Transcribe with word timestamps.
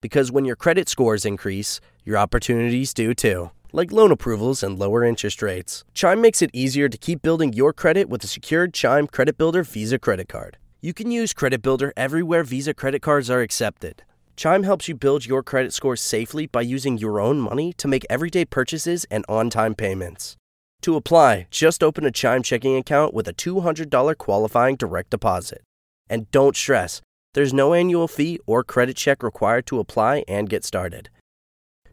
Because 0.00 0.32
when 0.32 0.44
your 0.44 0.56
credit 0.56 0.88
scores 0.88 1.24
increase, 1.24 1.80
your 2.04 2.16
opportunities 2.16 2.94
do 2.94 3.14
too, 3.14 3.50
like 3.72 3.92
loan 3.92 4.10
approvals 4.10 4.62
and 4.62 4.78
lower 4.78 5.04
interest 5.04 5.42
rates. 5.42 5.84
Chime 5.94 6.20
makes 6.20 6.40
it 6.42 6.50
easier 6.52 6.88
to 6.88 6.96
keep 6.96 7.20
building 7.22 7.52
your 7.52 7.72
credit 7.72 8.08
with 8.08 8.24
a 8.24 8.26
secured 8.26 8.72
Chime 8.72 9.06
Credit 9.06 9.36
Builder 9.36 9.62
Visa 9.62 9.98
credit 9.98 10.28
card. 10.28 10.56
You 10.80 10.94
can 10.94 11.10
use 11.10 11.34
Credit 11.34 11.60
Builder 11.60 11.92
everywhere 11.96 12.42
Visa 12.42 12.72
credit 12.72 13.02
cards 13.02 13.28
are 13.28 13.42
accepted. 13.42 14.02
Chime 14.36 14.62
helps 14.62 14.88
you 14.88 14.94
build 14.94 15.26
your 15.26 15.42
credit 15.42 15.74
score 15.74 15.96
safely 15.96 16.46
by 16.46 16.62
using 16.62 16.96
your 16.96 17.20
own 17.20 17.38
money 17.38 17.74
to 17.74 17.86
make 17.86 18.06
everyday 18.08 18.46
purchases 18.46 19.04
and 19.10 19.22
on 19.28 19.50
time 19.50 19.74
payments. 19.74 20.38
To 20.80 20.96
apply, 20.96 21.46
just 21.50 21.82
open 21.82 22.06
a 22.06 22.10
Chime 22.10 22.42
checking 22.42 22.74
account 22.76 23.12
with 23.12 23.28
a 23.28 23.34
$200 23.34 24.16
qualifying 24.16 24.76
direct 24.76 25.10
deposit. 25.10 25.60
And 26.08 26.30
don't 26.30 26.56
stress, 26.56 27.02
there's 27.34 27.52
no 27.52 27.74
annual 27.74 28.08
fee 28.08 28.38
or 28.46 28.64
credit 28.64 28.96
check 28.96 29.22
required 29.22 29.66
to 29.66 29.78
apply 29.78 30.24
and 30.26 30.48
get 30.48 30.64
started. 30.64 31.10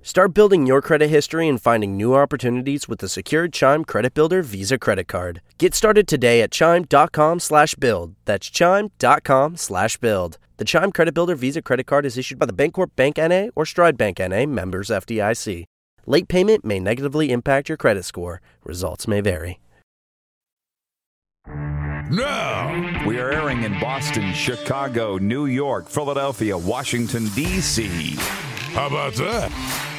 Start 0.01 0.33
building 0.33 0.65
your 0.65 0.81
credit 0.81 1.09
history 1.09 1.47
and 1.49 1.61
finding 1.61 1.97
new 1.97 2.15
opportunities 2.15 2.87
with 2.87 2.99
the 2.99 3.09
secured 3.09 3.51
Chime 3.51 3.83
Credit 3.83 4.13
Builder 4.13 4.41
Visa 4.41 4.77
credit 4.77 5.07
card. 5.07 5.41
Get 5.57 5.75
started 5.75 6.07
today 6.07 6.41
at 6.41 6.51
chime.com/build. 6.51 8.15
That's 8.25 8.49
chime.com/build. 8.49 10.37
The 10.57 10.65
Chime 10.65 10.91
Credit 10.91 11.13
Builder 11.13 11.35
Visa 11.35 11.61
credit 11.61 11.85
card 11.85 12.05
is 12.05 12.17
issued 12.17 12.39
by 12.39 12.45
the 12.45 12.53
Bancorp 12.53 12.95
Bank 12.95 13.17
NA 13.17 13.49
or 13.55 13.65
Stride 13.65 13.97
Bank 13.97 14.19
NA, 14.19 14.45
members 14.45 14.89
FDIC. 14.89 15.65
Late 16.05 16.27
payment 16.29 16.63
may 16.63 16.79
negatively 16.79 17.31
impact 17.31 17.67
your 17.67 17.77
credit 17.77 18.05
score. 18.05 18.41
Results 18.63 19.07
may 19.07 19.19
vary. 19.19 19.59
Now, 22.09 23.05
We 23.05 23.19
are 23.19 23.31
airing 23.31 23.63
in 23.63 23.77
Boston, 23.79 24.33
Chicago, 24.33 25.17
New 25.17 25.45
York, 25.45 25.89
Philadelphia, 25.89 26.57
Washington, 26.57 27.27
D.C., 27.35 28.15
how 28.77 28.87
about 28.87 29.15
that? 29.15 29.51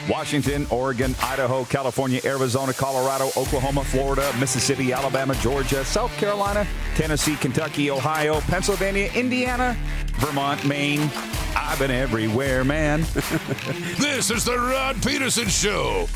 Washington, 0.09 0.65
Oregon, 0.71 1.15
Idaho, 1.21 1.65
California, 1.65 2.21
Arizona, 2.25 2.73
Colorado, 2.73 3.27
Oklahoma, 3.37 3.83
Florida, 3.83 4.33
Mississippi, 4.39 4.93
Alabama, 4.93 5.35
Georgia, 5.37 5.85
South 5.85 6.17
Carolina, 6.17 6.65
Tennessee, 6.95 7.35
Kentucky, 7.37 7.91
Ohio, 7.91 8.41
Pennsylvania, 8.43 9.11
Indiana, 9.15 9.77
Vermont, 10.19 10.65
Maine. 10.65 11.11
I've 11.57 11.79
been 11.81 11.91
everywhere, 11.91 12.63
man. 12.65 13.01
This 13.99 14.31
is 14.31 14.45
the 14.45 14.57
Rod 14.57 15.03
Pedersen 15.03 15.49
Show. 15.49 16.07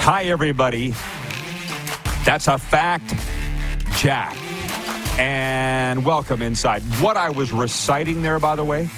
Hi, 0.00 0.24
everybody. 0.24 0.94
That's 2.24 2.48
a 2.48 2.58
fact, 2.58 3.14
Jack. 4.00 4.34
And 5.18 6.02
welcome 6.06 6.40
inside. 6.40 6.80
What 7.02 7.18
I 7.18 7.28
was 7.28 7.52
reciting 7.52 8.22
there, 8.22 8.38
by 8.38 8.56
the 8.56 8.64
way, 8.64 8.88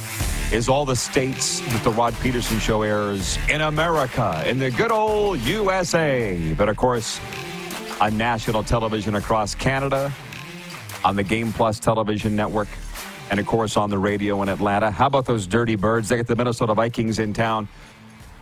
is 0.52 0.68
all 0.68 0.84
the 0.84 0.94
states 0.94 1.58
that 1.58 1.82
the 1.82 1.90
Rod 1.90 2.14
Pedersen 2.20 2.60
Show 2.60 2.82
airs 2.82 3.36
in 3.50 3.62
America, 3.62 4.44
in 4.46 4.60
the 4.60 4.70
good 4.70 4.92
old 4.92 5.40
USA. 5.40 6.54
But 6.54 6.68
of 6.68 6.76
course, 6.76 7.18
on 8.00 8.16
national 8.16 8.62
television 8.62 9.16
across 9.16 9.56
Canada, 9.56 10.12
on 11.04 11.16
the 11.16 11.24
Game 11.24 11.52
Plus 11.52 11.80
television 11.80 12.36
network, 12.36 12.68
and 13.28 13.40
of 13.40 13.46
course 13.46 13.76
on 13.76 13.90
the 13.90 13.98
radio 13.98 14.40
in 14.42 14.48
Atlanta. 14.48 14.92
How 14.92 15.08
about 15.08 15.24
those 15.24 15.48
dirty 15.48 15.74
birds? 15.74 16.10
They 16.10 16.16
got 16.16 16.28
the 16.28 16.36
Minnesota 16.36 16.74
Vikings 16.74 17.18
in 17.18 17.32
town. 17.32 17.66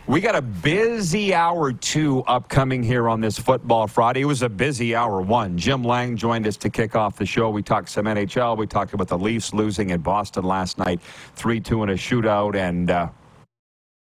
We 0.07 0.19
got 0.19 0.35
a 0.35 0.41
busy 0.41 1.33
hour 1.33 1.71
two 1.71 2.21
upcoming 2.23 2.81
here 2.81 3.07
on 3.07 3.21
this 3.21 3.37
Football 3.37 3.87
Friday. 3.87 4.21
It 4.21 4.25
was 4.25 4.41
a 4.41 4.49
busy 4.49 4.95
hour 4.95 5.21
one. 5.21 5.57
Jim 5.57 5.83
Lang 5.83 6.17
joined 6.17 6.47
us 6.47 6.57
to 6.57 6.71
kick 6.71 6.95
off 6.95 7.17
the 7.17 7.25
show. 7.25 7.51
We 7.51 7.61
talked 7.61 7.87
some 7.87 8.05
NHL. 8.05 8.57
We 8.57 8.65
talked 8.65 8.93
about 8.93 9.07
the 9.07 9.17
Leafs 9.17 9.53
losing 9.53 9.91
in 9.91 10.01
Boston 10.01 10.43
last 10.43 10.79
night, 10.79 11.01
3 11.35 11.59
2 11.59 11.83
in 11.83 11.89
a 11.89 11.93
shootout, 11.93 12.55
and 12.55 12.89
uh, 12.89 13.09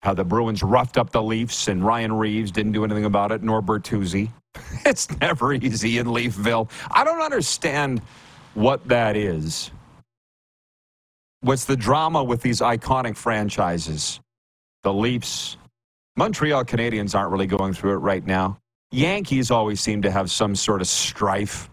how 0.03 0.15
the 0.15 0.25
Bruins 0.25 0.63
roughed 0.63 0.97
up 0.97 1.11
the 1.11 1.23
Leafs, 1.23 1.67
and 1.67 1.85
Ryan 1.85 2.13
Reaves 2.13 2.53
didn't 2.53 2.73
do 2.73 2.85
anything 2.85 3.05
about 3.05 3.33
it, 3.33 3.43
nor 3.43 3.61
Bertuzzi. 3.61 4.31
It's 4.87 5.11
never 5.21 5.53
easy 5.53 5.99
in 5.99 6.07
Leafville. 6.07 6.71
I 6.91 7.05
don't 7.05 7.21
understand 7.21 8.01
what 8.55 8.87
that 8.89 9.17
is. 9.17 9.71
What's 11.41 11.65
the 11.65 11.77
drama 11.77 12.23
with 12.23 12.43
these 12.43 12.61
iconic 12.61 13.17
franchises? 13.17 14.21
The 14.83 14.93
Leafs, 14.93 15.57
Montreal 16.21 16.67
Canadiens 16.67 17.19
aren't 17.19 17.33
really 17.33 17.47
going 17.47 17.73
through 17.73 17.95
it 17.95 18.01
right 18.01 18.27
now. 18.27 18.59
Yankees 18.91 19.51
always 19.51 19.81
seem 19.81 20.03
to 20.03 20.11
have 20.11 20.31
some 20.31 20.55
sort 20.55 20.83
of 20.83 20.87
strife. 20.87 21.71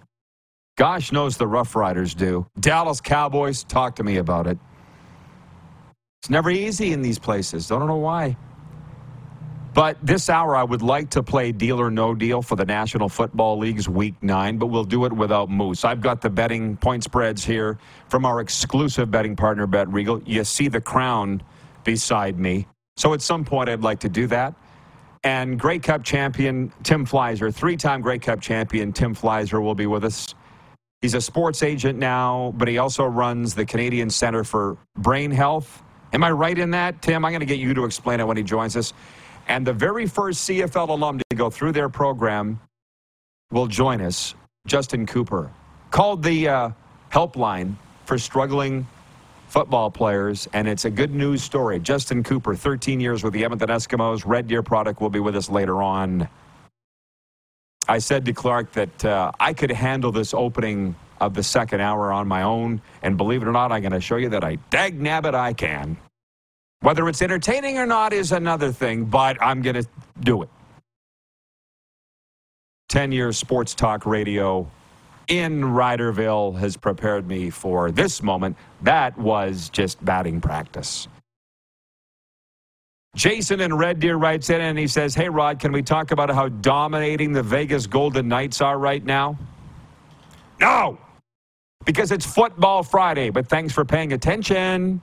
Gosh 0.77 1.11
knows 1.11 1.35
the 1.35 1.43
Roughriders 1.43 2.15
do. 2.15 2.47
Dallas 2.57 3.01
Cowboys, 3.01 3.65
talk 3.65 3.97
to 3.97 4.05
me 4.05 4.15
about 4.15 4.47
it. 4.47 4.57
It's 6.21 6.29
never 6.29 6.49
easy 6.49 6.93
in 6.93 7.01
these 7.01 7.19
places. 7.19 7.69
I 7.73 7.77
don't 7.77 7.89
know 7.89 7.97
why. 7.97 8.37
But 9.73 9.97
this 10.01 10.29
hour, 10.29 10.55
I 10.55 10.63
would 10.63 10.81
like 10.81 11.09
to 11.09 11.21
play 11.21 11.51
Deal 11.51 11.77
or 11.77 11.91
No 11.91 12.15
Deal 12.15 12.41
for 12.41 12.55
the 12.55 12.63
National 12.63 13.09
Football 13.09 13.59
League's 13.59 13.89
Week 13.89 14.15
9, 14.21 14.59
but 14.59 14.67
we'll 14.67 14.85
do 14.85 15.03
it 15.03 15.11
without 15.11 15.49
Moose. 15.49 15.83
I've 15.83 15.99
got 15.99 16.21
the 16.21 16.29
betting 16.29 16.77
point 16.77 17.03
spreads 17.03 17.43
here 17.43 17.79
from 18.07 18.23
our 18.23 18.39
exclusive 18.39 19.11
betting 19.11 19.35
partner, 19.35 19.67
Bet 19.67 19.89
Regal. 19.89 20.23
You 20.23 20.45
see 20.45 20.69
the 20.69 20.79
crown 20.79 21.43
beside 21.83 22.39
me. 22.39 22.65
So 22.97 23.13
at 23.13 23.21
some 23.21 23.45
point, 23.45 23.69
I'd 23.69 23.81
like 23.81 23.99
to 24.01 24.09
do 24.09 24.27
that. 24.27 24.53
And 25.23 25.59
Grey 25.59 25.79
Cup 25.79 26.03
champion 26.03 26.71
Tim 26.83 27.05
Fleiszer, 27.05 27.53
three 27.53 27.77
time 27.77 28.01
Grey 28.01 28.19
Cup 28.19 28.41
champion 28.41 28.91
Tim 28.91 29.15
Fleiszer, 29.15 29.61
will 29.61 29.75
be 29.75 29.85
with 29.85 30.03
us. 30.03 30.33
He's 31.01 31.13
a 31.13 31.21
sports 31.21 31.63
agent 31.63 31.99
now, 31.99 32.53
but 32.57 32.67
he 32.67 32.79
also 32.79 33.05
runs 33.05 33.53
the 33.53 33.65
Canadian 33.65 34.09
Center 34.09 34.43
for 34.43 34.77
Brain 34.95 35.29
Health. 35.29 35.83
Am 36.11 36.23
I 36.23 36.31
right 36.31 36.57
in 36.57 36.71
that, 36.71 37.01
Tim? 37.01 37.23
I'm 37.23 37.31
going 37.31 37.41
to 37.41 37.45
get 37.45 37.59
you 37.59 37.73
to 37.75 37.85
explain 37.85 38.19
it 38.19 38.25
when 38.25 38.37
he 38.37 38.43
joins 38.43 38.75
us. 38.75 38.93
And 39.47 39.65
the 39.65 39.73
very 39.73 40.07
first 40.07 40.49
CFL 40.49 40.89
alum 40.89 41.19
to 41.19 41.35
go 41.35 41.49
through 41.49 41.73
their 41.73 41.89
program 41.89 42.59
will 43.51 43.67
join 43.67 44.01
us, 44.01 44.33
Justin 44.65 45.05
Cooper. 45.05 45.51
Called 45.91 46.23
the 46.23 46.47
uh, 46.47 46.69
helpline 47.11 47.75
for 48.05 48.17
struggling 48.17 48.87
football 49.47 49.89
players, 49.89 50.47
and 50.53 50.67
it's 50.67 50.85
a 50.85 50.89
good 50.89 51.13
news 51.13 51.43
story. 51.43 51.79
Justin 51.79 52.23
Cooper, 52.23 52.55
13 52.55 52.99
years 52.99 53.23
with 53.23 53.33
the 53.33 53.43
Edmonton 53.43 53.69
Eskimos. 53.69 54.23
Red 54.25 54.47
Deer 54.47 54.63
product 54.63 55.01
will 55.01 55.09
be 55.09 55.19
with 55.19 55.35
us 55.35 55.49
later 55.49 55.81
on. 55.81 56.27
I 57.87 57.99
said 57.99 58.25
to 58.25 58.33
Clark 58.33 58.73
that 58.73 59.05
uh, 59.05 59.31
I 59.39 59.53
could 59.53 59.71
handle 59.71 60.11
this 60.11 60.33
opening 60.33 60.95
of 61.21 61.33
the 61.33 61.43
second 61.43 61.81
hour 61.81 62.11
on 62.11 62.27
my 62.27 62.43
own, 62.43 62.81
and 63.01 63.17
believe 63.17 63.41
it 63.41 63.47
or 63.47 63.53
not, 63.53 63.71
I'm 63.71 63.81
going 63.81 63.93
to 63.93 64.01
show 64.01 64.17
you 64.17 64.29
that 64.29 64.43
I 64.43 64.55
dag 64.69 64.99
nabbit 64.99 65.33
I 65.33 65.53
can. 65.53 65.97
Whether 66.81 67.07
it's 67.09 67.21
entertaining 67.21 67.79
or 67.79 67.87
not 67.87 68.13
is 68.13 68.31
another 68.31 68.71
thing, 68.71 69.05
but 69.05 69.41
I'm 69.41 69.61
going 69.61 69.81
to 69.81 69.87
do 70.19 70.43
it. 70.43 70.49
10 72.89 73.11
years 73.11 73.37
sports 73.37 73.73
talk 73.73 74.05
radio 74.05 74.69
in 75.27 75.61
Riderville 75.61 76.57
has 76.57 76.77
prepared 76.77 77.27
me 77.27 77.49
for 77.49 77.91
this 77.91 78.23
moment. 78.23 78.55
That 78.81 79.17
was 79.17 79.69
just 79.69 80.03
batting 80.03 80.41
practice. 80.41 81.07
Jason 83.15 83.61
in 83.61 83.73
Red 83.75 83.99
Deer 83.99 84.15
writes 84.15 84.49
in 84.49 84.61
and 84.61 84.77
he 84.77 84.87
says, 84.87 85.15
Hey, 85.15 85.27
Rod, 85.29 85.59
can 85.59 85.71
we 85.71 85.81
talk 85.81 86.11
about 86.11 86.29
how 86.29 86.49
dominating 86.49 87.31
the 87.31 87.43
Vegas 87.43 87.87
Golden 87.87 88.27
Knights 88.27 88.61
are 88.61 88.77
right 88.77 89.03
now? 89.03 89.37
No, 90.59 90.99
because 91.85 92.11
it's 92.11 92.25
Football 92.25 92.83
Friday, 92.83 93.29
but 93.29 93.47
thanks 93.47 93.73
for 93.73 93.85
paying 93.85 94.13
attention. 94.13 95.01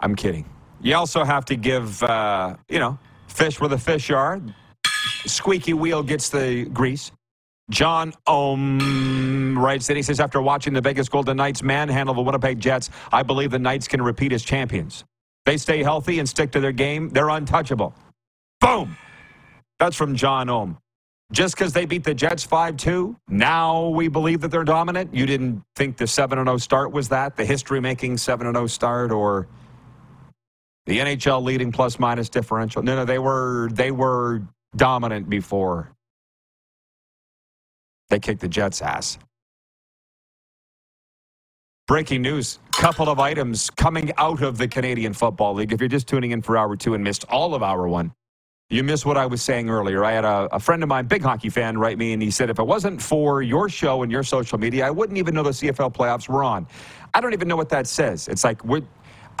I'm 0.00 0.16
kidding. 0.16 0.44
You 0.82 0.96
also 0.96 1.24
have 1.24 1.44
to 1.46 1.56
give, 1.56 2.02
uh, 2.02 2.56
you 2.68 2.78
know, 2.78 2.98
fish 3.28 3.60
where 3.60 3.68
the 3.68 3.78
fish 3.78 4.10
are. 4.10 4.40
Squeaky 5.24 5.72
wheel 5.72 6.02
gets 6.02 6.28
the 6.28 6.64
grease. 6.66 7.12
John 7.70 8.12
Ohm 8.26 9.58
writes 9.58 9.86
that 9.86 9.96
he 9.96 10.02
says, 10.02 10.20
after 10.20 10.40
watching 10.42 10.74
the 10.74 10.80
Vegas 10.80 11.08
Golden 11.08 11.36
Knights 11.36 11.62
manhandle 11.62 12.14
the 12.14 12.20
Winnipeg 12.20 12.60
Jets, 12.60 12.90
I 13.10 13.22
believe 13.22 13.50
the 13.50 13.58
Knights 13.58 13.88
can 13.88 14.02
repeat 14.02 14.32
as 14.32 14.42
champions. 14.42 15.04
They 15.46 15.56
stay 15.56 15.82
healthy 15.82 16.18
and 16.18 16.28
stick 16.28 16.52
to 16.52 16.60
their 16.60 16.72
game. 16.72 17.08
They're 17.10 17.30
untouchable. 17.30 17.94
Boom. 18.60 18.96
That's 19.78 19.96
from 19.96 20.14
John 20.14 20.48
Ohm. 20.48 20.78
Just 21.32 21.54
because 21.56 21.72
they 21.72 21.86
beat 21.86 22.04
the 22.04 22.14
Jets 22.14 22.44
5 22.44 22.76
2, 22.76 23.16
now 23.28 23.88
we 23.88 24.08
believe 24.08 24.42
that 24.42 24.50
they're 24.50 24.62
dominant? 24.62 25.14
You 25.14 25.26
didn't 25.26 25.62
think 25.74 25.96
the 25.96 26.06
7 26.06 26.38
0 26.38 26.56
start 26.58 26.92
was 26.92 27.08
that? 27.08 27.36
The 27.36 27.44
history 27.44 27.80
making 27.80 28.18
7 28.18 28.46
0 28.46 28.66
start 28.66 29.10
or 29.10 29.48
the 30.86 30.98
NHL 30.98 31.42
leading 31.42 31.72
plus 31.72 31.98
minus 31.98 32.28
differential? 32.28 32.82
No, 32.82 32.94
no, 32.94 33.04
they 33.04 33.18
were 33.18 33.70
they 33.72 33.90
were 33.90 34.42
dominant 34.76 35.28
before 35.30 35.94
they 38.10 38.18
kicked 38.18 38.40
the 38.40 38.48
Jets' 38.48 38.82
ass. 38.82 39.18
Breaking 41.86 42.22
news 42.22 42.58
couple 42.72 43.08
of 43.08 43.20
items 43.20 43.70
coming 43.70 44.10
out 44.18 44.42
of 44.42 44.58
the 44.58 44.66
Canadian 44.66 45.12
Football 45.12 45.54
League. 45.54 45.72
If 45.72 45.80
you're 45.80 45.88
just 45.88 46.08
tuning 46.08 46.32
in 46.32 46.42
for 46.42 46.56
hour 46.56 46.76
two 46.76 46.94
and 46.94 47.04
missed 47.04 47.24
all 47.28 47.54
of 47.54 47.62
hour 47.62 47.88
one, 47.88 48.12
you 48.68 48.82
missed 48.82 49.06
what 49.06 49.16
I 49.16 49.26
was 49.26 49.42
saying 49.42 49.70
earlier. 49.70 50.04
I 50.04 50.12
had 50.12 50.24
a, 50.24 50.48
a, 50.52 50.58
friend 50.58 50.82
of 50.82 50.88
mine, 50.88 51.06
big 51.06 51.22
hockey 51.22 51.48
fan, 51.50 51.78
write 51.78 51.98
me, 51.98 52.12
and 52.12 52.22
he 52.22 52.30
said, 52.30 52.50
if 52.50 52.58
it 52.58 52.66
wasn't 52.66 53.00
for 53.00 53.42
your 53.42 53.68
show 53.68 54.02
and 54.02 54.10
your 54.10 54.22
social 54.22 54.58
media, 54.58 54.86
I 54.86 54.90
wouldn't 54.90 55.18
even 55.18 55.34
know 55.34 55.42
the 55.42 55.50
CFL 55.50 55.94
playoffs 55.94 56.28
were 56.28 56.42
on. 56.42 56.66
I 57.14 57.20
don't 57.20 57.32
even 57.32 57.46
know 57.46 57.56
what 57.56 57.68
that 57.68 57.86
says. 57.86 58.26
It's 58.26 58.42
like, 58.42 58.64
what, 58.64 58.82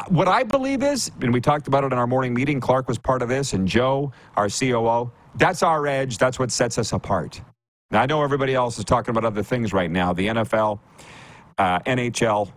what 0.08 0.28
I 0.28 0.42
believe 0.42 0.82
is, 0.82 1.10
and 1.20 1.32
we 1.32 1.40
talked 1.40 1.66
about 1.66 1.84
it 1.84 1.92
in 1.92 1.98
our 1.98 2.06
morning 2.06 2.34
meeting, 2.34 2.60
Clark 2.60 2.86
was 2.86 2.98
part 2.98 3.22
of 3.22 3.28
this, 3.28 3.54
and 3.54 3.66
Joe, 3.66 4.12
our 4.36 4.48
COO, 4.48 5.10
that's 5.36 5.62
our 5.62 5.86
edge. 5.86 6.18
That's 6.18 6.38
what 6.38 6.52
sets 6.52 6.78
us 6.78 6.92
apart. 6.92 7.40
Now, 7.94 8.02
I 8.02 8.06
know 8.06 8.24
everybody 8.24 8.56
else 8.56 8.76
is 8.76 8.84
talking 8.84 9.10
about 9.12 9.24
other 9.24 9.44
things 9.44 9.72
right 9.72 9.88
now 9.88 10.12
the 10.12 10.26
NFL, 10.26 10.80
uh, 11.58 11.78
NHL. 11.80 12.50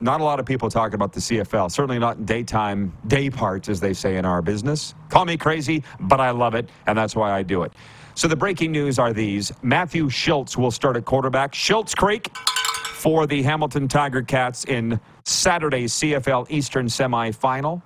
Not 0.00 0.20
a 0.20 0.24
lot 0.24 0.40
of 0.40 0.46
people 0.46 0.68
talking 0.68 0.94
about 0.94 1.12
the 1.12 1.20
CFL, 1.20 1.70
certainly 1.70 2.00
not 2.00 2.16
in 2.16 2.24
daytime, 2.24 2.92
day 3.06 3.30
parts, 3.30 3.68
as 3.68 3.78
they 3.78 3.92
say 3.92 4.16
in 4.16 4.24
our 4.24 4.42
business. 4.42 4.96
Call 5.08 5.26
me 5.26 5.36
crazy, 5.36 5.84
but 6.00 6.20
I 6.20 6.32
love 6.32 6.56
it, 6.56 6.68
and 6.88 6.98
that's 6.98 7.14
why 7.14 7.30
I 7.30 7.44
do 7.44 7.62
it. 7.62 7.72
So 8.16 8.26
the 8.26 8.34
breaking 8.34 8.72
news 8.72 8.98
are 8.98 9.12
these 9.12 9.52
Matthew 9.62 10.06
Shiltz 10.06 10.56
will 10.56 10.72
start 10.72 10.96
at 10.96 11.04
quarterback. 11.04 11.52
Schiltz 11.52 11.94
Creek 11.94 12.36
for 12.36 13.28
the 13.28 13.44
Hamilton 13.44 13.86
Tiger 13.86 14.22
Cats 14.22 14.64
in 14.64 14.98
Saturday's 15.24 15.92
CFL 15.92 16.50
Eastern 16.50 16.86
semifinal 16.86 17.80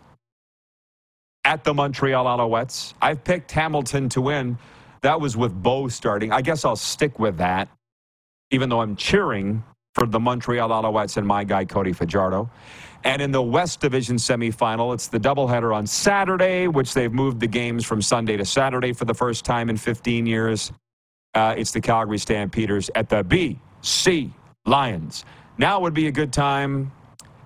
at 1.44 1.64
the 1.64 1.74
Montreal 1.74 2.24
Alouettes. 2.24 2.94
I've 3.02 3.22
picked 3.24 3.52
Hamilton 3.52 4.08
to 4.08 4.22
win. 4.22 4.56
That 5.04 5.20
was 5.20 5.36
with 5.36 5.52
Bo 5.52 5.88
starting. 5.88 6.32
I 6.32 6.40
guess 6.40 6.64
I'll 6.64 6.76
stick 6.76 7.18
with 7.18 7.36
that, 7.36 7.68
even 8.50 8.70
though 8.70 8.80
I'm 8.80 8.96
cheering 8.96 9.62
for 9.94 10.06
the 10.06 10.18
Montreal 10.18 10.70
Alouettes 10.70 11.18
and 11.18 11.26
my 11.26 11.44
guy, 11.44 11.66
Cody 11.66 11.92
Fajardo. 11.92 12.48
And 13.04 13.20
in 13.20 13.30
the 13.30 13.42
West 13.42 13.80
Division 13.82 14.16
semifinal, 14.16 14.94
it's 14.94 15.08
the 15.08 15.20
doubleheader 15.20 15.76
on 15.76 15.86
Saturday, 15.86 16.68
which 16.68 16.94
they've 16.94 17.12
moved 17.12 17.38
the 17.38 17.46
games 17.46 17.84
from 17.84 18.00
Sunday 18.00 18.38
to 18.38 18.46
Saturday 18.46 18.94
for 18.94 19.04
the 19.04 19.12
first 19.12 19.44
time 19.44 19.68
in 19.68 19.76
15 19.76 20.24
years. 20.24 20.72
Uh, 21.34 21.54
it's 21.54 21.70
the 21.70 21.82
Calgary 21.82 22.16
Stampeders 22.16 22.88
at 22.94 23.10
the 23.10 23.22
BC 23.22 24.30
Lions. 24.64 25.26
Now 25.58 25.80
would 25.80 25.92
be 25.92 26.06
a 26.06 26.12
good 26.12 26.32
time 26.32 26.90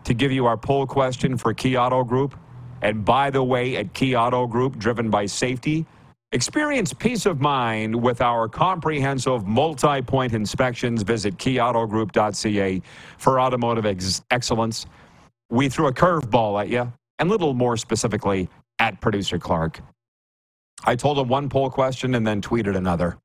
to 0.04 0.14
give 0.14 0.30
you 0.30 0.46
our 0.46 0.56
poll 0.56 0.86
question 0.86 1.36
for 1.36 1.52
Key 1.52 1.76
Auto 1.76 2.04
Group. 2.04 2.38
And 2.82 3.04
by 3.04 3.30
the 3.30 3.42
way, 3.42 3.74
at 3.78 3.94
Key 3.94 4.14
Auto 4.14 4.46
Group, 4.46 4.78
driven 4.78 5.10
by 5.10 5.26
safety, 5.26 5.86
experience 6.32 6.92
peace 6.92 7.26
of 7.26 7.40
mind 7.40 7.94
with 7.94 8.20
our 8.20 8.48
comprehensive 8.48 9.46
multi 9.46 10.02
point 10.02 10.32
inspections. 10.32 11.02
Visit 11.02 11.36
keyautogroup.ca 11.38 12.82
for 13.18 13.40
automotive 13.40 13.86
ex- 13.86 14.22
excellence. 14.30 14.86
We 15.50 15.68
threw 15.68 15.86
a 15.86 15.92
curveball 15.92 16.60
at 16.60 16.68
you, 16.68 16.92
and 17.18 17.28
a 17.28 17.32
little 17.32 17.54
more 17.54 17.76
specifically 17.76 18.48
at 18.78 19.00
producer 19.00 19.38
Clark. 19.38 19.80
I 20.84 20.94
told 20.94 21.18
him 21.18 21.28
one 21.28 21.48
poll 21.48 21.70
question 21.70 22.14
and 22.14 22.26
then 22.26 22.40
tweeted 22.40 22.76
another. 22.76 23.18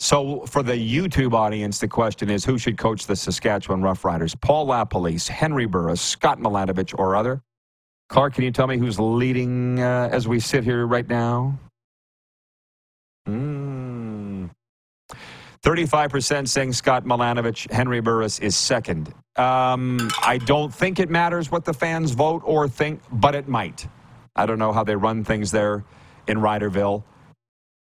So, 0.00 0.40
for 0.46 0.62
the 0.62 0.72
YouTube 0.74 1.32
audience, 1.34 1.78
the 1.78 1.88
question 1.88 2.28
is 2.30 2.44
who 2.44 2.58
should 2.58 2.78
coach 2.78 3.06
the 3.06 3.16
Saskatchewan 3.16 3.80
Roughriders? 3.80 4.38
Paul 4.40 4.66
LaPolice, 4.66 5.28
Henry 5.28 5.66
Burris, 5.66 6.00
Scott 6.00 6.40
Milanovich, 6.40 6.98
or 6.98 7.14
other? 7.16 7.40
Clark, 8.08 8.34
can 8.34 8.44
you 8.44 8.50
tell 8.50 8.66
me 8.66 8.76
who's 8.76 8.98
leading 8.98 9.80
uh, 9.80 10.08
as 10.12 10.28
we 10.28 10.40
sit 10.40 10.64
here 10.64 10.86
right 10.86 11.08
now? 11.08 11.58
35% 15.64 16.46
saying 16.46 16.72
Scott 16.74 17.04
Milanovich. 17.04 17.70
Henry 17.72 18.00
Burris 18.00 18.38
is 18.38 18.54
second. 18.54 19.12
Um, 19.36 20.10
I 20.22 20.38
don't 20.38 20.72
think 20.72 21.00
it 21.00 21.08
matters 21.08 21.50
what 21.50 21.64
the 21.64 21.72
fans 21.72 22.12
vote 22.12 22.42
or 22.44 22.68
think, 22.68 23.00
but 23.10 23.34
it 23.34 23.48
might. 23.48 23.88
I 24.36 24.46
don't 24.46 24.58
know 24.58 24.72
how 24.72 24.84
they 24.84 24.94
run 24.94 25.24
things 25.24 25.50
there 25.50 25.84
in 26.28 26.38
Riderville. 26.38 27.02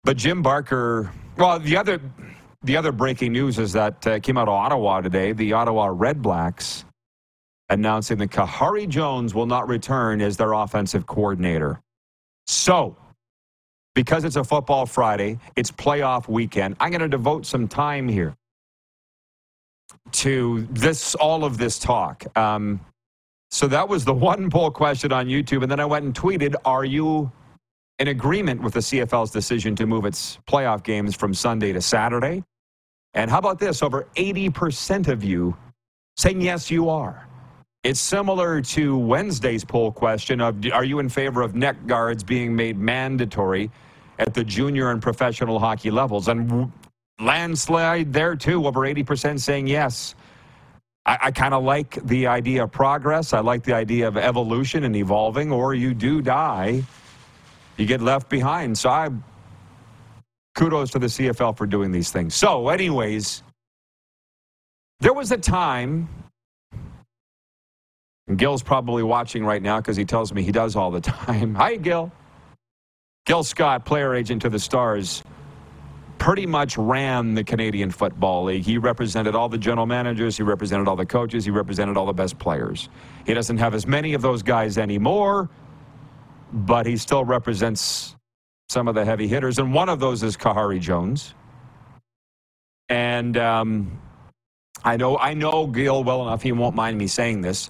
But 0.05 0.17
Jim 0.17 0.43
Barker, 0.43 1.13
well, 1.37 1.59
the 1.59 1.77
other 1.77 2.01
the 2.63 2.77
other 2.77 2.91
breaking 2.91 3.33
news 3.33 3.59
is 3.59 3.73
that 3.75 4.05
uh, 4.07 4.19
came 4.19 4.37
out 4.37 4.49
of 4.49 4.55
Ottawa 4.55 5.01
today. 5.01 5.33
The 5.33 5.53
Ottawa 5.53 5.93
Red 5.95 6.21
Blacks 6.21 6.85
announcing 7.69 8.19
that 8.19 8.31
Khari 8.31 8.89
Jones 8.89 9.35
will 9.35 9.47
not 9.47 9.69
return 9.69 10.21
as 10.21 10.37
their 10.37 10.53
offensive 10.53 11.07
coordinator. 11.07 11.81
So, 12.47 12.97
because 13.99 14.23
it's 14.23 14.37
a 14.37 14.45
football 14.45 14.87
Friday, 14.87 15.37
it's 15.57 15.73
playoff 15.73 16.29
weekend. 16.29 16.77
I'm 16.79 16.91
going 16.91 17.01
to 17.01 17.09
devote 17.09 17.45
some 17.45 17.67
time 17.67 18.07
here 18.07 18.33
to 20.13 20.69
this, 20.71 21.17
all 21.17 21.43
of 21.43 21.59
this 21.59 21.81
talk. 21.81 22.25
Um, 22.39 22.79
so 23.51 23.67
that 23.67 23.89
was 23.89 24.05
the 24.05 24.15
one 24.31 24.51
poll 24.51 24.71
question 24.71 25.11
on 25.11 25.27
YouTube, 25.27 25.65
and 25.65 25.73
then 25.73 25.81
I 25.81 25.85
went 25.85 26.05
and 26.05 26.15
tweeted: 26.15 26.55
Are 26.65 26.85
you 26.85 27.33
in 27.99 28.07
agreement 28.07 28.63
with 28.63 28.75
the 28.75 28.79
CFL's 28.79 29.33
decision 29.33 29.75
to 29.75 29.85
move 29.85 30.05
its 30.05 30.39
playoff 30.47 30.85
games 30.85 31.17
from 31.17 31.35
Sunday 31.35 31.73
to 31.73 31.81
Saturday? 31.81 32.45
And 33.15 33.29
how 33.29 33.39
about 33.39 33.59
this? 33.59 33.83
Over 33.83 34.07
80% 34.15 35.09
of 35.09 35.25
you 35.25 35.57
saying 36.17 36.41
yes, 36.41 36.71
you 36.71 36.89
are. 36.89 37.27
It's 37.83 37.99
similar 37.99 38.61
to 38.61 38.97
Wednesday's 38.97 39.65
poll 39.65 39.91
question 39.91 40.41
of 40.41 40.65
are 40.73 40.85
you 40.85 41.01
in 41.01 41.09
favor 41.09 41.43
of 41.43 41.57
neck 41.57 41.85
guards 41.89 42.23
being 42.23 42.55
made 42.55 42.79
mandatory 42.79 43.73
at 44.19 44.35
the 44.35 44.45
junior 44.45 44.91
and 44.91 45.03
professional 45.03 45.59
hockey 45.59 45.91
levels? 45.91 46.29
And 46.29 46.73
landslide 47.21 48.13
there 48.13 48.37
too, 48.37 48.67
over 48.67 48.81
80% 48.81 49.41
saying 49.41 49.67
yes. 49.67 50.15
I, 51.07 51.19
I 51.23 51.31
kind 51.31 51.55
of 51.55 51.65
like 51.65 52.05
the 52.07 52.27
idea 52.27 52.65
of 52.65 52.73
progress. 52.73 53.33
I 53.33 53.41
like 53.41 53.63
the 53.65 53.75
idea 53.75 54.09
of 54.09 54.17
evolution 54.17 54.85
and 54.85 54.95
evolving, 54.97 55.53
or 55.53 55.75
you 55.75 55.95
do 55.95 56.23
die, 56.23 56.83
you 57.77 57.87
get 57.87 58.01
left 58.01 58.29
behind. 58.29 58.77
So 58.79 58.91
I 58.91 59.11
kudos 60.57 60.91
to 60.91 60.99
the 60.99 61.07
CFL 61.07 61.57
for 61.57 61.67
doing 61.67 61.93
these 61.93 62.11
things. 62.11 62.35
So, 62.35 62.69
anyways, 62.69 63.45
there 65.01 65.13
was 65.13 65.31
a 65.33 65.39
time 65.39 66.09
and 68.29 68.39
Gil's 68.39 68.63
probably 68.63 69.03
watching 69.03 69.45
right 69.45 69.63
now 69.63 69.79
because 69.79 69.97
he 69.97 70.05
tells 70.05 70.33
me 70.33 70.43
he 70.43 70.53
does 70.53 70.77
all 70.77 70.91
the 70.91 71.01
time. 71.03 71.55
Hi, 71.55 71.77
Gil. 71.77 72.13
Gil 73.29 73.45
Scott, 73.45 73.85
player 73.85 74.15
agent 74.15 74.41
to 74.41 74.49
the 74.49 74.59
Stars, 74.59 75.23
pretty 76.17 76.47
much 76.47 76.79
ran 76.79 77.35
the 77.35 77.45
Canadian 77.45 77.91
Football 77.91 78.45
League. 78.45 78.63
He 78.63 78.79
represented 78.79 79.35
all 79.35 79.51
the 79.51 79.59
general 79.59 79.85
managers, 79.85 80.39
he 80.39 80.43
represented 80.43 80.89
all 80.89 80.97
the 80.97 81.05
coaches, 81.05 81.45
he 81.45 81.51
represented 81.51 81.99
all 81.99 82.07
the 82.07 82.15
best 82.15 82.39
players. 82.39 82.89
He 83.27 83.35
doesn't 83.35 83.59
have 83.59 83.75
as 83.75 83.87
many 83.87 84.15
of 84.15 84.23
those 84.23 84.43
guys 84.43 84.79
anymore, 84.79 85.51
but 86.55 86.87
he 86.87 86.97
still 86.97 87.23
represents 87.23 88.17
some 88.71 88.89
of 88.89 88.95
the 88.95 89.05
heavy 89.05 89.29
hitters. 89.29 89.59
And 89.59 89.75
one 89.75 89.91
of 89.91 90.01
those 90.01 90.23
is 90.23 90.35
Khari 90.35 90.81
Jones. 90.81 91.35
And 92.89 93.37
um, 93.37 94.01
I 94.85 94.97
know 94.97 95.19
I 95.19 95.35
know 95.35 95.67
Gil 95.67 96.03
well 96.03 96.23
enough, 96.23 96.43
he 96.43 96.53
won't 96.53 96.75
mind 96.75 96.97
me 96.97 97.07
saying 97.07 97.43
this 97.43 97.69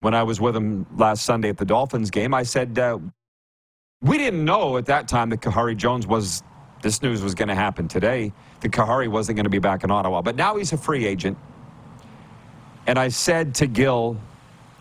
when 0.00 0.14
I 0.14 0.24
was 0.24 0.40
with 0.40 0.56
him 0.56 0.84
last 0.96 1.24
Sunday 1.24 1.48
at 1.50 1.58
the 1.58 1.64
Dolphins 1.64 2.10
game. 2.10 2.34
I 2.34 2.42
said, 2.42 2.76
uh, 2.76 2.98
we 4.04 4.18
didn't 4.18 4.44
know 4.44 4.76
at 4.76 4.86
that 4.86 5.08
time 5.08 5.30
that 5.30 5.40
Khari 5.40 5.76
Jones 5.76 6.06
was, 6.06 6.42
this 6.82 7.00
news 7.02 7.22
was 7.22 7.34
going 7.34 7.48
to 7.48 7.54
happen 7.54 7.88
today, 7.88 8.32
that 8.60 8.70
Khari 8.70 9.08
wasn't 9.08 9.36
going 9.36 9.44
to 9.44 9.50
be 9.50 9.58
back 9.58 9.82
in 9.82 9.90
Ottawa. 9.90 10.20
But 10.20 10.36
now 10.36 10.56
he's 10.56 10.74
a 10.74 10.76
free 10.76 11.06
agent. 11.06 11.38
And 12.86 12.98
I 12.98 13.08
said 13.08 13.54
to 13.56 13.66
Gil 13.66 14.18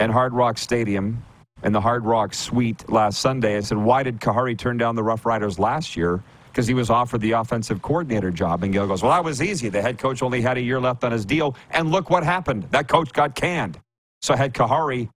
at 0.01 0.09
Hard 0.09 0.33
Rock 0.33 0.57
Stadium 0.57 1.23
in 1.63 1.71
the 1.71 1.79
Hard 1.79 2.03
Rock 2.03 2.33
suite 2.33 2.89
last 2.89 3.21
Sunday, 3.21 3.55
I 3.55 3.61
said, 3.61 3.77
why 3.77 4.03
did 4.03 4.19
Khari 4.19 4.57
turn 4.57 4.77
down 4.77 4.95
the 4.95 5.01
Roughriders 5.01 5.57
last 5.57 5.95
year? 5.95 6.21
Because 6.51 6.67
he 6.67 6.73
was 6.73 6.89
offered 6.89 7.21
the 7.21 7.31
offensive 7.31 7.81
coordinator 7.81 8.29
job. 8.29 8.61
And 8.63 8.73
Gil 8.73 8.87
goes, 8.87 9.01
well, 9.01 9.13
that 9.13 9.23
was 9.23 9.41
easy. 9.41 9.69
The 9.69 9.81
head 9.81 9.97
coach 9.97 10.21
only 10.21 10.41
had 10.41 10.57
a 10.57 10.61
year 10.61 10.81
left 10.81 11.05
on 11.05 11.13
his 11.13 11.25
deal. 11.25 11.55
And 11.71 11.91
look 11.91 12.09
what 12.09 12.23
happened. 12.23 12.67
That 12.71 12.89
coach 12.89 13.13
got 13.13 13.35
canned. 13.35 13.79
So 14.21 14.35
had 14.35 14.53
Khari 14.53 15.09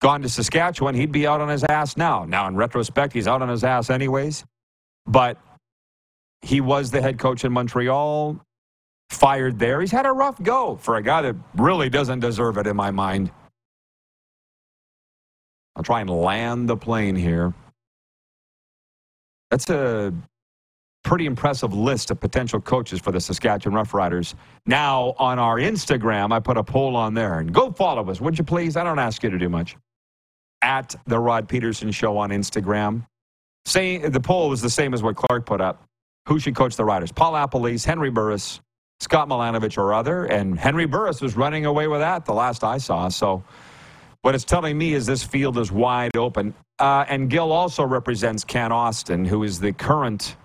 gone 0.00 0.22
to 0.22 0.28
Saskatchewan, 0.28 0.94
he'd 0.94 1.12
be 1.12 1.26
out 1.26 1.40
on 1.40 1.48
his 1.48 1.64
ass 1.64 1.96
now. 1.96 2.24
Now, 2.24 2.48
in 2.48 2.56
retrospect, 2.56 3.12
he's 3.12 3.26
out 3.26 3.42
on 3.42 3.48
his 3.48 3.64
ass 3.64 3.90
anyways. 3.90 4.44
But 5.06 5.38
he 6.42 6.60
was 6.60 6.90
the 6.90 7.00
head 7.02 7.18
coach 7.18 7.44
in 7.44 7.52
Montreal, 7.52 8.40
fired 9.10 9.58
there. 9.58 9.80
He's 9.80 9.92
had 9.92 10.06
a 10.06 10.12
rough 10.12 10.42
go 10.42 10.76
for 10.76 10.96
a 10.96 11.02
guy 11.02 11.22
that 11.22 11.36
really 11.56 11.90
doesn't 11.90 12.20
deserve 12.20 12.56
it 12.56 12.66
in 12.66 12.76
my 12.76 12.90
mind. 12.90 13.30
I'll 15.76 15.82
try 15.82 16.00
and 16.00 16.10
land 16.10 16.68
the 16.68 16.76
plane 16.76 17.16
here. 17.16 17.54
That's 19.50 19.68
a 19.68 20.12
pretty 21.02 21.26
impressive 21.26 21.74
list 21.74 22.10
of 22.10 22.20
potential 22.20 22.60
coaches 22.60 23.00
for 23.00 23.12
the 23.12 23.20
Saskatchewan 23.20 23.84
Roughriders. 23.84 24.34
Now, 24.66 25.14
on 25.18 25.38
our 25.38 25.56
Instagram, 25.56 26.32
I 26.32 26.40
put 26.40 26.56
a 26.56 26.62
poll 26.62 26.96
on 26.96 27.14
there. 27.14 27.40
And 27.40 27.52
go 27.52 27.72
follow 27.72 28.08
us, 28.10 28.20
would 28.20 28.38
you 28.38 28.44
please? 28.44 28.76
I 28.76 28.84
don't 28.84 28.98
ask 28.98 29.22
you 29.22 29.30
to 29.30 29.38
do 29.38 29.48
much. 29.48 29.76
At 30.62 30.94
The 31.06 31.18
Rod 31.18 31.48
Pedersen 31.48 31.90
Show 31.90 32.16
on 32.18 32.30
Instagram. 32.30 33.06
Say, 33.66 33.98
the 33.98 34.20
poll 34.20 34.48
was 34.48 34.60
the 34.62 34.70
same 34.70 34.94
as 34.94 35.02
what 35.02 35.16
Clark 35.16 35.46
put 35.46 35.60
up. 35.60 35.84
Who 36.28 36.38
should 36.38 36.54
coach 36.54 36.76
the 36.76 36.84
Riders? 36.84 37.12
Paul 37.12 37.32
LaPolice, 37.32 37.84
Henry 37.84 38.10
Burris, 38.10 38.60
Scott 39.00 39.28
Milanovich, 39.28 39.78
or 39.78 39.94
other. 39.94 40.24
And 40.26 40.58
Henry 40.58 40.86
Burris 40.86 41.20
was 41.20 41.36
running 41.36 41.66
away 41.66 41.86
with 41.86 42.00
that 42.00 42.24
the 42.24 42.34
last 42.34 42.62
I 42.64 42.78
saw. 42.78 43.08
So 43.08 43.42
what 44.22 44.34
it's 44.34 44.44
telling 44.44 44.76
me 44.76 44.94
is 44.94 45.06
this 45.06 45.22
field 45.22 45.58
is 45.58 45.72
wide 45.72 46.16
open. 46.16 46.54
Uh, 46.78 47.04
and 47.08 47.30
Gil 47.30 47.52
also 47.52 47.84
represents 47.84 48.44
Kent 48.44 48.72
Austin, 48.72 49.24
who 49.24 49.44
is 49.44 49.60
the 49.60 49.72
current 49.72 50.36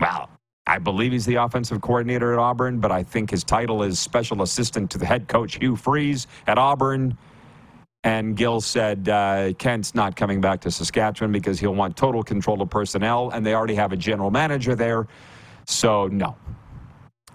well, 0.00 0.30
I 0.66 0.78
believe 0.78 1.12
he's 1.12 1.26
the 1.26 1.36
offensive 1.36 1.80
coordinator 1.80 2.32
at 2.32 2.38
Auburn, 2.38 2.78
but 2.78 2.92
I 2.92 3.02
think 3.02 3.30
his 3.30 3.42
title 3.42 3.82
is 3.82 3.98
special 3.98 4.42
assistant 4.42 4.90
to 4.92 4.98
the 4.98 5.06
head 5.06 5.26
coach, 5.26 5.56
Hugh 5.56 5.76
Freeze, 5.76 6.26
at 6.46 6.58
Auburn. 6.58 7.16
And 8.04 8.36
Gil 8.36 8.60
said 8.60 9.08
uh, 9.08 9.52
Kent's 9.54 9.94
not 9.94 10.16
coming 10.16 10.40
back 10.40 10.60
to 10.62 10.70
Saskatchewan 10.70 11.32
because 11.32 11.58
he'll 11.58 11.74
want 11.74 11.96
total 11.96 12.22
control 12.22 12.62
of 12.62 12.70
personnel, 12.70 13.30
and 13.30 13.44
they 13.44 13.54
already 13.54 13.74
have 13.74 13.92
a 13.92 13.96
general 13.96 14.30
manager 14.30 14.74
there. 14.74 15.08
So, 15.66 16.06
no. 16.08 16.36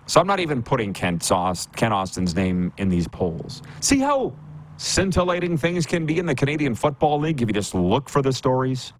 So 0.06 0.20
I'm 0.20 0.28
not 0.28 0.40
even 0.40 0.64
putting 0.64 0.94
Kent, 0.94 1.30
Ken 1.76 1.94
Austin's 1.94 2.36
name 2.36 2.74
in 2.78 2.90
these 2.90 3.08
polls. 3.08 3.62
See 3.80 4.00
how 4.00 4.34
scintillating 4.78 5.58
things 5.58 5.86
can 5.86 6.06
be 6.06 6.20
in 6.20 6.26
the 6.26 6.36
Canadian 6.36 6.76
Football 6.76 7.20
League 7.20 7.42
if 7.42 7.48
you 7.48 7.54
just 7.54 7.74
look 7.74 8.10
for 8.10 8.22
the 8.22 8.34
stories? 8.34 8.94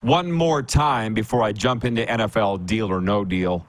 One 0.00 0.30
more 0.30 0.62
time 0.62 1.14
before 1.14 1.42
I 1.42 1.52
jump 1.52 1.84
into 1.84 2.04
NFL 2.06 2.66
deal 2.66 2.90
or 2.90 3.00
no 3.00 3.24
deal. 3.24 3.66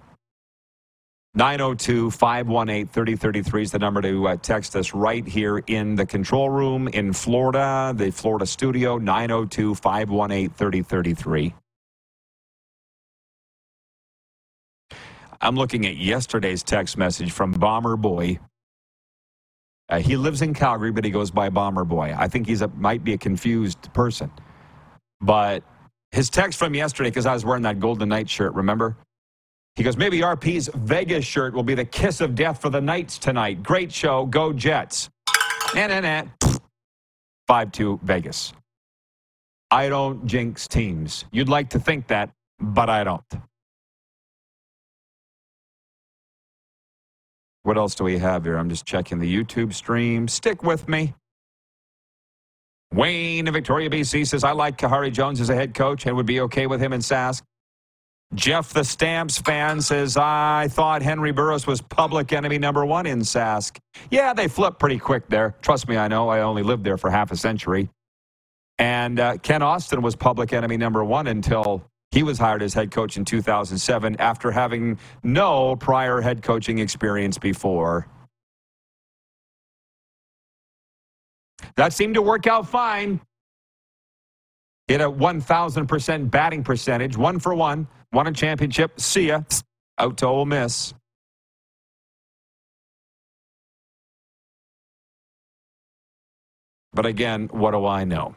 902 1.37 2.09
518 2.09 2.87
3033 2.87 3.61
is 3.61 3.71
the 3.71 3.77
number 3.77 4.01
to 4.01 4.27
uh, 4.27 4.37
text 4.37 4.75
us 4.75 4.95
right 4.95 5.25
here 5.27 5.59
in 5.67 5.93
the 5.93 6.03
control 6.03 6.49
room 6.49 6.87
in 6.87 7.13
Florida, 7.13 7.93
the 7.95 8.09
Florida 8.09 8.47
studio, 8.47 8.97
902 8.97 9.75
518 9.75 10.49
3033. 10.49 11.53
I'm 15.39 15.55
looking 15.55 15.85
at 15.85 15.95
yesterday's 15.95 16.63
text 16.63 16.97
message 16.97 17.31
from 17.31 17.51
Bomber 17.51 17.97
Boy. 17.97 18.39
Uh, 19.89 19.99
he 19.99 20.17
lives 20.17 20.41
in 20.41 20.55
Calgary, 20.55 20.91
but 20.91 21.05
he 21.05 21.11
goes 21.11 21.29
by 21.29 21.49
Bomber 21.49 21.83
Boy. 21.83 22.15
I 22.17 22.27
think 22.29 22.47
he's 22.47 22.63
a, 22.63 22.67
might 22.69 23.03
be 23.03 23.13
a 23.13 23.17
confused 23.19 23.93
person. 23.93 24.31
But 25.21 25.63
his 26.09 26.31
text 26.31 26.57
from 26.57 26.73
yesterday, 26.73 27.11
because 27.11 27.27
I 27.27 27.33
was 27.35 27.45
wearing 27.45 27.61
that 27.61 27.79
Golden 27.79 28.09
Knight 28.09 28.27
shirt, 28.27 28.55
remember? 28.55 28.97
He 29.77 29.83
goes, 29.83 29.95
maybe 29.95 30.21
RP's 30.21 30.69
Vegas 30.73 31.23
shirt 31.23 31.53
will 31.53 31.61
be 31.61 31.75
the 31.75 31.85
kiss 31.85 32.19
of 32.19 32.33
death 32.33 32.59
for 32.59 32.71
the 32.71 32.81
Knights 32.81 33.19
tonight. 33.19 33.61
Great 33.61 33.93
show. 33.93 34.25
Go 34.25 34.51
Jets. 34.51 35.07
Nah, 35.75 35.85
nah, 35.85 35.99
nah. 35.99 36.23
5 37.47 37.71
2 37.71 37.99
Vegas. 38.01 38.53
I 39.69 39.87
don't 39.87 40.25
jinx 40.25 40.67
teams. 40.67 41.25
You'd 41.31 41.47
like 41.47 41.69
to 41.69 41.79
think 41.79 42.07
that, 42.07 42.31
but 42.59 42.89
I 42.89 43.03
don't. 43.03 43.21
What 47.61 47.77
else 47.77 47.93
do 47.93 48.03
we 48.03 48.17
have 48.17 48.45
here? 48.45 48.57
I'm 48.57 48.69
just 48.69 48.85
checking 48.85 49.19
the 49.19 49.31
YouTube 49.31 49.73
stream. 49.73 50.27
Stick 50.27 50.63
with 50.63 50.87
me. 50.87 51.13
Wayne 52.93 53.45
in 53.45 53.53
Victoria, 53.53 53.89
BC 53.91 54.25
says, 54.25 54.43
I 54.43 54.53
like 54.53 54.77
Khari 54.77 55.11
Jones 55.11 55.39
as 55.39 55.49
a 55.49 55.55
head 55.55 55.75
coach 55.75 56.07
and 56.07 56.15
would 56.15 56.25
be 56.25 56.39
okay 56.41 56.65
with 56.65 56.81
him 56.81 56.93
in 56.93 57.01
Sask. 57.01 57.43
Jeff, 58.33 58.73
the 58.73 58.83
Stamps 58.83 59.37
fan, 59.37 59.79
says, 59.81 60.17
I 60.17 60.67
thought 60.69 61.01
Henry 61.01 61.31
Burris 61.31 61.65
was 61.65 61.81
public 61.81 62.33
enemy 62.33 62.57
number 62.57 62.85
one 62.85 63.05
in 63.05 63.19
Sask. 63.19 63.77
Yeah, 64.11 64.33
they 64.33 64.47
flipped 64.47 64.79
pretty 64.79 64.99
quick 64.99 65.27
there. 65.29 65.55
Trust 65.61 65.87
me, 65.87 65.97
I 65.97 66.07
know. 66.07 66.27
I 66.29 66.41
only 66.41 66.61
lived 66.61 66.83
there 66.83 66.97
for 66.97 67.09
half 67.09 67.31
a 67.31 67.37
century. 67.37 67.89
And 68.79 69.19
uh, 69.19 69.37
Kent 69.37 69.63
Austin 69.63 70.01
was 70.01 70.15
public 70.15 70.53
enemy 70.53 70.77
number 70.77 71.03
one 71.03 71.27
until 71.27 71.83
he 72.11 72.21
was 72.21 72.37
hired 72.37 72.61
as 72.61 72.73
head 72.73 72.91
coach 72.91 73.17
in 73.17 73.25
2007 73.25 74.17
after 74.19 74.51
having 74.51 74.99
no 75.23 75.75
prior 75.77 76.21
head 76.21 76.43
coaching 76.43 76.79
experience 76.79 77.37
before. 77.37 78.07
That 81.75 81.93
seemed 81.93 82.15
to 82.15 82.21
work 82.21 82.45
out 82.45 82.67
fine. 82.67 83.21
Hit 84.87 85.01
a 85.01 85.09
1,000% 85.09 86.31
batting 86.31 86.63
percentage, 86.63 87.17
one 87.17 87.39
for 87.39 87.53
one, 87.53 87.87
won 88.11 88.27
a 88.27 88.31
championship. 88.31 88.99
See 88.99 89.27
ya. 89.27 89.41
Out 89.99 90.17
to 90.17 90.27
Ole 90.27 90.45
Miss. 90.45 90.93
But 96.93 97.05
again, 97.05 97.47
what 97.51 97.71
do 97.71 97.85
I 97.85 98.05
know? 98.05 98.35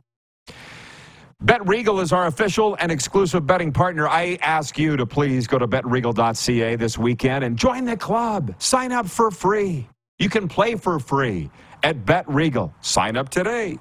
Bet 1.43 1.67
Regal 1.67 2.00
is 2.00 2.12
our 2.12 2.27
official 2.27 2.77
and 2.81 2.93
exclusive 2.93 3.47
betting 3.47 3.73
partner. 3.73 4.07
I 4.07 4.39
ask 4.43 4.79
you 4.79 4.99
to 4.99 5.07
please 5.07 5.47
go 5.47 5.59
to 5.59 5.67
betregal.ca 5.67 6.77
this 6.77 6.99
weekend 6.99 7.45
and 7.45 7.57
join 7.57 7.87
the 7.87 7.97
club. 7.97 8.55
Sign 8.59 8.93
up 8.93 9.09
for 9.09 9.31
free. 9.31 9.89
You 10.19 10.29
can 10.29 10.49
play 10.49 10.75
for 10.75 10.99
free 10.99 11.50
at 11.83 12.05
Bet 12.05 12.29
Regal. 12.29 12.75
Sign 12.83 13.17
up 13.17 13.31
today. 13.31 13.79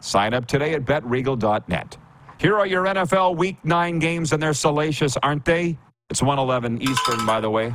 Sign 0.00 0.32
up 0.32 0.46
today 0.46 0.72
at 0.74 0.84
betregal.net. 0.86 1.98
Here 2.42 2.58
are 2.58 2.66
your 2.66 2.84
NFL 2.86 3.36
Week 3.36 3.56
9 3.64 4.00
games, 4.00 4.32
and 4.32 4.42
they're 4.42 4.52
salacious, 4.52 5.16
aren't 5.22 5.44
they? 5.44 5.78
It's 6.10 6.20
111 6.20 6.82
Eastern, 6.82 7.24
by 7.24 7.40
the 7.40 7.48
way. 7.48 7.72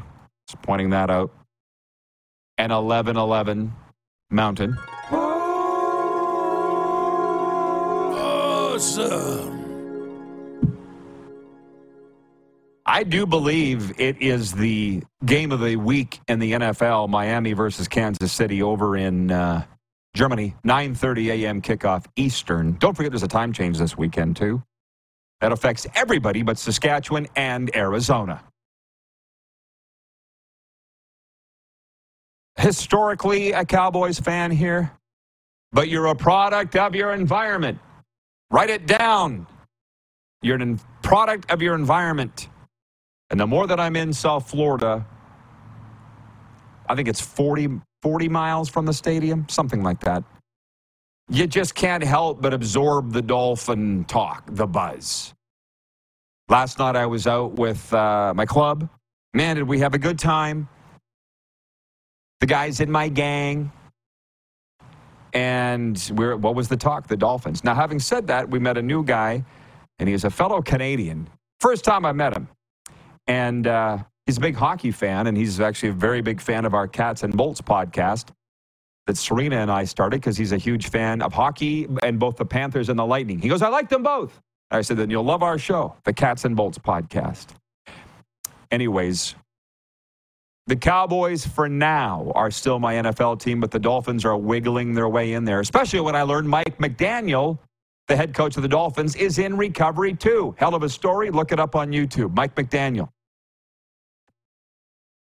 Just 0.50 0.62
pointing 0.62 0.89
that 0.89 1.09
out. 1.09 1.31
And 2.57 2.74
1111 2.74 3.74
Mountain. 4.29 4.77
Awesome. 8.19 9.53
I 12.86 13.03
do 13.03 13.25
believe 13.25 13.97
it 13.97 14.21
is 14.21 14.51
the 14.51 15.01
game 15.25 15.53
of 15.53 15.62
the 15.62 15.77
week 15.77 16.19
in 16.27 16.39
the 16.39 16.51
NFL, 16.51 17.07
Miami 17.07 17.53
versus 17.53 17.88
Kansas 17.88 18.33
City 18.33 18.62
over 18.62 18.97
in 18.97 19.31
uh, 19.31 19.63
Germany, 20.17 20.55
9:30 20.65 21.27
a.m. 21.43 21.62
kickoff 21.62 22.05
Eastern. 22.15 22.74
Don't 22.79 22.97
forget 22.97 23.12
there's 23.12 23.21
a 23.21 23.27
time 23.27 23.53
change 23.53 23.77
this 23.77 23.95
weekend 23.95 24.36
too. 24.36 24.63
That 25.41 25.51
affects 25.51 25.86
everybody 25.93 26.41
but 26.41 26.57
Saskatchewan 26.57 27.27
and 27.36 27.74
Arizona. 27.75 28.43
Historically 32.57 33.51
a 33.51 33.63
Cowboys 33.63 34.19
fan 34.19 34.50
here, 34.50 34.91
but 35.71 35.88
you're 35.88 36.07
a 36.07 36.15
product 36.15 36.75
of 36.75 36.95
your 36.95 37.13
environment. 37.13 37.77
Write 38.50 38.71
it 38.71 38.88
down. 38.88 39.45
You're 40.41 40.59
a 40.59 40.77
product 41.03 41.51
of 41.51 41.62
your 41.62 41.75
environment. 41.75 42.50
And 43.29 43.39
the 43.39 43.45
more 43.45 43.67
that 43.67 43.79
I'm 43.79 43.95
in 43.95 44.13
South 44.13 44.50
Florida, 44.50 45.05
I 46.89 46.95
think 46.95 47.07
it's 47.07 47.21
40, 47.21 47.81
40 48.01 48.30
miles 48.30 48.70
from 48.70 48.86
the 48.86 48.94
stadium, 48.94 49.48
something 49.50 49.84
like 49.84 50.00
that. 50.01 50.24
You 51.30 51.48
just 51.48 51.75
can't 51.75 52.04
help 52.04 52.42
but 52.42 52.54
absorb 52.54 53.12
the 53.12 53.22
dolphin 53.22 54.06
talk, 54.06 54.44
the 54.54 54.68
buzz. 54.68 55.34
Last 56.50 56.80
night 56.80 56.96
I 56.96 57.06
was 57.06 57.27
out 57.27 57.54
with 57.54 57.94
uh, 57.94 58.34
my 58.36 58.46
club. 58.46 58.89
Man, 59.34 59.58
did 59.58 59.68
we 59.68 59.80
have 59.80 59.94
a 59.94 60.00
good 60.00 60.18
time. 60.18 60.70
The 62.39 62.46
guys 62.46 62.80
in 62.80 62.89
my 62.89 63.10
gang. 63.10 63.72
And 65.34 66.12
we're, 66.16 66.38
what 66.38 66.56
was 66.56 66.70
the 66.70 66.77
talk? 66.77 67.08
The 67.08 67.18
Dolphins. 67.18 67.63
Now, 67.63 67.75
having 67.75 68.00
said 68.00 68.27
that, 68.27 68.50
we 68.50 68.60
met 68.60 68.77
a 68.77 68.82
new 68.82 69.04
guy, 69.04 69.44
and 70.00 70.08
he's 70.08 70.24
a 70.24 70.30
fellow 70.30 70.62
Canadian. 70.62 71.27
First 71.60 71.84
time 71.84 72.06
I 72.06 72.13
met 72.13 72.36
him. 72.36 72.48
And 73.27 73.68
uh, 73.68 74.00
he's 74.27 74.38
a 74.38 74.41
big 74.41 74.55
hockey 74.55 74.91
fan, 74.91 75.25
and 75.25 75.36
he's 75.36 75.60
actually 75.60 75.89
a 75.89 75.93
very 75.93 76.22
big 76.22 76.39
fan 76.39 76.65
of 76.65 76.75
our 76.75 76.88
Cats 76.88 77.24
and 77.24 77.36
Bolts 77.36 77.62
podcast 77.62 78.27
that 79.07 79.17
Serena 79.17 79.55
and 79.55 79.72
I 79.72 79.86
started 79.86 80.22
because 80.22 80.38
he's 80.38 80.51
a 80.51 80.57
huge 80.57 80.89
fan 80.89 81.22
of 81.24 81.34
hockey 81.34 81.88
and 82.03 82.19
both 82.19 82.36
the 82.36 82.46
Panthers 82.46 82.89
and 82.89 83.00
the 83.00 83.05
Lightning. 83.05 83.39
He 83.39 83.50
goes, 83.50 83.62
I 83.62 83.69
like 83.69 83.89
them 83.89 84.03
both. 84.03 84.39
I 84.69 84.81
said, 84.81 84.98
then 84.98 85.10
you'll 85.10 85.24
love 85.24 85.41
our 85.41 85.57
show, 85.57 85.96
the 86.03 86.13
Cats 86.13 86.43
and 86.43 86.55
Bolts 86.55 86.77
podcast. 86.77 87.48
Anyways, 88.69 89.34
the 90.67 90.75
Cowboys 90.75 91.48
for 91.48 91.69
now 91.69 92.34
are 92.36 92.51
still 92.51 92.77
my 92.77 92.96
NFL 92.96 93.39
team, 93.39 93.62
but 93.62 93.72
the 93.72 93.79
Dolphins 93.79 94.25
are 94.25 94.36
wiggling 94.36 94.93
their 94.93 95.07
way 95.07 95.34
in 95.34 95.46
there, 95.46 95.62
especially 95.62 96.01
when 96.01 96.17
I 96.17 96.24
learned 96.24 96.50
Mike 96.50 96.77
McDaniel 96.77 97.60
the 98.07 98.15
head 98.15 98.34
coach 98.34 98.55
of 98.55 98.63
the 98.63 98.69
Dolphins, 98.69 99.15
is 99.15 99.38
in 99.38 99.57
recovery 99.57 100.13
too. 100.13 100.55
Hell 100.57 100.75
of 100.75 100.84
a 100.84 100.89
story. 100.89 101.29
Look 101.29 101.51
it 101.51 101.60
up 101.60 101.75
on 101.75 101.91
YouTube. 101.91 102.34
Mike 102.34 102.55
McDaniel. 102.55 103.10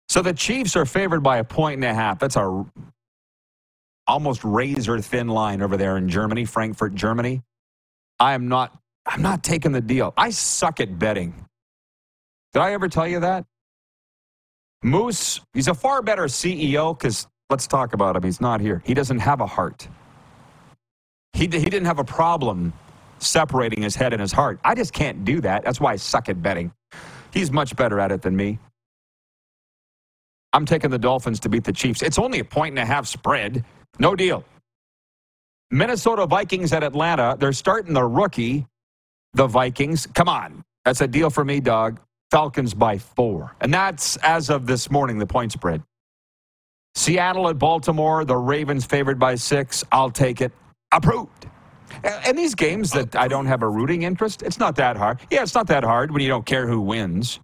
So 0.09 0.23
the 0.23 0.33
Chiefs 0.33 0.77
are 0.77 0.87
favored 0.87 1.21
by 1.21 1.39
a 1.39 1.45
point 1.45 1.77
and 1.77 1.85
a 1.85 1.95
half. 1.95 2.19
That's 2.19 2.37
a 2.37 2.65
almost 4.07 4.45
razor 4.45 5.01
thin 5.01 5.29
line 5.29 5.63
over 5.63 5.77
there 5.77 5.97
in 5.97 6.09
Germany, 6.09 6.45
Frankfurt, 6.45 6.95
Germany. 6.95 7.43
I 8.21 8.35
am 8.35 8.49
not 8.49 8.79
I'm 9.05 9.23
not 9.23 9.43
taking 9.45 9.73
the 9.73 9.81
deal. 9.81 10.13
I 10.17 10.31
suck 10.31 10.81
at 10.81 10.99
betting. 10.99 11.35
Did 12.53 12.61
I 12.61 12.73
ever 12.73 12.89
tell 12.89 13.07
you 13.07 13.21
that? 13.21 13.45
Moose, 14.83 15.41
he's 15.55 15.69
a 15.69 15.75
far 15.75 16.03
better 16.03 16.25
CEO 16.25 16.97
because 16.97 17.27
let's 17.51 17.67
talk 17.67 17.93
about 17.93 18.17
him. 18.17 18.23
He's 18.23 18.41
not 18.41 18.61
here. 18.61 18.83
He 18.85 18.95
doesn't 18.95 19.19
have 19.21 19.41
a 19.41 19.47
heart. 19.47 19.89
He, 21.33 21.43
he 21.43 21.47
didn't 21.47 21.85
have 21.85 21.99
a 21.99 22.05
problem 22.05 22.73
separating 23.19 23.83
his 23.83 23.95
head 23.95 24.13
and 24.13 24.21
his 24.21 24.33
heart. 24.33 24.59
I 24.65 24.75
just 24.75 24.93
can't 24.93 25.25
do 25.25 25.41
that. 25.43 25.65
That's 25.65 25.81
why 25.81 25.93
I 25.93 25.97
suck 25.97 26.29
at 26.29 26.43
betting. 26.43 26.73
He's 27.33 27.51
much 27.51 27.77
better 27.77 28.01
at 28.01 28.11
it 28.13 28.23
than 28.23 28.37
me. 28.37 28.59
I'm 30.53 30.65
taking 30.65 30.91
the 30.91 30.99
Dolphins 30.99 31.41
to 31.41 31.49
beat 31.49 31.65
the 31.65 31.73
Chiefs. 31.73 32.03
It's 32.03 32.19
only 32.19 32.39
a 32.39 32.45
point 32.45 32.73
and 32.73 32.79
a 32.79 32.87
half 32.87 33.07
spread. 33.07 33.65
No 33.99 34.15
deal. 34.15 34.45
Minnesota 35.71 36.27
Vikings 36.27 36.73
at 36.73 36.83
Atlanta. 36.83 37.37
They're 37.39 37.53
starting 37.53 37.93
the 37.93 38.05
rookie, 38.05 38.67
the 39.35 39.47
Vikings. 39.47 40.07
Come 40.07 40.29
on. 40.29 40.65
That's 40.85 41.01
a 41.01 41.09
deal 41.09 41.31
for 41.31 41.45
me, 41.45 41.61
dog. 41.61 42.01
Falcons 42.31 42.75
by 42.75 42.99
four. 42.99 43.55
And 43.61 43.73
that's 43.75 44.17
as 44.19 44.51
of 44.51 44.67
this 44.67 44.91
morning, 44.91 45.19
the 45.19 45.27
point 45.27 45.53
spread. 45.53 45.83
Seattle 46.95 47.49
at 47.49 47.59
Baltimore. 47.59 48.25
The 48.25 48.37
Ravens 48.37 48.85
favored 48.87 49.19
by 49.19 49.35
six. 49.35 49.85
I'll 49.93 50.11
take 50.11 50.41
it. 50.41 50.53
Approved. 50.93 51.47
And 52.03 52.37
these 52.37 52.55
games 52.55 52.91
that 52.93 53.17
I 53.17 53.29
don't 53.29 53.47
have 53.47 53.63
a 53.63 53.69
rooting 53.69 54.03
interest, 54.03 54.43
it's 54.43 54.59
not 54.59 54.77
that 54.77 54.97
hard. 54.97 55.21
Yeah, 55.31 55.43
it's 55.43 55.55
not 55.55 55.67
that 55.69 55.85
hard 55.85 56.11
when 56.11 56.23
you 56.23 56.29
don't 56.29 56.47
care 56.47 56.67
who 56.67 56.81
wins. 56.81 57.41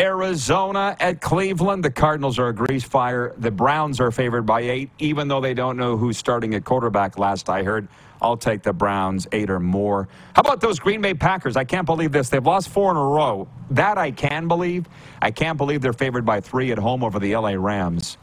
Arizona 0.00 0.96
at 0.98 1.20
Cleveland. 1.20 1.84
The 1.84 1.90
Cardinals 1.90 2.38
are 2.38 2.48
a 2.48 2.54
grease 2.54 2.84
fire. 2.84 3.34
The 3.36 3.50
Browns 3.50 4.00
are 4.00 4.10
favored 4.10 4.46
by 4.46 4.62
eight, 4.62 4.88
even 4.98 5.28
though 5.28 5.42
they 5.42 5.52
don't 5.52 5.76
know 5.76 5.98
who's 5.98 6.16
starting 6.16 6.54
at 6.54 6.64
quarterback 6.64 7.18
last 7.18 7.50
I 7.50 7.62
heard. 7.62 7.86
I'll 8.22 8.36
take 8.38 8.62
the 8.62 8.72
Browns, 8.72 9.28
eight 9.32 9.50
or 9.50 9.60
more. 9.60 10.08
How 10.34 10.40
about 10.40 10.62
those 10.62 10.78
Green 10.78 11.02
Bay 11.02 11.12
Packers? 11.12 11.54
I 11.54 11.64
can't 11.64 11.84
believe 11.84 12.12
this. 12.12 12.30
They've 12.30 12.44
lost 12.44 12.70
four 12.70 12.90
in 12.90 12.96
a 12.96 13.04
row. 13.04 13.46
That 13.70 13.98
I 13.98 14.10
can 14.10 14.48
believe. 14.48 14.86
I 15.20 15.30
can't 15.30 15.58
believe 15.58 15.82
they're 15.82 15.92
favored 15.92 16.24
by 16.24 16.40
three 16.40 16.72
at 16.72 16.78
home 16.78 17.04
over 17.04 17.18
the 17.18 17.36
LA 17.36 17.52
Rams. 17.58 18.16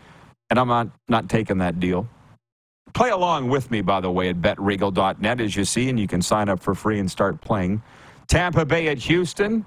And 0.50 0.60
I'm 0.60 0.68
not, 0.68 0.90
not 1.08 1.30
taking 1.30 1.60
that 1.60 1.80
deal. 1.80 2.08
Play 2.94 3.12
along 3.12 3.50
with 3.50 3.70
me, 3.70 3.82
by 3.82 4.02
the 4.02 4.10
way, 4.10 4.30
at 4.30 4.42
betregal.net, 4.42 5.42
as 5.42 5.56
you 5.56 5.66
see, 5.66 5.90
and 5.90 6.00
you 6.00 6.08
can 6.08 6.24
sign 6.24 6.50
up 6.50 6.60
for 6.60 6.74
free 6.74 7.00
and 7.00 7.10
start 7.12 7.40
playing. 7.42 7.84
Tampa 8.28 8.66
Bay 8.66 8.88
at 8.88 8.98
Houston. 8.98 9.64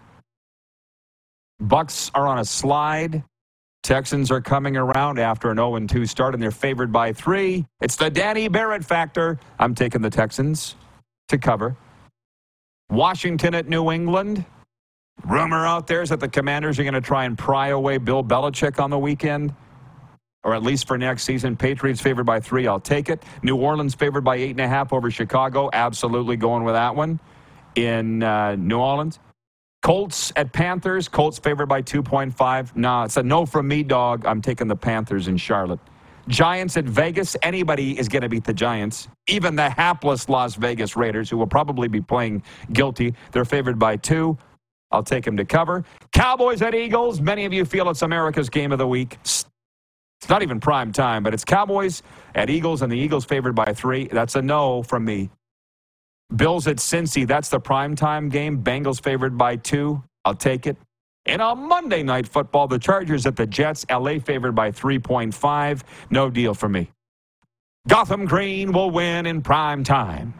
Bucks 1.60 2.10
are 2.14 2.26
on 2.26 2.38
a 2.38 2.44
slide. 2.44 3.22
Texans 3.82 4.30
are 4.30 4.40
coming 4.40 4.76
around 4.76 5.18
after 5.18 5.50
an 5.50 5.56
0 5.56 5.78
2 5.86 6.06
start, 6.06 6.34
and 6.34 6.42
they're 6.42 6.50
favored 6.50 6.92
by 6.92 7.12
three. 7.12 7.66
It's 7.80 7.96
the 7.96 8.10
Danny 8.10 8.48
Barrett 8.48 8.84
factor. 8.84 9.38
I'm 9.58 9.74
taking 9.74 10.02
the 10.02 10.10
Texans 10.10 10.76
to 11.28 11.38
cover. 11.38 11.76
Washington 12.90 13.54
at 13.54 13.68
New 13.68 13.90
England. 13.90 14.44
Rumor 15.26 15.66
out 15.66 15.86
there 15.86 16.02
is 16.02 16.08
that 16.10 16.20
the 16.20 16.28
commanders 16.28 16.78
are 16.78 16.82
going 16.82 16.94
to 16.94 17.00
try 17.00 17.24
and 17.24 17.36
pry 17.36 17.68
away 17.68 17.98
Bill 17.98 18.24
Belichick 18.24 18.82
on 18.82 18.90
the 18.90 18.98
weekend, 18.98 19.54
or 20.44 20.54
at 20.54 20.62
least 20.62 20.86
for 20.86 20.96
next 20.98 21.24
season. 21.24 21.56
Patriots 21.56 22.00
favored 22.00 22.24
by 22.24 22.40
three. 22.40 22.66
I'll 22.66 22.80
take 22.80 23.08
it. 23.10 23.22
New 23.42 23.56
Orleans 23.56 23.94
favored 23.94 24.24
by 24.24 24.36
eight 24.36 24.52
and 24.52 24.60
a 24.60 24.68
half 24.68 24.92
over 24.92 25.10
Chicago. 25.10 25.68
Absolutely 25.72 26.36
going 26.36 26.64
with 26.64 26.74
that 26.74 26.94
one 26.94 27.20
in 27.76 28.22
uh, 28.22 28.56
New 28.56 28.78
Orleans. 28.78 29.18
Colts 29.82 30.32
at 30.37 30.52
Panthers. 30.52 31.08
Colts 31.08 31.38
favored 31.38 31.66
by 31.66 31.82
2.5. 31.82 32.76
Nah, 32.76 33.04
it's 33.04 33.16
a 33.16 33.22
no 33.22 33.46
from 33.46 33.68
me, 33.68 33.82
dog. 33.82 34.26
I'm 34.26 34.42
taking 34.42 34.68
the 34.68 34.76
Panthers 34.76 35.28
in 35.28 35.38
Charlotte. 35.38 35.80
Giants 36.28 36.76
at 36.76 36.84
Vegas. 36.84 37.37
Anybody 37.42 37.99
is 37.99 38.08
going 38.08 38.22
to 38.22 38.28
beat 38.28 38.44
the 38.44 38.54
Giants. 38.54 39.08
Even 39.28 39.56
the 39.56 39.70
hapless 39.70 40.28
Las 40.28 40.54
Vegas 40.56 40.96
Raiders, 40.96 41.30
who 41.30 41.38
will 41.38 41.46
probably 41.46 41.88
be 41.88 42.00
playing 42.00 42.42
guilty. 42.72 43.14
They're 43.32 43.46
favored 43.46 43.78
by 43.78 43.96
two. 43.96 44.38
I'll 44.92 45.02
take 45.02 45.25
them 45.25 45.37
to 45.38 45.44
cover. 45.46 45.84
Cowboys 46.12 46.62
at 46.62 46.75
Eagles. 46.75 47.20
Many 47.20 47.46
of 47.46 47.52
you 47.52 47.64
feel 47.64 47.88
it's 47.90 48.02
America's 48.02 48.50
game 48.50 48.72
of 48.72 48.78
the 48.78 48.88
week. 48.88 49.18
It's 49.22 49.46
not 50.28 50.42
even 50.42 50.60
prime 50.60 50.92
time, 50.92 51.22
but 51.22 51.34
it's 51.34 51.44
Cowboys 51.44 52.02
at 52.34 52.50
Eagles, 52.50 52.82
and 52.82 52.93
the 52.93 52.99
Eagles 52.99 53.25
favored 53.25 53.54
by 53.54 53.73
three. 53.75 54.08
That's 54.08 54.36
a 54.36 54.43
no 54.43 54.82
from 54.82 55.04
me. 55.06 55.30
Bills 56.34 56.66
at 56.66 56.76
Cincy, 56.76 57.26
that's 57.26 57.49
the 57.49 57.60
primetime 57.60 58.30
game. 58.30 58.62
Bengals 58.62 59.02
favored 59.02 59.36
by 59.36 59.56
two. 59.56 60.02
I'll 60.25 60.34
take 60.34 60.66
it. 60.66 60.76
And 61.26 61.43
on 61.43 61.69
Monday 61.69 62.02
Night 62.02 62.26
Football, 62.26 62.69
the 62.69 62.78
Chargers 62.78 63.26
at 63.26 63.36
the 63.36 63.47
Jets, 63.47 63.84
LA 63.90 64.19
favored 64.19 64.52
by 64.54 64.71
3.5. 64.71 65.82
No 66.10 66.30
deal 66.30 66.54
for 66.54 66.69
me. 66.69 66.90
Gotham 67.88 68.26
Green 68.26 68.73
will 68.73 68.90
win 68.90 69.26
in 69.26 69.43
prime 69.43 69.84
time. 69.84 70.34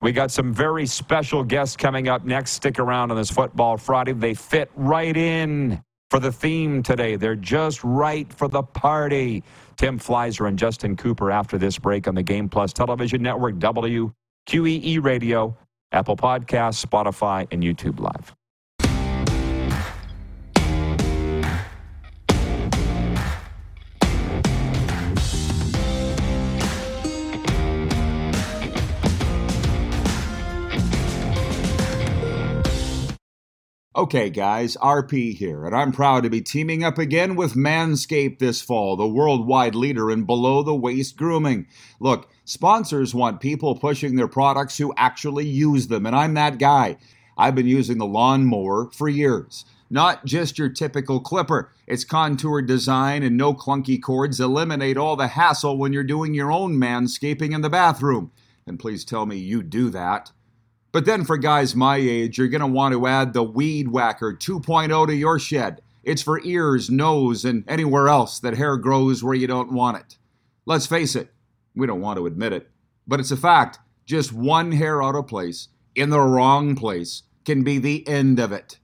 We 0.00 0.10
got 0.10 0.30
some 0.32 0.52
very 0.52 0.86
special 0.86 1.44
guests 1.44 1.76
coming 1.76 2.08
up 2.08 2.24
next. 2.24 2.52
Stick 2.52 2.78
around 2.78 3.10
on 3.12 3.16
this 3.16 3.30
Football 3.30 3.76
Friday. 3.76 4.12
They 4.12 4.34
fit 4.34 4.70
right 4.74 5.16
in 5.16 5.80
for 6.10 6.18
the 6.18 6.32
theme 6.32 6.82
today. 6.82 7.16
They're 7.16 7.36
just 7.36 7.84
right 7.84 8.30
for 8.32 8.48
the 8.48 8.62
party. 8.62 9.44
Tim 9.76 9.98
Fleiszer 9.98 10.48
and 10.48 10.58
Justin 10.58 10.96
Cooper 10.96 11.30
after 11.30 11.56
this 11.56 11.78
break 11.78 12.08
on 12.08 12.14
the 12.16 12.22
Game 12.22 12.48
Plus 12.48 12.72
Television 12.72 13.22
Network, 13.22 13.58
W. 13.60 14.12
QEE 14.46 15.02
Radio, 15.02 15.56
Apple 15.92 16.16
Podcasts, 16.16 16.84
Spotify, 16.84 17.46
and 17.50 17.62
YouTube 17.62 18.00
Live. 18.00 18.34
Okay, 33.94 34.30
guys, 34.30 34.76
RP 34.78 35.34
here, 35.36 35.64
and 35.64 35.76
I'm 35.76 35.92
proud 35.92 36.24
to 36.24 36.30
be 36.30 36.40
teaming 36.40 36.82
up 36.82 36.98
again 36.98 37.36
with 37.36 37.54
Manscaped 37.54 38.38
this 38.40 38.60
fall, 38.60 38.96
the 38.96 39.06
worldwide 39.06 39.74
leader 39.74 40.10
in 40.10 40.24
below 40.24 40.62
the 40.62 40.74
waist 40.74 41.16
grooming. 41.16 41.66
Look, 42.00 42.28
sponsors 42.44 43.14
want 43.14 43.40
people 43.40 43.74
pushing 43.74 44.16
their 44.16 44.28
products 44.28 44.78
who 44.78 44.94
actually 44.96 45.46
use 45.46 45.88
them, 45.88 46.06
and 46.06 46.16
I'm 46.16 46.34
that 46.34 46.58
guy. 46.58 46.96
I've 47.36 47.54
been 47.54 47.66
using 47.66 47.98
the 47.98 48.06
lawnmower 48.06 48.90
for 48.92 49.08
years. 49.08 49.64
Not 49.90 50.24
just 50.24 50.58
your 50.58 50.70
typical 50.70 51.20
clipper. 51.20 51.70
Its 51.86 52.04
contoured 52.04 52.66
design 52.66 53.22
and 53.22 53.36
no 53.36 53.52
clunky 53.52 54.00
cords 54.00 54.40
eliminate 54.40 54.96
all 54.96 55.16
the 55.16 55.28
hassle 55.28 55.76
when 55.76 55.92
you're 55.92 56.02
doing 56.02 56.32
your 56.32 56.50
own 56.50 56.76
manscaping 56.76 57.54
in 57.54 57.60
the 57.60 57.68
bathroom. 57.68 58.32
And 58.66 58.78
please 58.78 59.04
tell 59.04 59.26
me 59.26 59.36
you 59.36 59.62
do 59.62 59.90
that. 59.90 60.32
But 60.92 61.04
then 61.04 61.24
for 61.24 61.36
guys 61.36 61.76
my 61.76 61.96
age, 61.96 62.38
you're 62.38 62.48
going 62.48 62.60
to 62.60 62.66
want 62.66 62.92
to 62.94 63.06
add 63.06 63.32
the 63.32 63.42
Weed 63.42 63.88
Whacker 63.88 64.32
2.0 64.32 65.06
to 65.06 65.14
your 65.14 65.38
shed. 65.38 65.82
It's 66.04 66.22
for 66.22 66.40
ears, 66.42 66.90
nose, 66.90 67.44
and 67.44 67.64
anywhere 67.68 68.08
else 68.08 68.40
that 68.40 68.56
hair 68.56 68.76
grows 68.76 69.22
where 69.22 69.34
you 69.34 69.46
don't 69.46 69.72
want 69.72 69.98
it. 69.98 70.18
Let's 70.64 70.86
face 70.86 71.16
it, 71.16 71.31
we 71.74 71.86
don't 71.86 72.00
want 72.00 72.18
to 72.18 72.26
admit 72.26 72.52
it, 72.52 72.68
but 73.06 73.20
it's 73.20 73.30
a 73.30 73.36
fact. 73.36 73.78
Just 74.04 74.32
one 74.32 74.72
hair 74.72 75.02
out 75.02 75.14
of 75.14 75.26
place 75.26 75.68
in 75.94 76.10
the 76.10 76.20
wrong 76.20 76.74
place 76.74 77.22
can 77.44 77.62
be 77.62 77.78
the 77.78 78.06
end 78.06 78.38
of 78.38 78.52
it. 78.52 78.78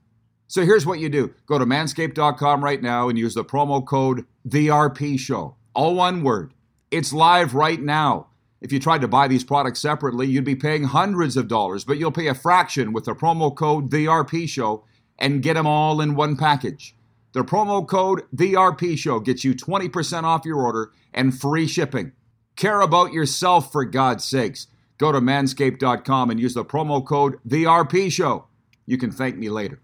So 0.47 0.65
here's 0.65 0.87
what 0.87 0.99
you 0.99 1.09
do 1.09 1.35
go 1.47 1.59
to 1.59 1.67
manscaped.com 1.67 2.65
right 2.65 2.83
now 2.83 3.09
and 3.09 3.19
use 3.19 3.35
the 3.35 3.45
promo 3.45 3.85
code 3.85 4.25
TheRPShow. 4.49 5.55
All 5.75 5.95
one 5.95 6.23
word. 6.23 6.55
It's 6.91 7.13
live 7.13 7.55
right 7.55 7.81
now. 7.81 8.29
If 8.61 8.73
you 8.73 8.81
tried 8.81 9.03
to 9.03 9.09
buy 9.09 9.29
these 9.29 9.45
products 9.45 9.81
separately, 9.81 10.27
you'd 10.27 10.45
be 10.45 10.57
paying 10.57 10.85
hundreds 10.85 11.37
of 11.37 11.49
dollars, 11.49 11.85
but 11.85 11.99
you'll 11.99 12.11
pay 12.11 12.27
a 12.27 12.35
fraction 12.35 12.93
with 12.93 13.05
the 13.05 13.15
promo 13.15 13.55
code 13.55 13.91
TheRPShow 13.91 14.83
and 15.19 15.43
get 15.43 15.55
them 15.55 15.67
all 15.67 16.01
in 16.01 16.15
one 16.15 16.37
package. 16.37 16.97
The 17.33 17.45
promo 17.45 17.87
code 17.87 18.23
TheRPShow 18.35 19.25
gets 19.25 19.45
you 19.45 19.55
20% 19.55 20.25
off 20.25 20.45
your 20.45 20.59
order 20.59 20.93
and 21.13 21.39
free 21.39 21.67
shipping. 21.67 22.13
Care 22.59 22.81
about 22.81 23.13
yourself 23.13 23.71
for 23.71 23.85
God's 23.85 24.25
sakes. 24.25 24.67
Go 24.99 25.13
to 25.13 25.21
manscaped.com 25.21 26.31
and 26.31 26.41
use 26.41 26.55
the 26.55 26.65
promo 26.65 27.07
code 27.07 27.39
TheRPShow. 27.47 28.47
You 28.85 28.99
can 28.99 29.13
thank 29.13 29.37
me 29.37 29.49
later. 29.49 29.81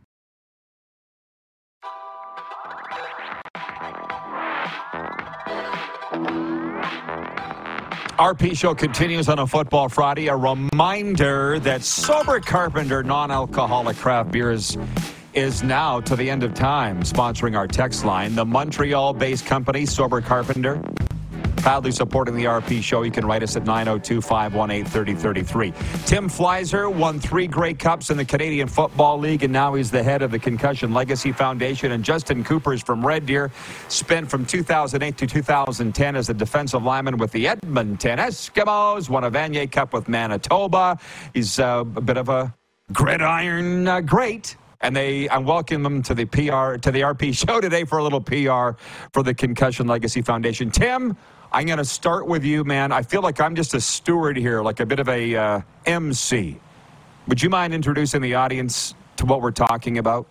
RP 8.19 8.57
show 8.57 8.75
continues 8.75 9.29
on 9.29 9.39
a 9.39 9.47
Football 9.47 9.89
Friday. 9.89 10.27
A 10.27 10.37
reminder 10.37 11.61
that 11.61 11.83
Sober 11.85 12.41
Carpenter 12.41 13.05
non 13.05 13.31
alcoholic 13.31 13.97
craft 13.97 14.33
beers 14.33 14.77
is 15.33 15.63
now 15.63 16.01
to 16.01 16.17
the 16.17 16.29
end 16.29 16.43
of 16.43 16.55
time 16.55 17.03
sponsoring 17.03 17.57
our 17.57 17.69
text 17.69 18.05
line. 18.05 18.35
The 18.35 18.45
Montreal 18.45 19.15
based 19.15 19.47
company, 19.47 19.85
Sober 19.85 20.21
Carpenter, 20.21 20.81
proudly 21.64 21.90
supporting 21.90 22.37
the 22.37 22.44
RP 22.44 22.83
show. 22.83 23.05
You 23.05 23.11
can 23.11 23.24
write 23.24 23.42
us 23.42 23.57
at 23.57 23.64
902 23.64 24.20
518 24.20 24.85
3033. 24.85 25.72
Tim 26.05 26.29
Fleiszer 26.29 26.92
won 26.92 27.18
three 27.18 27.46
Grey 27.46 27.72
Cups 27.72 28.11
in 28.11 28.18
the 28.18 28.24
Canadian 28.27 28.68
Football 28.68 29.18
League, 29.18 29.44
and 29.44 29.50
now 29.50 29.72
he's 29.72 29.90
the 29.90 30.03
head 30.03 30.20
of 30.20 30.31
the 30.31 30.38
Concussion 30.38 30.92
Legacy 30.92 31.33
Foundation. 31.33 31.92
And 31.92 32.05
Justin 32.05 32.44
Cooper 32.44 32.74
is 32.74 32.83
from 32.83 33.05
Red 33.05 33.24
Deer, 33.24 33.50
spent 33.88 34.31
from 34.31 34.44
2008 34.44 35.16
to 35.16 35.27
2010 35.27 36.16
as 36.16 36.29
a 36.29 36.35
defensive 36.35 36.83
lineman 36.83 37.16
with 37.16 37.33
the 37.33 37.48
Edmonton 37.48 38.18
Eskimos, 38.18 39.09
won 39.09 39.24
a 39.24 39.31
Vanier 39.31 39.72
Cup 39.72 39.94
with 39.94 40.07
Manitoba. 40.07 40.98
He's 41.33 41.59
uh, 41.59 41.83
a 41.96 42.00
bit 42.03 42.18
of 42.18 42.29
a 42.29 42.55
gridiron 42.92 43.88
uh, 43.88 44.03
great 44.03 44.57
and 44.85 44.94
they 44.94 45.29
I 45.31 45.38
welcome 45.38 45.83
them 45.83 46.03
to 46.03 46.14
the 46.14 46.27
PR 46.27 46.77
to 46.77 46.92
the 46.92 47.01
RP 47.01 47.35
show 47.37 47.61
today 47.61 47.85
for 47.85 47.99
a 47.99 48.03
little 48.03 48.20
PR 48.20 48.79
for 49.12 49.23
the 49.23 49.35
Concussion 49.35 49.87
Legacy 49.87 50.20
Foundation. 50.20 50.70
Tim, 50.70 51.16
I'm 51.53 51.66
going 51.66 51.79
to 51.79 51.85
start 51.85 52.27
with 52.27 52.44
you, 52.44 52.64
man. 52.64 52.92
I 52.92 53.03
feel 53.03 53.23
like 53.23 53.40
I'm 53.40 53.55
just 53.55 53.75
a 53.75 53.81
steward 53.81 54.37
here, 54.37 54.62
like 54.62 54.81
a 54.81 54.87
bit 54.87 55.01
of 55.01 55.09
a 55.09 55.35
uh, 55.35 55.61
MC. 55.87 56.61
Would 57.29 57.42
you 57.42 57.49
mind 57.49 57.73
introducing 57.73 58.20
the 58.20 58.35
audience 58.35 58.94
to 59.16 59.25
what 59.25 59.40
we're 59.40 59.53
talking 59.53 59.97
about? 59.97 60.27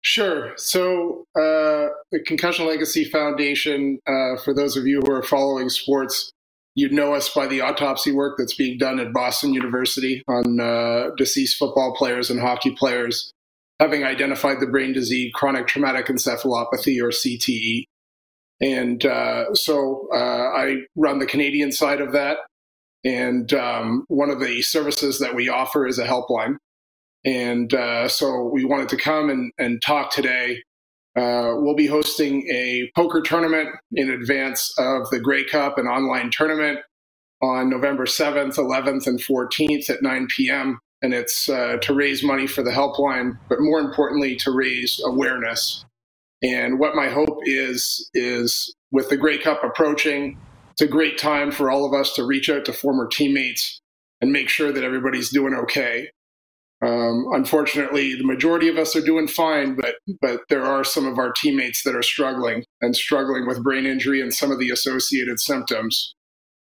Sure. 0.00 0.52
So, 0.56 1.26
uh, 1.36 1.90
the 2.12 2.20
Concussion 2.24 2.66
Legacy 2.66 3.04
Foundation, 3.04 3.98
uh, 4.06 4.36
for 4.44 4.54
those 4.54 4.76
of 4.76 4.86
you 4.86 5.02
who 5.04 5.12
are 5.12 5.22
following 5.22 5.68
sports, 5.68 6.32
you'd 6.76 6.92
know 6.92 7.14
us 7.14 7.28
by 7.34 7.48
the 7.48 7.62
autopsy 7.62 8.12
work 8.12 8.36
that's 8.38 8.54
being 8.54 8.78
done 8.78 9.00
at 9.00 9.12
Boston 9.12 9.52
University 9.52 10.22
on 10.28 10.60
uh, 10.60 11.10
deceased 11.16 11.56
football 11.56 11.96
players 11.96 12.30
and 12.30 12.38
hockey 12.38 12.70
players, 12.70 13.32
having 13.80 14.04
identified 14.04 14.60
the 14.60 14.66
brain 14.66 14.92
disease 14.92 15.32
chronic 15.34 15.66
traumatic 15.66 16.06
encephalopathy 16.06 17.02
or 17.02 17.08
CTE. 17.08 17.84
And 18.60 19.04
uh, 19.04 19.54
so 19.54 20.08
uh, 20.14 20.16
I 20.16 20.82
run 20.94 21.18
the 21.18 21.26
Canadian 21.26 21.72
side 21.72 22.00
of 22.00 22.12
that. 22.12 22.38
And 23.04 23.52
um, 23.54 24.04
one 24.08 24.30
of 24.30 24.40
the 24.40 24.62
services 24.62 25.18
that 25.20 25.34
we 25.34 25.48
offer 25.48 25.86
is 25.86 25.98
a 25.98 26.06
helpline. 26.06 26.56
And 27.24 27.72
uh, 27.72 28.08
so 28.08 28.50
we 28.52 28.64
wanted 28.64 28.88
to 28.90 28.96
come 28.96 29.30
and, 29.30 29.50
and 29.58 29.80
talk 29.82 30.10
today 30.10 30.62
uh, 31.16 31.54
we'll 31.56 31.74
be 31.74 31.86
hosting 31.86 32.46
a 32.50 32.90
poker 32.94 33.22
tournament 33.22 33.70
in 33.92 34.10
advance 34.10 34.74
of 34.78 35.08
the 35.10 35.18
Grey 35.18 35.44
Cup, 35.44 35.78
an 35.78 35.86
online 35.86 36.30
tournament 36.30 36.80
on 37.42 37.70
November 37.70 38.04
7th, 38.04 38.56
11th, 38.56 39.06
and 39.06 39.20
14th 39.20 39.88
at 39.88 40.02
9 40.02 40.28
p.m. 40.36 40.78
And 41.02 41.14
it's 41.14 41.48
uh, 41.48 41.76
to 41.82 41.94
raise 41.94 42.22
money 42.22 42.46
for 42.46 42.62
the 42.62 42.70
helpline, 42.70 43.38
but 43.48 43.60
more 43.60 43.80
importantly, 43.80 44.36
to 44.36 44.50
raise 44.50 45.00
awareness. 45.04 45.84
And 46.42 46.78
what 46.78 46.94
my 46.94 47.08
hope 47.08 47.38
is, 47.44 48.10
is 48.12 48.74
with 48.90 49.08
the 49.08 49.16
Grey 49.16 49.38
Cup 49.38 49.64
approaching, 49.64 50.38
it's 50.72 50.82
a 50.82 50.86
great 50.86 51.16
time 51.16 51.50
for 51.50 51.70
all 51.70 51.86
of 51.86 51.98
us 51.98 52.12
to 52.14 52.24
reach 52.24 52.50
out 52.50 52.66
to 52.66 52.72
former 52.72 53.06
teammates 53.06 53.80
and 54.20 54.32
make 54.32 54.50
sure 54.50 54.72
that 54.72 54.84
everybody's 54.84 55.30
doing 55.30 55.54
okay. 55.54 56.10
Um, 56.82 57.26
unfortunately, 57.32 58.14
the 58.14 58.24
majority 58.24 58.68
of 58.68 58.76
us 58.76 58.94
are 58.94 59.00
doing 59.00 59.28
fine, 59.28 59.76
but 59.76 59.94
but 60.20 60.40
there 60.50 60.64
are 60.64 60.84
some 60.84 61.06
of 61.06 61.18
our 61.18 61.32
teammates 61.32 61.82
that 61.84 61.96
are 61.96 62.02
struggling 62.02 62.64
and 62.82 62.94
struggling 62.94 63.46
with 63.46 63.62
brain 63.62 63.86
injury 63.86 64.20
and 64.20 64.32
some 64.32 64.50
of 64.50 64.58
the 64.58 64.70
associated 64.70 65.40
symptoms. 65.40 66.14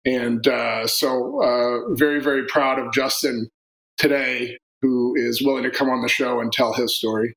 And 0.05 0.47
uh, 0.47 0.87
so, 0.87 1.41
uh, 1.43 1.95
very 1.95 2.21
very 2.21 2.45
proud 2.45 2.79
of 2.79 2.93
Justin 2.93 3.49
today, 3.97 4.57
who 4.81 5.15
is 5.17 5.43
willing 5.43 5.63
to 5.63 5.71
come 5.71 5.89
on 5.89 6.01
the 6.01 6.07
show 6.07 6.39
and 6.39 6.51
tell 6.51 6.73
his 6.73 6.97
story. 6.97 7.35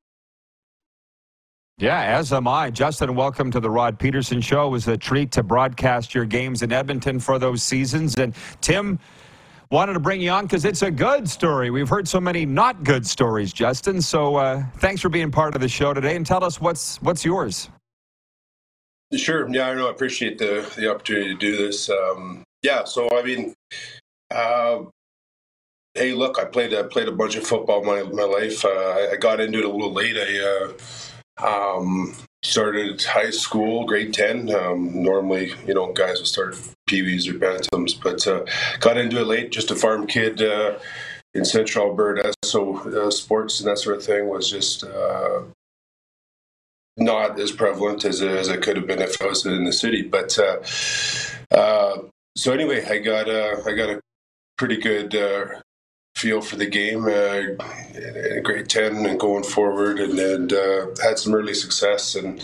Yeah, 1.78 2.00
as 2.00 2.32
am 2.32 2.48
I. 2.48 2.70
Justin, 2.70 3.14
welcome 3.14 3.52
to 3.52 3.60
the 3.60 3.70
Rod 3.70 4.00
Pedersen 4.00 4.40
Show. 4.40 4.66
It 4.66 4.70
was 4.70 4.88
a 4.88 4.96
treat 4.96 5.30
to 5.32 5.44
broadcast 5.44 6.12
your 6.12 6.24
games 6.24 6.62
in 6.62 6.72
Edmonton 6.72 7.20
for 7.20 7.38
those 7.38 7.62
seasons. 7.62 8.16
And 8.16 8.34
Tim, 8.60 8.98
wanted 9.70 9.94
to 9.94 10.00
bring 10.00 10.20
you 10.20 10.30
on 10.30 10.44
because 10.44 10.64
it's 10.64 10.82
a 10.82 10.90
good 10.90 11.28
story. 11.28 11.70
We've 11.70 11.88
heard 11.88 12.08
so 12.08 12.20
many 12.20 12.46
not 12.46 12.84
good 12.84 13.06
stories, 13.06 13.52
Justin. 13.52 14.00
So 14.00 14.36
uh, 14.36 14.62
thanks 14.76 15.00
for 15.00 15.08
being 15.08 15.30
part 15.30 15.54
of 15.54 15.60
the 15.60 15.68
show 15.68 15.92
today 15.92 16.16
and 16.16 16.24
tell 16.24 16.42
us 16.44 16.60
what's 16.60 17.00
what's 17.02 17.24
yours. 17.24 17.68
Sure. 19.16 19.48
Yeah, 19.48 19.68
I 19.68 19.74
know. 19.74 19.88
I 19.88 19.90
appreciate 19.90 20.38
the 20.38 20.70
the 20.76 20.90
opportunity 20.90 21.28
to 21.28 21.38
do 21.38 21.56
this. 21.56 21.88
Um, 21.88 22.44
yeah. 22.62 22.84
So 22.84 23.08
I 23.18 23.22
mean, 23.22 23.54
uh, 24.30 24.80
hey, 25.94 26.12
look, 26.12 26.38
I 26.38 26.44
played 26.44 26.74
I 26.74 26.82
played 26.82 27.08
a 27.08 27.12
bunch 27.12 27.36
of 27.36 27.46
football 27.46 27.82
my 27.84 28.02
my 28.02 28.24
life. 28.24 28.64
Uh, 28.64 29.08
I, 29.12 29.16
got 29.16 29.40
into 29.40 29.58
it 29.58 29.64
a 29.64 29.68
little 29.68 29.92
late. 29.92 30.16
I 30.16 30.74
uh, 31.42 31.76
um, 31.78 32.14
started 32.42 33.02
high 33.02 33.30
school, 33.30 33.84
grade 33.84 34.14
10. 34.14 34.54
Um, 34.54 35.02
normally, 35.02 35.54
you 35.66 35.74
know, 35.74 35.92
guys 35.92 36.18
will 36.18 36.26
start 36.26 36.54
peewees 36.88 37.28
or 37.28 37.34
bantams, 37.34 38.00
but 38.00 38.26
uh, 38.26 38.44
got 38.80 38.96
into 38.96 39.20
it 39.20 39.26
late, 39.26 39.50
just 39.50 39.70
a 39.70 39.76
farm 39.76 40.06
kid 40.06 40.42
uh, 40.42 40.78
in 41.34 41.44
central 41.44 41.88
Alberta. 41.88 42.32
So 42.44 42.76
uh, 42.88 43.10
sports 43.10 43.60
and 43.60 43.68
that 43.68 43.78
sort 43.78 43.96
of 43.96 44.04
thing 44.04 44.28
was 44.28 44.50
just 44.50 44.84
uh, 44.84 45.42
not 46.96 47.38
as 47.38 47.52
prevalent 47.52 48.04
as, 48.04 48.22
as 48.22 48.48
it 48.48 48.62
could 48.62 48.76
have 48.76 48.86
been 48.86 49.02
if 49.02 49.20
I 49.20 49.26
was 49.26 49.44
in 49.44 49.64
the 49.64 49.72
city. 49.72 50.02
But 50.02 50.38
uh, 50.38 50.58
uh, 51.54 52.02
so 52.36 52.52
anyway, 52.52 52.84
I 52.84 52.98
got 52.98 53.28
I 53.28 53.72
got 53.72 53.90
a 53.90 54.00
pretty 54.56 54.76
good 54.76 55.14
feel 56.18 56.40
for 56.40 56.56
the 56.56 56.66
game 56.66 57.04
uh, 57.04 57.54
in 57.96 58.42
grade 58.42 58.68
10 58.68 59.06
and 59.06 59.20
going 59.20 59.44
forward 59.44 60.00
and, 60.00 60.18
and 60.18 60.52
uh, 60.52 60.86
had 61.00 61.16
some 61.16 61.32
early 61.32 61.54
success 61.54 62.16
and 62.16 62.42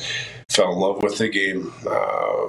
fell 0.48 0.72
in 0.72 0.78
love 0.78 1.02
with 1.02 1.18
the 1.18 1.28
game. 1.28 1.72
Uh, 1.84 2.46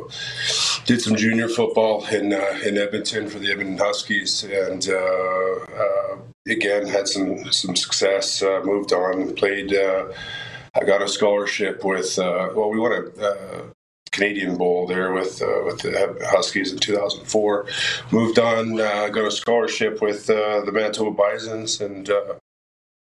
did 0.86 1.02
some 1.02 1.16
junior 1.16 1.50
football 1.50 2.06
in 2.06 2.32
uh, 2.32 2.60
in 2.64 2.78
Edmonton 2.78 3.28
for 3.28 3.40
the 3.40 3.52
Edmonton 3.52 3.80
Huskies 3.80 4.44
and 4.44 4.88
uh, 4.88 5.76
uh, 5.84 6.18
again 6.48 6.86
had 6.86 7.08
some 7.08 7.52
some 7.52 7.76
success 7.76 8.44
moved 8.64 8.94
on 8.94 9.34
played 9.34 9.74
I 9.74 10.84
got 10.86 11.02
a 11.02 11.08
scholarship 11.08 11.84
with 11.84 12.18
well 12.20 12.70
we 12.70 12.80
won 12.80 12.92
a 12.92 13.75
Canadian 14.16 14.56
Bowl 14.56 14.88
there 14.88 15.12
with 15.12 15.42
uh, 15.42 15.62
with 15.66 15.80
the 15.80 16.18
Huskies 16.30 16.72
in 16.72 16.80
2004. 16.80 17.68
Moved 18.12 18.40
on, 18.40 18.80
uh, 18.80 19.10
got 19.10 19.28
a 19.28 19.32
scholarship 19.32 20.02
with 20.02 20.30
uh, 20.30 20.62
the 20.62 20.72
Manitoba 20.72 21.12
Bisons, 21.12 21.82
and 21.82 22.10
uh, 22.10 22.36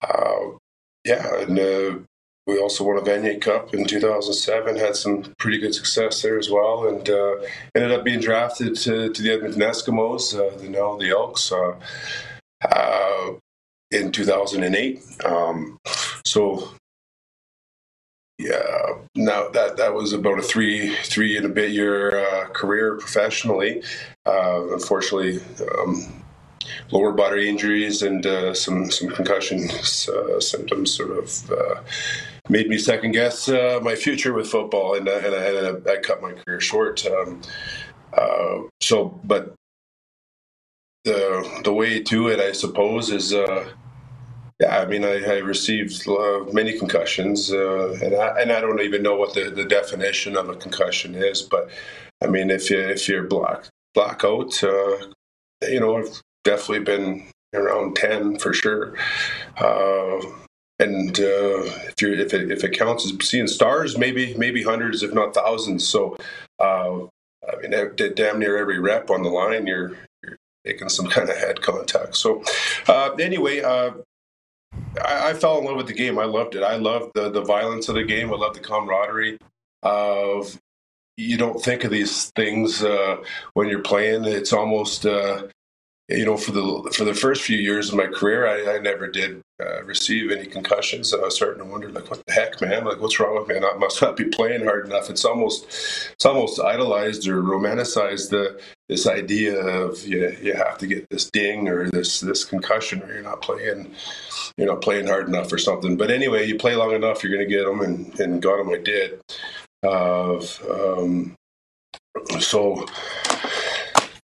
uh, 0.02 0.40
yeah, 1.04 1.42
and 1.42 1.58
uh, 1.58 1.98
we 2.48 2.58
also 2.58 2.82
won 2.82 2.98
a 2.98 3.00
Vanier 3.00 3.40
Cup 3.40 3.72
in 3.74 3.84
2007. 3.84 4.76
Had 4.76 4.96
some 4.96 5.34
pretty 5.38 5.58
good 5.58 5.74
success 5.74 6.20
there 6.20 6.38
as 6.38 6.50
well, 6.50 6.88
and 6.88 7.08
ended 7.76 7.92
up 7.92 8.04
being 8.04 8.20
drafted 8.20 8.74
to, 8.76 9.12
to 9.12 9.22
the 9.22 9.30
Edmonton 9.30 9.62
Eskimos, 9.62 10.32
the 10.32 10.68
now 10.68 10.96
the 10.96 11.10
Elks. 11.10 11.52
in 13.90 14.12
2008, 14.12 15.00
um, 15.24 15.78
so 16.26 16.68
yeah, 18.38 18.94
no, 19.16 19.50
that 19.50 19.76
that 19.78 19.94
was 19.94 20.12
about 20.12 20.38
a 20.38 20.42
three 20.42 20.94
three 21.02 21.36
and 21.36 21.44
a 21.44 21.48
bit 21.48 21.72
year 21.72 22.20
uh, 22.20 22.46
career 22.50 22.96
professionally. 22.96 23.82
Uh, 24.24 24.72
unfortunately, 24.72 25.40
um, 25.76 26.22
lower 26.92 27.12
body 27.12 27.48
injuries 27.48 28.02
and 28.02 28.24
uh, 28.24 28.54
some 28.54 28.92
some 28.92 29.08
concussion 29.08 29.68
uh, 29.70 30.38
symptoms 30.38 30.94
sort 30.94 31.18
of 31.18 31.50
uh, 31.50 31.82
made 32.48 32.68
me 32.68 32.78
second 32.78 33.10
guess 33.10 33.48
uh, 33.48 33.80
my 33.82 33.96
future 33.96 34.32
with 34.32 34.48
football, 34.48 34.94
and, 34.94 35.08
and, 35.08 35.34
and 35.34 35.88
I, 35.88 35.92
I, 35.94 35.96
cut 35.96 36.22
my 36.22 36.32
career 36.32 36.60
short. 36.60 37.04
Um, 37.06 37.42
so, 38.80 39.20
but 39.24 39.54
the 41.04 41.60
the 41.64 41.72
way 41.72 42.00
to 42.04 42.28
it, 42.28 42.38
I 42.38 42.52
suppose, 42.52 43.10
is 43.10 43.34
yeah, 44.60 44.78
I 44.78 44.86
mean, 44.86 45.04
I, 45.04 45.22
I 45.24 45.38
received 45.38 46.08
uh, 46.08 46.40
many 46.52 46.76
concussions, 46.76 47.52
uh, 47.52 47.92
and 48.02 48.14
I, 48.14 48.40
and 48.40 48.52
I 48.52 48.60
don't 48.60 48.80
even 48.80 49.02
know 49.02 49.14
what 49.14 49.34
the, 49.34 49.50
the 49.50 49.64
definition 49.64 50.36
of 50.36 50.48
a 50.48 50.56
concussion 50.56 51.14
is. 51.14 51.42
But 51.42 51.70
I 52.20 52.26
mean, 52.26 52.50
if 52.50 52.68
you 52.68 52.80
if 52.80 53.08
you're 53.08 53.24
black 53.24 53.66
blackout, 53.94 54.62
uh, 54.64 54.96
you 55.62 55.78
know, 55.78 55.98
I've 55.98 56.22
definitely 56.42 56.84
been 56.84 57.28
around 57.54 57.94
ten 57.94 58.38
for 58.38 58.52
sure. 58.52 58.96
Uh, 59.58 60.20
and 60.80 61.18
uh, 61.20 61.62
if 61.86 62.02
you 62.02 62.14
if 62.14 62.34
it 62.34 62.50
if 62.50 62.64
it 62.64 62.76
counts 62.76 63.04
as 63.04 63.28
seeing 63.28 63.46
stars, 63.46 63.96
maybe 63.96 64.34
maybe 64.34 64.64
hundreds, 64.64 65.04
if 65.04 65.14
not 65.14 65.34
thousands. 65.34 65.86
So, 65.86 66.16
uh, 66.58 67.02
I 67.04 67.56
mean, 67.62 67.92
damn 68.16 68.40
near 68.40 68.58
every 68.58 68.80
rep 68.80 69.08
on 69.08 69.22
the 69.22 69.30
line, 69.30 69.68
you're 69.68 69.92
making 70.64 70.88
some 70.88 71.06
kind 71.06 71.30
of 71.30 71.36
head 71.36 71.62
contact. 71.62 72.16
So, 72.16 72.42
anyway 73.20 73.62
I, 75.04 75.30
I, 75.30 75.34
fell 75.34 75.58
in 75.58 75.64
love 75.64 75.76
with 75.76 75.86
the 75.86 75.92
game. 75.92 76.18
I 76.18 76.24
loved 76.24 76.54
it. 76.54 76.62
I 76.62 76.76
loved 76.76 77.12
the 77.14 77.30
the 77.30 77.42
violence 77.42 77.88
of 77.88 77.94
the 77.94 78.04
game. 78.04 78.32
I 78.32 78.36
loved 78.36 78.56
the 78.56 78.60
camaraderie 78.60 79.38
of. 79.82 80.60
You 81.16 81.36
don't 81.36 81.60
think 81.60 81.82
of 81.82 81.90
these 81.90 82.30
things 82.36 82.84
uh, 82.84 83.16
when 83.54 83.68
you're 83.68 83.82
playing. 83.82 84.24
It's 84.24 84.52
almost 84.52 85.04
uh, 85.04 85.48
you 86.08 86.24
know, 86.24 86.38
for 86.38 86.52
the 86.52 86.90
for 86.96 87.04
the 87.04 87.14
first 87.14 87.42
few 87.42 87.58
years 87.58 87.90
of 87.90 87.96
my 87.96 88.06
career, 88.06 88.46
I, 88.46 88.76
I 88.76 88.78
never 88.78 89.08
did 89.08 89.42
uh, 89.60 89.82
receive 89.84 90.30
any 90.30 90.46
concussions, 90.46 91.12
and 91.12 91.20
I 91.20 91.26
was 91.26 91.36
starting 91.36 91.62
to 91.62 91.70
wonder, 91.70 91.90
like, 91.90 92.10
what 92.10 92.24
the 92.24 92.32
heck, 92.32 92.58
man? 92.62 92.84
Like, 92.84 92.98
what's 93.00 93.20
wrong 93.20 93.38
with 93.38 93.48
me? 93.48 93.56
I 93.56 93.76
must 93.76 94.00
not 94.00 94.16
be 94.16 94.24
playing 94.24 94.64
hard 94.64 94.86
enough. 94.86 95.10
It's 95.10 95.26
almost 95.26 95.66
it's 96.14 96.24
almost 96.24 96.60
idolized 96.60 97.28
or 97.28 97.42
romanticized 97.42 98.30
the 98.30 98.58
this 98.88 99.06
idea 99.06 99.60
of 99.60 100.02
you 100.06 100.34
you 100.42 100.54
have 100.54 100.78
to 100.78 100.86
get 100.86 101.06
this 101.10 101.30
ding 101.30 101.68
or 101.68 101.90
this 101.90 102.20
this 102.20 102.42
concussion, 102.42 103.02
or 103.02 103.12
you're 103.12 103.22
not 103.22 103.42
playing 103.42 103.94
you're 104.56 104.68
not 104.68 104.80
playing 104.80 105.08
hard 105.08 105.28
enough 105.28 105.52
or 105.52 105.58
something. 105.58 105.98
But 105.98 106.10
anyway, 106.10 106.46
you 106.46 106.56
play 106.56 106.74
long 106.74 106.92
enough, 106.92 107.22
you're 107.22 107.32
going 107.32 107.46
to 107.46 107.54
get 107.54 107.66
them, 107.66 107.82
and 107.82 108.18
and 108.18 108.40
got. 108.40 108.58
I 108.58 108.78
did. 108.78 109.20
Uh, 109.84 110.40
um, 110.70 111.36
so 112.40 112.86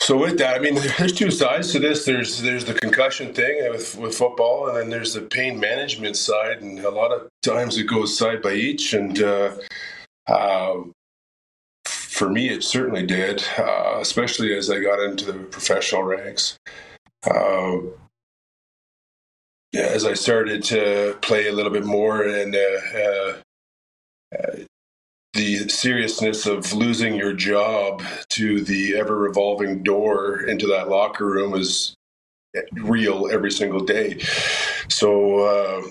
so 0.09 0.17
with 0.17 0.39
that, 0.39 0.55
I 0.55 0.59
mean, 0.59 0.73
there's 0.97 1.13
two 1.13 1.29
sides 1.29 1.71
to 1.71 1.77
this. 1.79 2.03
There's 2.03 2.41
there's 2.41 2.65
the 2.65 2.73
concussion 2.73 3.31
thing 3.31 3.69
with 3.69 3.95
with 3.95 4.15
football, 4.15 4.67
and 4.67 4.75
then 4.75 4.89
there's 4.89 5.13
the 5.13 5.21
pain 5.21 5.59
management 5.59 6.17
side, 6.17 6.63
and 6.63 6.79
a 6.79 6.89
lot 6.89 7.11
of 7.11 7.29
times 7.43 7.77
it 7.77 7.83
goes 7.83 8.17
side 8.17 8.41
by 8.41 8.53
each. 8.53 8.95
And 8.95 9.21
uh, 9.21 9.55
uh, 10.25 10.77
for 11.85 12.27
me, 12.27 12.49
it 12.49 12.63
certainly 12.63 13.05
did, 13.05 13.43
uh, 13.59 13.99
especially 14.01 14.57
as 14.57 14.71
I 14.71 14.79
got 14.79 14.99
into 14.99 15.25
the 15.25 15.33
professional 15.33 16.01
ranks. 16.01 16.57
Uh, 17.23 17.77
as 19.75 20.05
I 20.05 20.15
started 20.15 20.63
to 20.63 21.19
play 21.21 21.49
a 21.49 21.53
little 21.53 21.71
bit 21.71 21.85
more 21.85 22.23
and 22.23 22.55
uh, 22.55 22.97
uh, 22.97 23.33
the 25.39 25.69
seriousness 25.69 26.45
of 26.45 26.73
losing 26.73 27.15
your 27.15 27.31
job 27.31 28.03
to 28.27 28.61
the 28.61 28.97
ever 28.97 29.15
revolving 29.15 29.83
door 29.83 30.41
into 30.41 30.67
that 30.67 30.89
locker 30.89 31.25
room 31.25 31.53
is 31.53 31.95
real 32.73 33.29
every 33.31 33.51
single 33.51 33.79
day. 33.79 34.19
So 34.89 35.39
uh, 35.39 35.81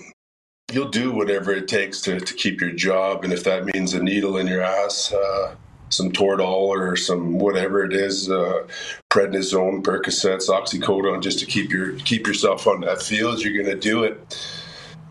you'll 0.71 0.89
do 0.89 1.11
whatever 1.11 1.51
it 1.51 1.67
takes 1.67 1.99
to, 2.01 2.19
to 2.19 2.33
keep 2.35 2.61
your 2.61 2.73
job. 2.73 3.23
And 3.23 3.33
if 3.33 3.43
that 3.45 3.65
means 3.65 3.95
a 3.95 4.03
needle 4.03 4.37
in 4.37 4.45
your 4.45 4.61
ass, 4.61 5.11
uh, 5.11 5.55
some 5.89 6.11
Toradol 6.11 6.67
or 6.67 6.95
some 6.95 7.39
whatever 7.39 7.83
it 7.83 7.93
is, 7.93 8.29
uh, 8.29 8.67
prednisone, 9.09 9.81
Percocets, 9.81 10.47
oxycodone, 10.49 11.23
just 11.23 11.39
to 11.39 11.47
keep 11.47 11.71
your 11.71 11.93
keep 11.93 12.27
yourself 12.27 12.67
on 12.67 12.81
that 12.81 13.01
field, 13.01 13.41
you're 13.41 13.63
going 13.63 13.75
to 13.75 13.81
do 13.81 14.03
it. 14.03 14.47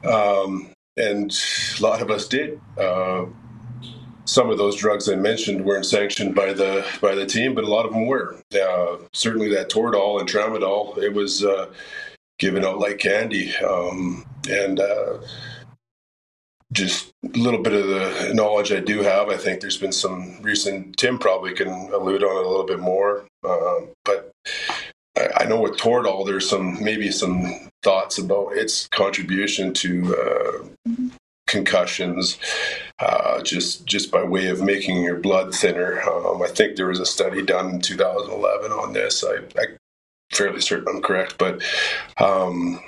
Um, 0.04 0.70
and 0.96 1.36
a 1.78 1.82
lot 1.82 2.02
of 2.02 2.10
us 2.12 2.28
did. 2.28 2.60
Uh, 2.76 3.26
some 4.28 4.50
of 4.50 4.58
those 4.58 4.76
drugs 4.76 5.08
I 5.08 5.14
mentioned 5.16 5.64
weren't 5.64 5.86
sanctioned 5.86 6.34
by 6.34 6.52
the 6.52 6.84
by 7.00 7.14
the 7.14 7.24
team, 7.26 7.54
but 7.54 7.64
a 7.64 7.68
lot 7.68 7.86
of 7.86 7.92
them 7.92 8.06
were. 8.06 8.36
Uh, 8.54 8.98
certainly, 9.14 9.48
that 9.54 9.70
Toradol 9.70 10.20
and 10.20 10.28
Tramadol, 10.28 10.98
it 10.98 11.14
was 11.14 11.44
uh, 11.44 11.72
given 12.38 12.64
out 12.64 12.78
like 12.78 12.98
candy, 12.98 13.56
um, 13.56 14.26
and 14.48 14.80
uh, 14.80 15.18
just 16.72 17.10
a 17.24 17.38
little 17.38 17.62
bit 17.62 17.72
of 17.72 17.86
the 17.86 18.34
knowledge 18.34 18.70
I 18.70 18.80
do 18.80 19.02
have. 19.02 19.30
I 19.30 19.38
think 19.38 19.62
there's 19.62 19.78
been 19.78 19.92
some 19.92 20.38
recent. 20.42 20.98
Tim 20.98 21.18
probably 21.18 21.54
can 21.54 21.68
allude 21.68 22.22
on 22.22 22.36
it 22.36 22.44
a 22.44 22.48
little 22.48 22.66
bit 22.66 22.80
more, 22.80 23.24
uh, 23.48 23.80
but 24.04 24.30
I, 25.16 25.28
I 25.38 25.44
know 25.46 25.60
with 25.60 25.78
Toradol, 25.78 26.26
there's 26.26 26.48
some 26.48 26.84
maybe 26.84 27.10
some 27.10 27.70
thoughts 27.82 28.18
about 28.18 28.52
its 28.52 28.88
contribution 28.88 29.72
to 29.72 30.16
uh, 30.16 30.92
concussions 31.48 32.38
uh, 33.00 33.42
just 33.42 33.86
just 33.86 34.10
by 34.10 34.22
way 34.22 34.48
of 34.48 34.62
making 34.62 35.02
your 35.02 35.16
blood 35.16 35.54
thinner. 35.54 36.00
Um, 36.02 36.42
I 36.42 36.48
think 36.48 36.76
there 36.76 36.88
was 36.88 37.00
a 37.00 37.06
study 37.06 37.42
done 37.42 37.70
in 37.70 37.80
2011 37.80 38.72
on 38.72 38.92
this. 38.92 39.24
I, 39.24 39.36
am 39.60 39.76
fairly 40.30 40.60
certain 40.60 40.88
I'm 40.88 41.02
correct, 41.02 41.36
but 41.38 41.62
um, 42.18 42.80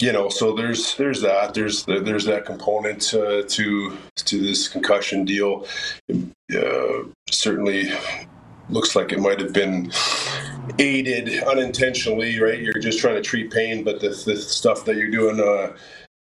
you 0.00 0.12
know, 0.12 0.28
so 0.28 0.54
there's 0.54 0.96
there's 0.96 1.20
that 1.22 1.54
there's 1.54 1.84
there's 1.84 2.24
that 2.26 2.44
component 2.44 3.12
uh, 3.14 3.42
to 3.48 3.96
to 4.16 4.40
this 4.40 4.68
concussion 4.68 5.24
deal. 5.24 5.66
Uh, 6.10 7.04
certainly 7.30 7.90
looks 8.70 8.94
like 8.94 9.12
it 9.12 9.18
might 9.18 9.40
have 9.40 9.52
been 9.52 9.90
aided 10.78 11.42
unintentionally, 11.44 12.38
right? 12.40 12.60
You're 12.60 12.74
just 12.74 13.00
trying 13.00 13.16
to 13.16 13.22
treat 13.22 13.50
pain, 13.50 13.82
but 13.82 14.00
the, 14.00 14.08
the 14.08 14.36
stuff 14.36 14.84
that 14.84 14.96
you're 14.96 15.10
doing 15.10 15.40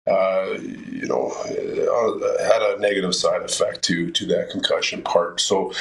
uh, 0.07 0.57
you 0.59 1.05
know, 1.05 1.31
uh, 1.31 2.43
had 2.43 2.61
a 2.61 2.79
negative 2.79 3.13
side 3.13 3.41
effect 3.41 3.83
to 3.83 4.11
to 4.11 4.25
that 4.25 4.49
concussion 4.49 5.01
part. 5.01 5.39
So, 5.39 5.73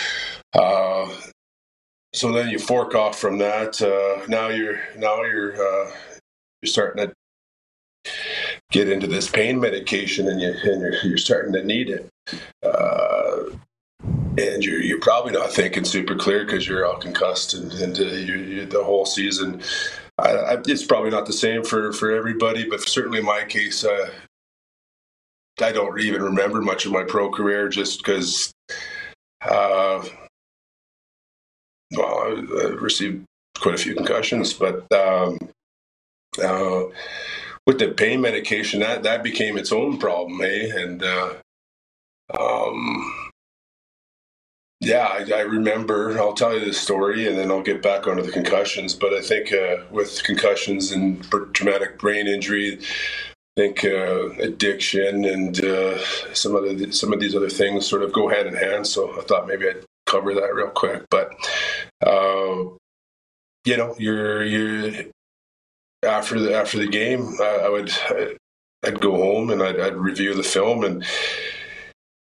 uh, 0.54 1.08
so 2.12 2.32
then 2.32 2.48
you 2.48 2.58
fork 2.58 2.94
off 2.94 3.18
from 3.18 3.38
that. 3.38 3.80
Uh, 3.80 4.26
now 4.26 4.48
you're 4.48 4.80
now 4.96 5.22
you're 5.22 5.54
uh, 5.54 5.90
you're 6.62 6.70
starting 6.70 7.06
to 7.06 8.12
get 8.72 8.88
into 8.88 9.06
this 9.06 9.30
pain 9.30 9.60
medication, 9.60 10.28
and 10.28 10.40
you 10.40 10.48
and 10.64 10.80
you're, 10.80 10.96
you're 11.04 11.18
starting 11.18 11.52
to 11.52 11.62
need 11.62 11.90
it. 11.90 12.10
and 14.38 14.62
you're, 14.62 14.82
you're 14.82 15.00
probably 15.00 15.32
not 15.32 15.50
thinking 15.50 15.84
super 15.84 16.14
clear 16.14 16.44
because 16.44 16.68
you're 16.68 16.84
all 16.84 16.98
concussed 16.98 17.54
and, 17.54 17.72
and 17.72 17.96
you, 17.96 18.36
you, 18.36 18.66
the 18.66 18.84
whole 18.84 19.06
season 19.06 19.62
I, 20.18 20.30
I, 20.30 20.56
it's 20.66 20.84
probably 20.84 21.10
not 21.10 21.26
the 21.26 21.32
same 21.32 21.62
for, 21.62 21.92
for 21.92 22.10
everybody, 22.10 22.68
but 22.68 22.80
certainly 22.80 23.18
in 23.18 23.24
my 23.24 23.44
case, 23.44 23.84
uh, 23.84 24.10
I 25.60 25.72
don't 25.72 25.98
even 26.00 26.22
remember 26.22 26.60
much 26.60 26.86
of 26.86 26.92
my 26.92 27.02
pro 27.02 27.30
career 27.30 27.68
just 27.68 27.98
because, 27.98 28.52
uh, 29.42 30.04
well, 31.92 32.18
I, 32.18 32.46
I, 32.60 32.64
received 32.80 33.24
quite 33.58 33.74
a 33.74 33.78
few 33.78 33.94
concussions, 33.94 34.52
but 34.52 34.90
um, 34.92 35.38
uh, 36.42 36.84
with 37.66 37.78
the 37.78 37.88
pain 37.96 38.20
medication, 38.20 38.80
that 38.80 39.02
that 39.02 39.22
became 39.22 39.56
its 39.56 39.72
own 39.72 39.98
problem, 39.98 40.40
eh? 40.42 40.70
And 40.74 41.02
uh, 41.02 41.34
um, 42.38 43.15
yeah, 44.80 45.06
I, 45.06 45.26
I, 45.34 45.40
remember. 45.40 46.18
I'll 46.18 46.34
tell 46.34 46.56
you 46.56 46.64
the 46.64 46.72
story, 46.72 47.26
and 47.26 47.38
then 47.38 47.50
I'll 47.50 47.62
get 47.62 47.82
back 47.82 48.06
onto 48.06 48.22
the 48.22 48.32
concussions. 48.32 48.94
But 48.94 49.14
I 49.14 49.20
think 49.20 49.52
uh, 49.52 49.84
with 49.90 50.22
concussions 50.24 50.92
and 50.92 51.24
traumatic 51.54 51.98
brain 51.98 52.26
injury, 52.26 52.78
I 52.78 53.60
think 53.60 53.84
uh, 53.84 54.30
addiction 54.42 55.24
and 55.24 55.64
uh, 55.64 55.98
some 56.34 56.92
some 56.92 57.12
of 57.12 57.20
these 57.20 57.34
other 57.34 57.48
things 57.48 57.86
sort 57.86 58.02
of 58.02 58.12
go 58.12 58.28
hand 58.28 58.48
in 58.48 58.54
hand. 58.54 58.86
So 58.86 59.18
I 59.18 59.22
thought 59.22 59.46
maybe 59.46 59.68
I'd 59.68 59.84
cover 60.04 60.34
that 60.34 60.54
real 60.54 60.68
quick. 60.68 61.04
But 61.10 61.30
uh, 62.06 62.70
you 63.64 63.76
know, 63.76 63.94
you're 63.98 64.44
you're 64.44 65.04
after 66.02 66.38
the 66.38 66.54
after 66.54 66.78
the 66.78 66.86
game, 66.86 67.36
I, 67.40 67.60
I 67.64 67.68
would 67.70 67.92
I'd 68.84 69.00
go 69.00 69.12
home 69.12 69.50
and 69.50 69.62
I'd, 69.62 69.80
I'd 69.80 69.96
review 69.96 70.34
the 70.34 70.42
film 70.42 70.84
and 70.84 71.04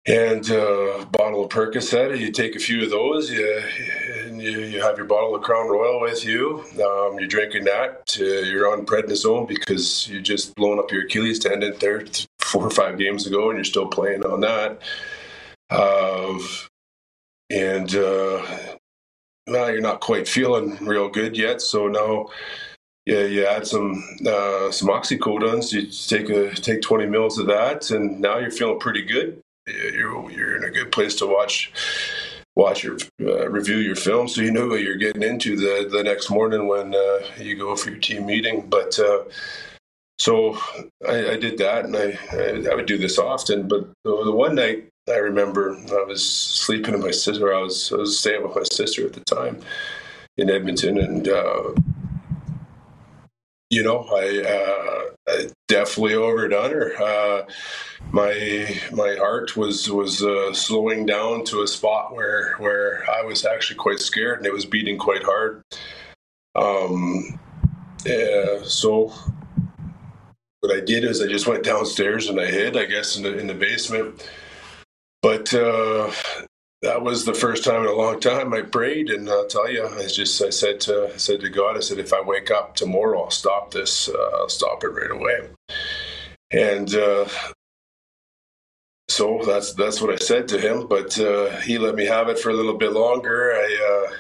and 0.07 0.51
uh, 0.51 1.01
a 1.01 1.07
bottle 1.07 1.45
of 1.45 1.51
Percocet. 1.51 2.19
You 2.19 2.33
take 2.33 2.57
a 2.57 2.59
few 2.59 2.85
of 2.85 2.91
those, 2.91 3.31
you, 3.31 3.63
and 4.25 4.41
you, 4.41 4.61
you 4.61 4.81
have 4.81 4.97
your 4.97 5.07
bottle 5.07 5.35
of 5.35 5.43
Crown 5.43 5.69
Royal 5.69 6.01
with 6.01 6.25
you. 6.25 6.65
Um, 6.75 7.19
you're 7.19 7.29
drinking 7.29 7.65
that. 7.65 8.17
Uh, 8.19 8.25
you're 8.25 8.73
on 8.73 8.87
prednisone 8.87 9.47
because 9.47 10.09
you 10.09 10.21
just 10.21 10.55
blown 10.55 10.79
up 10.79 10.91
your 10.91 11.03
Achilles 11.05 11.39
tendon 11.39 11.75
there 11.81 12.05
four 12.39 12.67
or 12.67 12.71
five 12.71 12.99
games 12.99 13.27
ago, 13.27 13.51
and 13.51 13.59
you're 13.59 13.65
still 13.65 13.89
playing 13.89 14.25
on 14.25 14.41
that. 14.41 14.81
Uh, 15.69 16.39
and 17.51 17.95
uh, 17.95 18.47
now 19.47 19.67
you're 19.67 19.81
not 19.81 20.01
quite 20.01 20.27
feeling 20.29 20.77
real 20.85 21.09
good 21.09 21.37
yet, 21.37 21.61
so 21.61 21.89
now. 21.89 22.29
Yeah, 23.07 23.25
you 23.25 23.47
add 23.47 23.67
some 23.67 24.05
uh, 24.25 24.71
some 24.71 24.89
oxycodones. 24.89 25.73
You 25.73 25.87
take 25.87 26.29
a 26.29 26.55
take 26.55 26.83
20 26.83 27.07
mils 27.07 27.39
of 27.39 27.47
that, 27.47 27.91
and 27.91 28.21
now 28.21 28.39
you're 28.39 28.51
feeling 28.51 28.79
pretty 28.79 29.03
good 29.03 29.43
you're, 29.93 30.31
you're 30.31 30.57
in 30.57 30.65
a 30.65 30.71
good 30.71 30.93
place 30.93 31.15
to 31.17 31.27
watch 31.27 31.73
watch 32.57 32.83
your 32.83 32.99
uh, 33.23 33.49
review 33.49 33.77
your 33.77 33.95
film 33.95 34.29
so 34.29 34.43
you 34.43 34.51
know 34.51 34.67
what 34.67 34.83
you're 34.83 34.97
getting 34.97 35.23
into 35.23 35.57
the 35.57 35.89
the 35.89 36.03
next 36.03 36.31
morning 36.31 36.67
when 36.67 36.95
uh, 36.95 37.19
you 37.39 37.57
go 37.57 37.77
for 37.77 37.91
your 37.91 38.01
team 38.01 38.27
meeting. 38.27 38.69
But 38.69 38.99
uh, 38.99 39.25
so 40.19 40.59
I, 41.09 41.31
I, 41.31 41.37
did 41.39 41.57
that 41.59 41.87
and 41.87 41.97
I, 41.97 42.19
I, 42.33 42.73
I 42.73 42.75
would 42.75 42.85
do 42.85 42.99
this 42.99 43.19
often 43.19 43.67
but 43.67 43.89
the, 44.05 44.25
the, 44.25 44.33
one 44.33 44.55
night 44.55 44.87
I 45.09 45.17
remember 45.17 45.75
I 45.75 46.05
was 46.05 46.23
sleeping 46.23 46.93
with 46.93 47.03
my 47.03 47.11
sister 47.11 47.55
I 47.55 47.63
was 47.63 47.91
I 47.91 47.97
was 47.97 48.19
staying 48.19 48.43
with 48.43 48.55
my 48.55 48.65
sister 48.65 49.07
at 49.07 49.15
the 49.15 49.25
time 49.25 49.61
in 50.37 50.51
Edmonton 50.51 50.99
and 50.99 51.27
uh, 51.27 51.73
you 53.71 53.83
know 53.83 54.07
I, 54.13 54.43
uh, 54.43 55.33
I 55.33 55.47
definitely 55.69 56.15
overdone 56.15 56.71
her 56.73 57.03
uh, 57.03 57.47
my 58.13 58.81
my 58.93 59.15
heart 59.17 59.57
was 59.57 59.91
was 59.91 60.23
uh, 60.23 60.53
slowing 60.53 61.07
down 61.07 61.45
to 61.47 61.63
a 61.63 61.69
spot 61.69 62.15
where 62.15 62.55
where 62.59 63.05
I 63.11 63.23
was 63.23 63.45
actually 63.45 63.77
quite 63.77 64.01
scared 64.01 64.39
and 64.39 64.47
it 64.47 64.53
was 64.53 64.67
beating 64.67 64.99
quite 64.99 65.23
hard. 65.23 65.63
Um, 66.57 67.39
yeah, 68.05 68.63
so 68.65 69.13
what 70.61 70.77
I 70.77 70.81
did 70.81 71.05
is 71.05 71.23
I 71.23 71.27
just 71.27 71.47
went 71.47 71.65
downstairs 71.65 72.29
and 72.29 72.41
I 72.41 72.47
hid, 72.47 72.77
I 72.77 72.87
guess, 72.87 73.17
in 73.17 73.23
the 73.23 73.39
in 73.39 73.47
the 73.47 73.55
basement. 73.55 74.29
But 75.23 75.53
uh, 75.55 76.11
that 76.83 77.03
was 77.03 77.25
the 77.25 77.35
first 77.35 77.65
time 77.65 77.83
in 77.83 77.89
a 77.89 77.95
long 77.95 78.21
time 78.21 78.55
I 78.55 78.63
prayed, 78.63 79.11
and 79.11 79.29
I'll 79.29 79.47
tell 79.47 79.71
you, 79.71 79.87
I 79.87 80.07
just 80.07 80.41
I 80.43 80.51
said 80.51 80.81
to 80.83 81.11
I 81.15 81.17
said 81.19 81.41
to 81.43 81.51
God, 81.51 81.77
I 81.77 81.81
said, 81.81 81.99
if 81.99 82.13
I 82.13 82.23
wake 82.23 82.51
up 82.51 82.77
tomorrow, 82.77 83.25
I'll 83.25 83.31
stop 83.31 83.73
this. 83.73 84.09
Uh, 84.09 84.31
I'll 84.39 84.49
stop 84.49 84.85
it 84.85 84.89
right 84.89 85.11
away. 85.11 85.49
And 86.53 86.95
uh, 86.95 87.29
so 89.09 89.43
that's 89.47 89.75
that's 89.75 90.01
what 90.01 90.13
I 90.13 90.17
said 90.17 90.49
to 90.49 90.61
him. 90.61 90.89
But 90.89 91.19
uh, 91.21 91.57
he 91.61 91.79
let 91.79 91.97
me 91.97 92.07
have 92.07 92.29
it 92.29 92.39
for 92.39 92.51
a 92.51 92.55
little 92.55 92.79
bit 92.79 92.93
longer. 92.93 93.53
I 93.53 94.07
uh, 94.09 94.17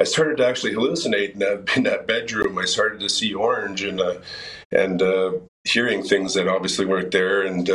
I 0.00 0.04
started 0.04 0.38
to 0.38 0.46
actually 0.46 0.74
hallucinate 0.74 1.32
in 1.34 1.40
that, 1.40 1.72
in 1.76 1.84
that 1.84 2.06
bedroom. 2.06 2.58
I 2.58 2.66
started 2.66 3.00
to 3.00 3.08
see 3.10 3.34
orange 3.34 3.82
and 3.82 4.00
uh, 4.00 4.16
and 4.72 5.02
uh, 5.02 5.32
hearing 5.64 6.02
things 6.04 6.34
that 6.34 6.48
obviously 6.48 6.86
weren't 6.86 7.12
there. 7.12 7.42
And 7.42 7.70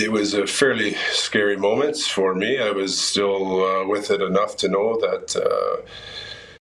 it 0.00 0.10
was 0.10 0.34
a 0.34 0.46
fairly 0.46 0.94
scary 1.12 1.56
moment 1.56 1.96
for 1.98 2.34
me. 2.34 2.58
I 2.58 2.70
was 2.70 2.98
still 2.98 3.64
uh, 3.64 3.86
with 3.86 4.10
it 4.10 4.22
enough 4.22 4.56
to 4.58 4.68
know 4.68 4.98
that 4.98 5.36
uh, 5.36 5.86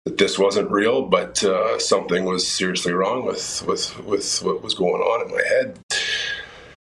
that 0.06 0.18
this 0.18 0.38
wasn't 0.38 0.70
real, 0.70 1.08
but 1.08 1.44
uh, 1.44 1.80
something 1.80 2.26
was 2.26 2.48
seriously 2.48 2.94
wrong 2.94 3.26
with 3.26 3.64
with 3.66 3.98
with 4.06 4.42
what 4.44 4.62
was 4.62 4.74
going 4.74 5.02
on 5.02 5.28
in 5.28 5.36
my 5.36 5.44
head. 5.44 5.80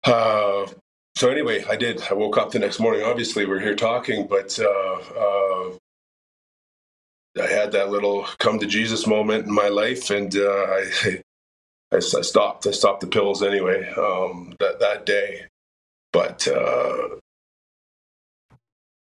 Uh, 0.03 0.67
so 1.15 1.29
anyway, 1.29 1.63
I 1.69 1.75
did. 1.77 2.03
I 2.09 2.13
woke 2.13 2.37
up 2.37 2.51
the 2.51 2.59
next 2.59 2.79
morning. 2.79 3.03
Obviously, 3.03 3.45
we're 3.45 3.61
here 3.61 3.75
talking, 3.75 4.27
but 4.27 4.59
uh, 4.59 4.99
uh, 5.17 5.77
I 7.41 7.47
had 7.47 7.71
that 7.71 7.89
little 7.89 8.23
come 8.39 8.59
to 8.59 8.65
Jesus 8.65 9.07
moment 9.07 9.45
in 9.45 9.53
my 9.53 9.69
life, 9.69 10.09
and 10.09 10.35
I, 10.37 10.83
I, 11.03 11.97
I 11.97 11.99
stopped. 11.99 12.67
I 12.67 12.71
stopped 12.71 13.01
the 13.01 13.07
pills 13.07 13.41
anyway 13.41 13.89
um, 13.97 14.53
that 14.59 14.79
that 14.79 15.05
day. 15.05 15.45
But 16.15 16.47
uh, 16.47 17.09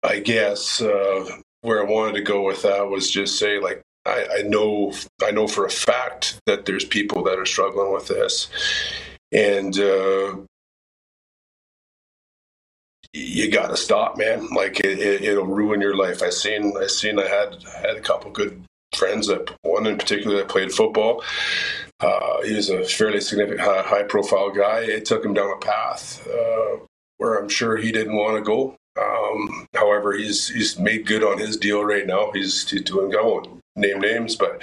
I 0.03 0.19
guess 0.19 0.81
uh, 0.81 1.37
where 1.61 1.79
I 1.79 1.89
wanted 1.89 2.15
to 2.15 2.21
go 2.21 2.45
with 2.45 2.63
that 2.63 2.89
was 2.89 3.09
just 3.09 3.39
say 3.39 3.57
like 3.57 3.81
I, 4.05 4.27
I, 4.39 4.41
know 4.41 4.91
I 5.23 5.31
know 5.31 5.47
for 5.47 5.65
a 5.65 5.69
fact 5.69 6.41
that 6.45 6.65
there's 6.65 6.83
people 6.83 7.23
that 7.23 7.39
are 7.39 7.45
struggling 7.45 7.93
with 7.93 8.09
this, 8.09 8.49
and 9.31 9.79
uh, 9.79 10.35
you 13.13 13.49
got 13.49 13.67
to 13.67 13.77
stop, 13.77 14.17
man. 14.17 14.49
Like 14.53 14.81
it, 14.81 15.21
will 15.21 15.45
it, 15.45 15.55
ruin 15.55 15.79
your 15.79 15.95
life. 15.95 16.21
I 16.21 16.31
seen 16.31 16.73
I 16.77 16.87
seen 16.87 17.17
I 17.17 17.29
had 17.29 17.63
had 17.81 17.95
a 17.95 18.01
couple 18.01 18.29
good 18.29 18.61
friends 18.93 19.27
that 19.27 19.55
one 19.61 19.87
in 19.87 19.97
particular 19.97 20.35
that 20.35 20.49
played 20.49 20.73
football. 20.73 21.23
Uh, 22.01 22.41
he 22.41 22.53
was 22.55 22.69
a 22.69 22.83
fairly 22.83 23.21
significant, 23.21 23.61
high, 23.61 23.83
high, 23.83 24.03
profile 24.03 24.51
guy. 24.51 24.81
It 24.81 25.05
took 25.05 25.23
him 25.23 25.33
down 25.33 25.49
a 25.49 25.65
path 25.65 26.27
uh, 26.27 26.85
where 27.17 27.35
I'm 27.35 27.49
sure 27.49 27.77
he 27.77 27.91
didn't 27.91 28.15
want 28.15 28.37
to 28.37 28.41
go. 28.41 28.75
Um, 28.99 29.67
however, 29.73 30.13
he's 30.13 30.47
he's 30.47 30.79
made 30.79 31.05
good 31.05 31.23
on 31.23 31.37
his 31.37 31.57
deal 31.57 31.83
right 31.83 32.07
now. 32.07 32.31
He's, 32.31 32.69
he's 32.69 32.83
doing. 32.83 33.15
I 33.15 33.21
won't 33.21 33.61
name 33.75 33.99
names, 33.99 34.35
but 34.35 34.61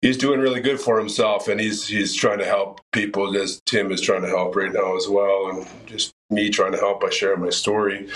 he's 0.00 0.16
doing 0.16 0.40
really 0.40 0.60
good 0.60 0.80
for 0.80 0.98
himself, 0.98 1.48
and 1.48 1.60
he's 1.60 1.86
he's 1.86 2.14
trying 2.14 2.38
to 2.38 2.44
help 2.44 2.80
people 2.92 3.36
as 3.36 3.60
Tim 3.66 3.90
is 3.90 4.00
trying 4.00 4.22
to 4.22 4.28
help 4.28 4.54
right 4.54 4.72
now 4.72 4.96
as 4.96 5.08
well, 5.08 5.50
and 5.50 5.66
just 5.86 6.12
me 6.30 6.50
trying 6.50 6.72
to 6.72 6.78
help 6.78 7.00
by 7.00 7.10
sharing 7.10 7.40
my 7.40 7.50
story. 7.50 8.08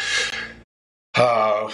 Uh, 1.15 1.71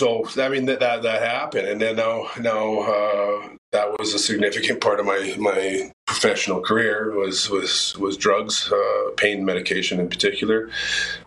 so 0.00 0.24
I 0.38 0.48
mean 0.48 0.64
that 0.64 0.80
that, 0.80 1.02
that 1.02 1.20
happened, 1.20 1.68
and 1.68 1.78
then 1.78 1.96
now 1.96 2.30
now 2.40 2.80
uh, 2.80 3.48
that 3.72 3.98
was 3.98 4.14
a 4.14 4.18
significant 4.18 4.80
part 4.80 4.98
of 4.98 5.04
my 5.04 5.34
my 5.38 5.92
professional 6.06 6.62
career 6.62 7.14
was 7.14 7.50
was 7.50 7.96
was 7.98 8.16
drugs, 8.16 8.72
uh, 8.72 9.10
pain 9.18 9.44
medication 9.44 10.00
in 10.00 10.08
particular, 10.08 10.70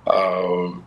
um, 0.07 0.83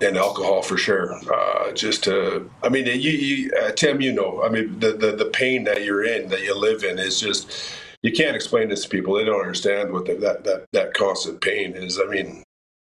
and 0.00 0.16
alcohol 0.16 0.62
for 0.62 0.76
sure. 0.76 1.12
Uh, 1.28 1.72
just 1.72 2.04
to, 2.04 2.48
I 2.62 2.68
mean, 2.68 2.86
you, 2.86 2.92
you 2.92 3.52
uh, 3.60 3.72
Tim, 3.72 4.00
you 4.00 4.12
know, 4.12 4.44
I 4.44 4.48
mean, 4.48 4.78
the, 4.78 4.92
the 4.92 5.10
the 5.10 5.30
pain 5.42 5.64
that 5.64 5.82
you're 5.84 6.04
in, 6.04 6.28
that 6.28 6.42
you 6.42 6.56
live 6.56 6.84
in, 6.84 7.00
is 7.00 7.18
just 7.18 7.50
you 8.02 8.12
can't 8.12 8.36
explain 8.36 8.68
this 8.68 8.84
to 8.84 8.88
people. 8.88 9.14
They 9.14 9.24
don't 9.24 9.40
understand 9.40 9.92
what 9.92 10.06
the, 10.06 10.14
that 10.14 10.44
that 10.44 10.66
that 10.72 10.94
constant 10.94 11.40
pain 11.40 11.74
is. 11.74 11.98
I 11.98 12.04
mean, 12.04 12.44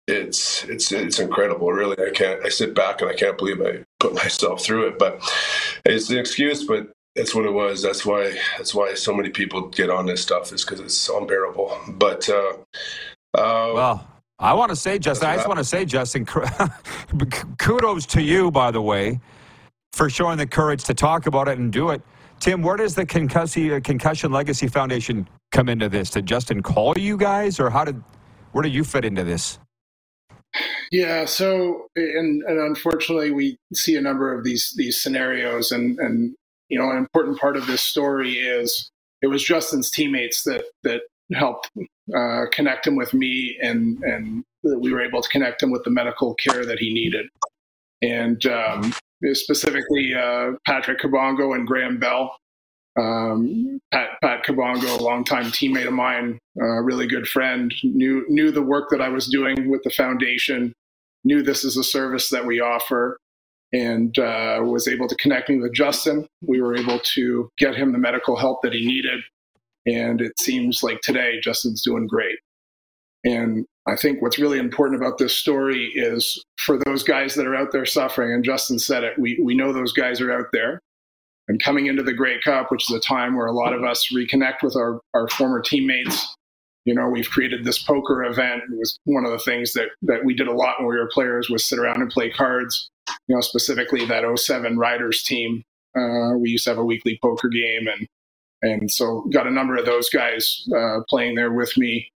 it's 0.07 0.63
it's 0.65 0.91
it's 0.91 1.19
incredible. 1.19 1.71
Really 1.71 1.97
i 2.05 2.11
can't 2.11 2.45
i 2.45 2.49
sit 2.49 2.75
back 2.75 3.01
and 3.01 3.09
i 3.09 3.13
can't 3.13 3.37
believe 3.37 3.61
i 3.61 3.83
put 3.99 4.13
myself 4.23 4.61
through 4.61 4.87
it 4.87 4.99
but 4.99 5.19
it's 5.85 6.09
an 6.09 6.17
excuse 6.17 6.63
but 6.63 6.91
that's 7.15 7.33
what 7.33 7.45
it 7.45 7.51
was. 7.53 7.81
That's 7.81 8.05
why 8.05 8.37
that's 8.57 8.75
why 8.75 8.93
so 8.93 9.13
many 9.13 9.29
people 9.29 9.69
get 9.69 9.89
on 9.89 10.05
this 10.05 10.21
stuff 10.21 10.51
is 10.51 10.65
because 10.65 10.81
it's 10.81 11.09
unbearable. 11.09 11.77
But 11.87 12.27
uh, 12.29 12.53
uh 13.33 13.71
well 13.73 14.07
i 14.39 14.53
want 14.53 14.69
to 14.69 14.75
say 14.75 14.99
justin 14.99 15.29
i 15.29 15.35
just 15.35 15.47
want 15.47 15.57
to 15.57 15.63
say 15.63 15.85
justin 15.85 16.25
kudos 17.57 18.05
to 18.05 18.21
you 18.21 18.51
by 18.51 18.69
the 18.69 18.81
way 18.81 19.17
for 19.93 20.09
showing 20.09 20.37
the 20.37 20.45
courage 20.45 20.83
to 20.83 20.93
talk 20.93 21.25
about 21.25 21.47
it 21.47 21.57
and 21.57 21.71
do 21.71 21.89
it. 21.89 22.01
Tim 22.41 22.61
where 22.61 22.75
does 22.75 22.95
the 22.95 23.05
concussion, 23.05 23.81
concussion 23.81 24.31
legacy 24.31 24.67
foundation 24.67 25.27
come 25.53 25.69
into 25.69 25.87
this? 25.87 26.09
Did 26.09 26.25
justin 26.25 26.61
call 26.61 26.97
you 26.97 27.15
guys 27.15 27.61
or 27.61 27.69
how 27.69 27.85
did 27.85 28.01
where 28.51 28.61
do 28.61 28.69
you 28.69 28.83
fit 28.83 29.05
into 29.05 29.23
this 29.23 29.57
yeah. 30.91 31.25
So, 31.25 31.87
and, 31.95 32.43
and 32.43 32.59
unfortunately, 32.59 33.31
we 33.31 33.57
see 33.73 33.95
a 33.95 34.01
number 34.01 34.33
of 34.33 34.43
these 34.43 34.73
these 34.77 35.01
scenarios, 35.01 35.71
and 35.71 35.97
and 35.99 36.35
you 36.69 36.79
know, 36.79 36.89
an 36.89 36.97
important 36.97 37.39
part 37.39 37.57
of 37.57 37.67
this 37.67 37.81
story 37.81 38.33
is 38.33 38.89
it 39.21 39.27
was 39.27 39.43
Justin's 39.43 39.91
teammates 39.91 40.43
that 40.43 40.65
that 40.83 41.01
helped 41.33 41.69
uh, 42.15 42.45
connect 42.51 42.87
him 42.87 42.95
with 42.95 43.13
me, 43.13 43.57
and 43.61 44.01
and 44.03 44.43
we 44.63 44.91
were 44.91 45.01
able 45.01 45.21
to 45.21 45.29
connect 45.29 45.61
him 45.61 45.71
with 45.71 45.83
the 45.83 45.91
medical 45.91 46.35
care 46.35 46.65
that 46.65 46.79
he 46.79 46.93
needed, 46.93 47.27
and 48.01 48.45
um, 48.45 48.93
specifically 49.33 50.13
uh, 50.13 50.51
Patrick 50.65 50.99
Kabongo 50.99 51.55
and 51.55 51.67
Graham 51.67 51.99
Bell. 51.99 52.35
Um, 52.97 53.81
Pat, 53.91 54.09
Pat 54.21 54.45
Kabongo, 54.45 54.99
a 54.99 55.03
longtime 55.03 55.45
teammate 55.45 55.87
of 55.87 55.93
mine, 55.93 56.39
a 56.61 56.81
really 56.81 57.07
good 57.07 57.27
friend, 57.27 57.73
knew 57.83 58.25
knew 58.29 58.51
the 58.51 58.61
work 58.61 58.89
that 58.91 59.01
I 59.01 59.09
was 59.09 59.27
doing 59.27 59.69
with 59.69 59.83
the 59.83 59.89
foundation, 59.89 60.73
knew 61.23 61.41
this 61.41 61.65
is 61.65 61.75
a 61.75 61.83
service 61.83 62.29
that 62.29 62.45
we 62.45 62.61
offer, 62.61 63.17
and 63.73 64.17
uh, 64.17 64.61
was 64.63 64.87
able 64.87 65.09
to 65.09 65.15
connect 65.15 65.49
me 65.49 65.59
with 65.59 65.73
Justin. 65.73 66.25
We 66.41 66.61
were 66.61 66.75
able 66.75 66.99
to 67.15 67.49
get 67.57 67.75
him 67.75 67.91
the 67.91 67.97
medical 67.97 68.37
help 68.37 68.61
that 68.61 68.73
he 68.73 68.85
needed, 68.85 69.19
and 69.85 70.21
it 70.21 70.39
seems 70.39 70.81
like 70.81 71.01
today 71.01 71.39
Justin's 71.41 71.83
doing 71.83 72.07
great. 72.07 72.37
And 73.25 73.65
I 73.87 73.97
think 73.97 74.21
what's 74.21 74.39
really 74.39 74.59
important 74.59 75.01
about 75.01 75.17
this 75.17 75.35
story 75.35 75.91
is 75.95 76.41
for 76.57 76.77
those 76.85 77.03
guys 77.03 77.35
that 77.35 77.47
are 77.47 77.55
out 77.55 77.73
there 77.73 77.85
suffering, 77.85 78.33
and 78.33 78.43
Justin 78.43 78.79
said 78.79 79.03
it, 79.03 79.19
we, 79.19 79.37
we 79.43 79.53
know 79.53 79.73
those 79.73 79.93
guys 79.93 80.21
are 80.21 80.31
out 80.31 80.47
there 80.53 80.79
and 81.47 81.61
coming 81.61 81.87
into 81.87 82.03
the 82.03 82.13
Grey 82.13 82.39
Cup, 82.41 82.71
which 82.71 82.89
is 82.89 82.95
a 82.95 82.99
time 82.99 83.35
where 83.35 83.45
a 83.45 83.53
lot 83.53 83.73
of 83.73 83.83
us 83.83 84.09
reconnect 84.13 84.63
with 84.63 84.75
our, 84.75 84.99
our 85.13 85.27
former 85.29 85.61
teammates. 85.61 86.35
You 86.85 86.93
know, 86.93 87.09
we've 87.09 87.29
created 87.29 87.63
this 87.63 87.81
poker 87.81 88.23
event. 88.23 88.63
It 88.71 88.77
was 88.77 88.99
one 89.05 89.25
of 89.25 89.31
the 89.31 89.39
things 89.39 89.73
that, 89.73 89.89
that 90.03 90.23
we 90.23 90.35
did 90.35 90.47
a 90.47 90.53
lot 90.53 90.75
when 90.79 90.87
we 90.87 90.97
were 90.97 91.09
players 91.11 91.49
was 91.49 91.65
sit 91.65 91.79
around 91.79 92.01
and 92.01 92.11
play 92.11 92.29
cards. 92.29 92.89
You 93.27 93.35
know, 93.35 93.41
specifically 93.41 94.05
that 94.05 94.23
07 94.37 94.77
Riders 94.77 95.23
team. 95.23 95.63
Uh, 95.97 96.37
we 96.37 96.49
used 96.49 96.65
to 96.65 96.71
have 96.71 96.77
a 96.77 96.85
weekly 96.85 97.17
poker 97.21 97.47
game 97.47 97.87
and 97.87 98.07
and 98.61 98.91
so 98.91 99.21
got 99.31 99.47
a 99.47 99.51
number 99.51 99.75
of 99.75 99.85
those 99.85 100.09
guys 100.09 100.67
uh, 100.75 100.99
playing 101.09 101.35
there 101.35 101.51
with 101.51 101.77
me 101.77 102.09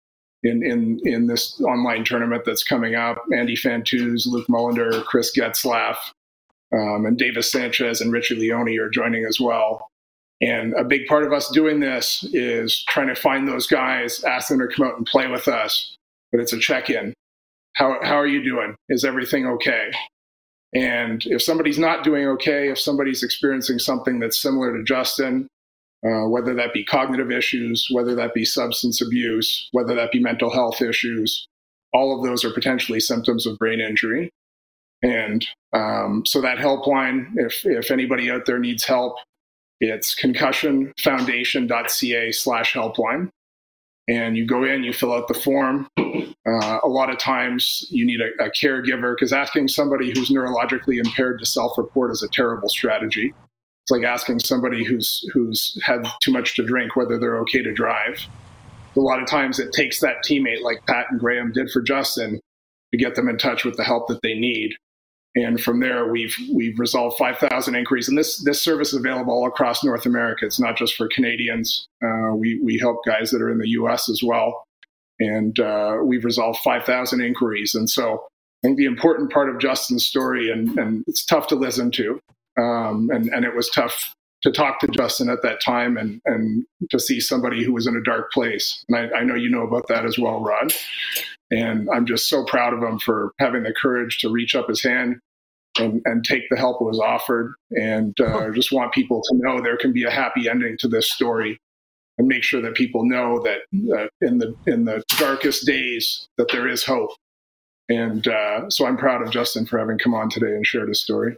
in, 0.43 0.65
in 0.65 1.01
in 1.05 1.27
this 1.27 1.61
online 1.63 2.05
tournament 2.05 2.45
that's 2.45 2.63
coming 2.63 2.95
up. 2.95 3.19
Andy 3.35 3.57
Fantuz, 3.57 4.27
Luke 4.27 4.47
Mullender, 4.49 5.05
Chris 5.05 5.37
Getzlaff, 5.37 5.97
um, 6.73 7.07
and 7.07 7.19
Davis 7.19 7.51
Sanchez 7.51 8.01
and 8.01 8.13
Richie 8.13 8.35
Leone 8.35 8.79
are 8.79 8.91
joining 8.91 9.25
as 9.25 9.41
well. 9.41 9.89
And 10.41 10.75
a 10.75 10.85
big 10.85 11.07
part 11.07 11.25
of 11.25 11.33
us 11.33 11.51
doing 11.51 11.81
this 11.81 12.25
is 12.33 12.85
trying 12.89 13.09
to 13.09 13.15
find 13.15 13.49
those 13.49 13.67
guys, 13.67 14.23
ask 14.25 14.49
them 14.49 14.59
to 14.59 14.69
come 14.69 14.87
out 14.87 14.97
and 14.97 15.07
play 15.07 15.29
with 15.29 15.49
us. 15.49 15.97
But 16.31 16.41
it's 16.41 16.53
a 16.53 16.59
check 16.59 16.91
in. 16.91 17.15
How, 17.75 17.99
how 18.03 18.17
are 18.17 18.27
you 18.27 18.43
doing? 18.43 18.75
Is 18.89 19.05
everything 19.05 19.47
okay? 19.47 19.91
And 20.75 21.25
if 21.27 21.43
somebody's 21.43 21.79
not 21.79 22.05
doing 22.05 22.27
okay, 22.29 22.71
if 22.71 22.79
somebody's 22.79 23.23
experiencing 23.23 23.79
something 23.79 24.19
that's 24.19 24.41
similar 24.41 24.77
to 24.77 24.85
Justin, 24.85 25.49
uh, 26.05 26.29
whether 26.29 26.55
that 26.55 26.75
be 26.75 26.85
cognitive 26.85 27.31
issues, 27.31 27.89
whether 27.91 28.15
that 28.15 28.35
be 28.35 28.45
substance 28.45 29.01
abuse, 29.01 29.69
whether 29.73 29.95
that 29.95 30.13
be 30.13 30.21
mental 30.21 30.51
health 30.51 30.83
issues, 30.83 31.47
all 31.95 32.15
of 32.15 32.25
those 32.25 32.45
are 32.45 32.53
potentially 32.53 33.01
symptoms 33.01 33.47
of 33.47 33.59
brain 33.59 33.81
injury. 33.81 34.31
And 35.03 35.47
um, 35.73 36.23
so 36.27 36.41
that 36.41 36.59
helpline, 36.59 37.33
if, 37.37 37.65
if 37.65 37.91
anybody 37.91 38.31
out 38.31 38.47
there 38.47 38.59
needs 38.59 38.85
help, 38.85 39.17
it's 39.81 40.15
concussionfoundation.ca 40.15 42.33
slash 42.33 42.73
helpline. 42.73 43.31
And 44.09 44.37
you 44.37 44.47
go 44.47 44.65
in, 44.65 44.85
you 44.85 44.93
fill 44.93 45.13
out 45.13 45.27
the 45.29 45.35
form. 45.35 45.89
Uh, 45.99 46.79
a 46.83 46.89
lot 46.89 47.11
of 47.11 47.19
times 47.19 47.87
you 47.91 48.07
need 48.07 48.21
a, 48.21 48.29
a 48.43 48.51
caregiver 48.51 49.15
because 49.15 49.33
asking 49.33 49.69
somebody 49.69 50.13
who's 50.15 50.31
neurologically 50.31 51.05
impaired 51.05 51.41
to 51.41 51.47
self-report 51.47 52.13
is 52.13 52.23
a 52.23 52.29
terrible 52.29 52.69
strategy. 52.69 53.35
It's 53.83 53.91
like 53.91 54.05
asking 54.05 54.39
somebody 54.41 54.85
who's 54.85 55.29
who's 55.33 55.81
had 55.85 56.07
too 56.23 56.33
much 56.33 56.55
to 56.57 56.65
drink 56.65 56.97
whether 56.97 57.19
they're 57.19 57.39
okay 57.41 57.63
to 57.63 57.73
drive. 57.73 58.21
A 58.97 59.01
lot 59.01 59.21
of 59.21 59.29
times 59.29 59.59
it 59.59 59.73
takes 59.73 60.01
that 60.01 60.25
teammate 60.25 60.63
like 60.63 60.87
Pat 60.87 61.07
and 61.11 61.21
Graham 61.21 61.53
did 61.53 61.71
for 61.71 61.83
Justin 61.83 62.41
to 62.93 62.99
get 62.99 63.17
them 63.17 63.29
in 63.29 63.39
touch 63.39 63.65
with 63.65 63.77
the 63.77 63.85
help 63.85 64.09
that 64.09 64.23
they 64.23 64.35
need. 64.35 64.75
And 65.37 65.61
from 65.63 65.81
there, 65.81 66.09
we've 66.09 66.35
we've 66.51 66.79
resolved 66.79 67.19
5,000 67.19 67.75
inquiries, 67.75 68.09
and 68.09 68.17
this 68.17 68.43
this 68.45 68.63
service 68.63 68.95
is 68.95 68.99
available 69.01 69.35
all 69.35 69.47
across 69.47 69.85
North 69.85 70.07
America. 70.07 70.47
It's 70.47 70.59
not 70.59 70.79
just 70.79 70.95
for 70.95 71.09
Canadians. 71.15 71.87
Uh, 72.03 72.35
we 72.35 72.59
we 72.63 72.79
help 72.79 73.05
guys 73.07 73.31
that 73.31 73.43
are 73.43 73.51
in 73.51 73.59
the 73.59 73.69
U.S. 73.71 74.09
as 74.09 74.23
well, 74.25 74.65
and 75.21 75.61
uh, 75.61 75.99
we've 76.03 76.25
resolved 76.25 76.61
5,000 76.65 77.21
inquiries. 77.21 77.75
And 77.75 77.89
so, 77.89 78.15
I 78.15 78.69
think 78.69 78.79
the 78.79 78.87
important 78.87 79.31
part 79.31 79.51
of 79.51 79.59
Justin's 79.59 80.07
story, 80.07 80.51
and 80.51 80.79
and 80.79 81.05
it's 81.07 81.25
tough 81.27 81.49
to 81.49 81.55
listen 81.55 81.91
to, 81.93 82.19
um, 82.59 83.11
and 83.13 83.29
and 83.29 83.45
it 83.45 83.55
was 83.55 83.69
tough 83.69 84.15
to 84.41 84.51
talk 84.51 84.81
to 84.81 84.89
Justin 84.89 85.29
at 85.29 85.43
that 85.43 85.61
time, 85.61 85.99
and 85.99 86.19
and 86.25 86.65
to 86.91 86.99
see 86.99 87.21
somebody 87.21 87.63
who 87.63 87.75
was 87.75 87.87
in 87.87 87.95
a 87.95 88.03
dark 88.03 88.33
place. 88.33 88.83
And 88.89 88.97
I, 88.97 89.19
I 89.19 89.23
know 89.23 89.35
you 89.35 89.51
know 89.51 89.67
about 89.67 89.87
that 89.89 90.07
as 90.07 90.19
well, 90.19 90.41
Rod. 90.41 90.73
And 91.51 91.89
I'm 91.95 92.07
just 92.07 92.29
so 92.29 92.45
proud 92.45 92.73
of 92.73 92.83
him 92.83 92.99
for 92.99 93.33
having 93.39 93.63
the 93.63 93.73
courage 93.81 94.19
to 94.19 94.31
reach 94.31 94.57
up 94.57 94.69
his 94.69 94.83
hand 94.83 95.21
and, 95.79 96.01
and 96.05 96.25
take 96.25 96.43
the 96.51 96.57
help 96.57 96.79
that 96.79 96.85
was 96.85 97.01
offered. 97.01 97.55
And 97.71 98.19
uh, 98.21 98.51
just 98.51 98.73
want 98.73 98.93
people 98.93 99.23
to 99.23 99.37
know 99.37 99.61
there 99.61 99.77
can 99.77 99.93
be 99.93 100.05
a 100.05 100.11
happy 100.11 100.49
ending 100.49 100.77
to 100.81 100.89
this 100.89 101.11
story, 101.11 101.59
and 102.19 102.27
make 102.27 102.43
sure 102.43 102.63
that 102.63 102.75
people 102.75 103.05
know 103.05 103.41
that 103.43 103.59
uh, 103.97 104.07
in 104.21 104.39
the 104.39 104.55
in 104.67 104.85
the 104.85 105.03
darkest 105.19 105.67
days 105.67 106.29
that 106.39 106.51
there 106.51 106.69
is 106.69 106.85
hope. 106.85 107.11
And 107.89 108.27
uh, 108.27 108.69
so 108.69 108.87
I'm 108.87 108.97
proud 108.97 109.23
of 109.23 109.31
Justin 109.31 109.65
for 109.65 109.79
having 109.79 109.99
come 109.99 110.15
on 110.15 110.29
today 110.29 110.55
and 110.55 110.67
shared 110.67 110.89
his 110.89 111.03
story. 111.03 111.37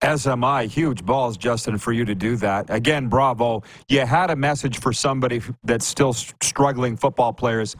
As 0.00 0.26
am 0.26 0.42
I. 0.42 0.66
Huge 0.66 1.04
balls, 1.04 1.36
Justin, 1.36 1.78
for 1.78 1.92
you 1.92 2.04
to 2.04 2.14
do 2.14 2.34
that. 2.36 2.68
Again, 2.70 3.06
bravo. 3.06 3.62
You 3.88 4.00
had 4.00 4.30
a 4.30 4.36
message 4.36 4.80
for 4.80 4.92
somebody 4.92 5.40
that's 5.62 5.86
still 5.86 6.12
struggling 6.12 6.96
football 6.96 7.32
players. 7.32 7.76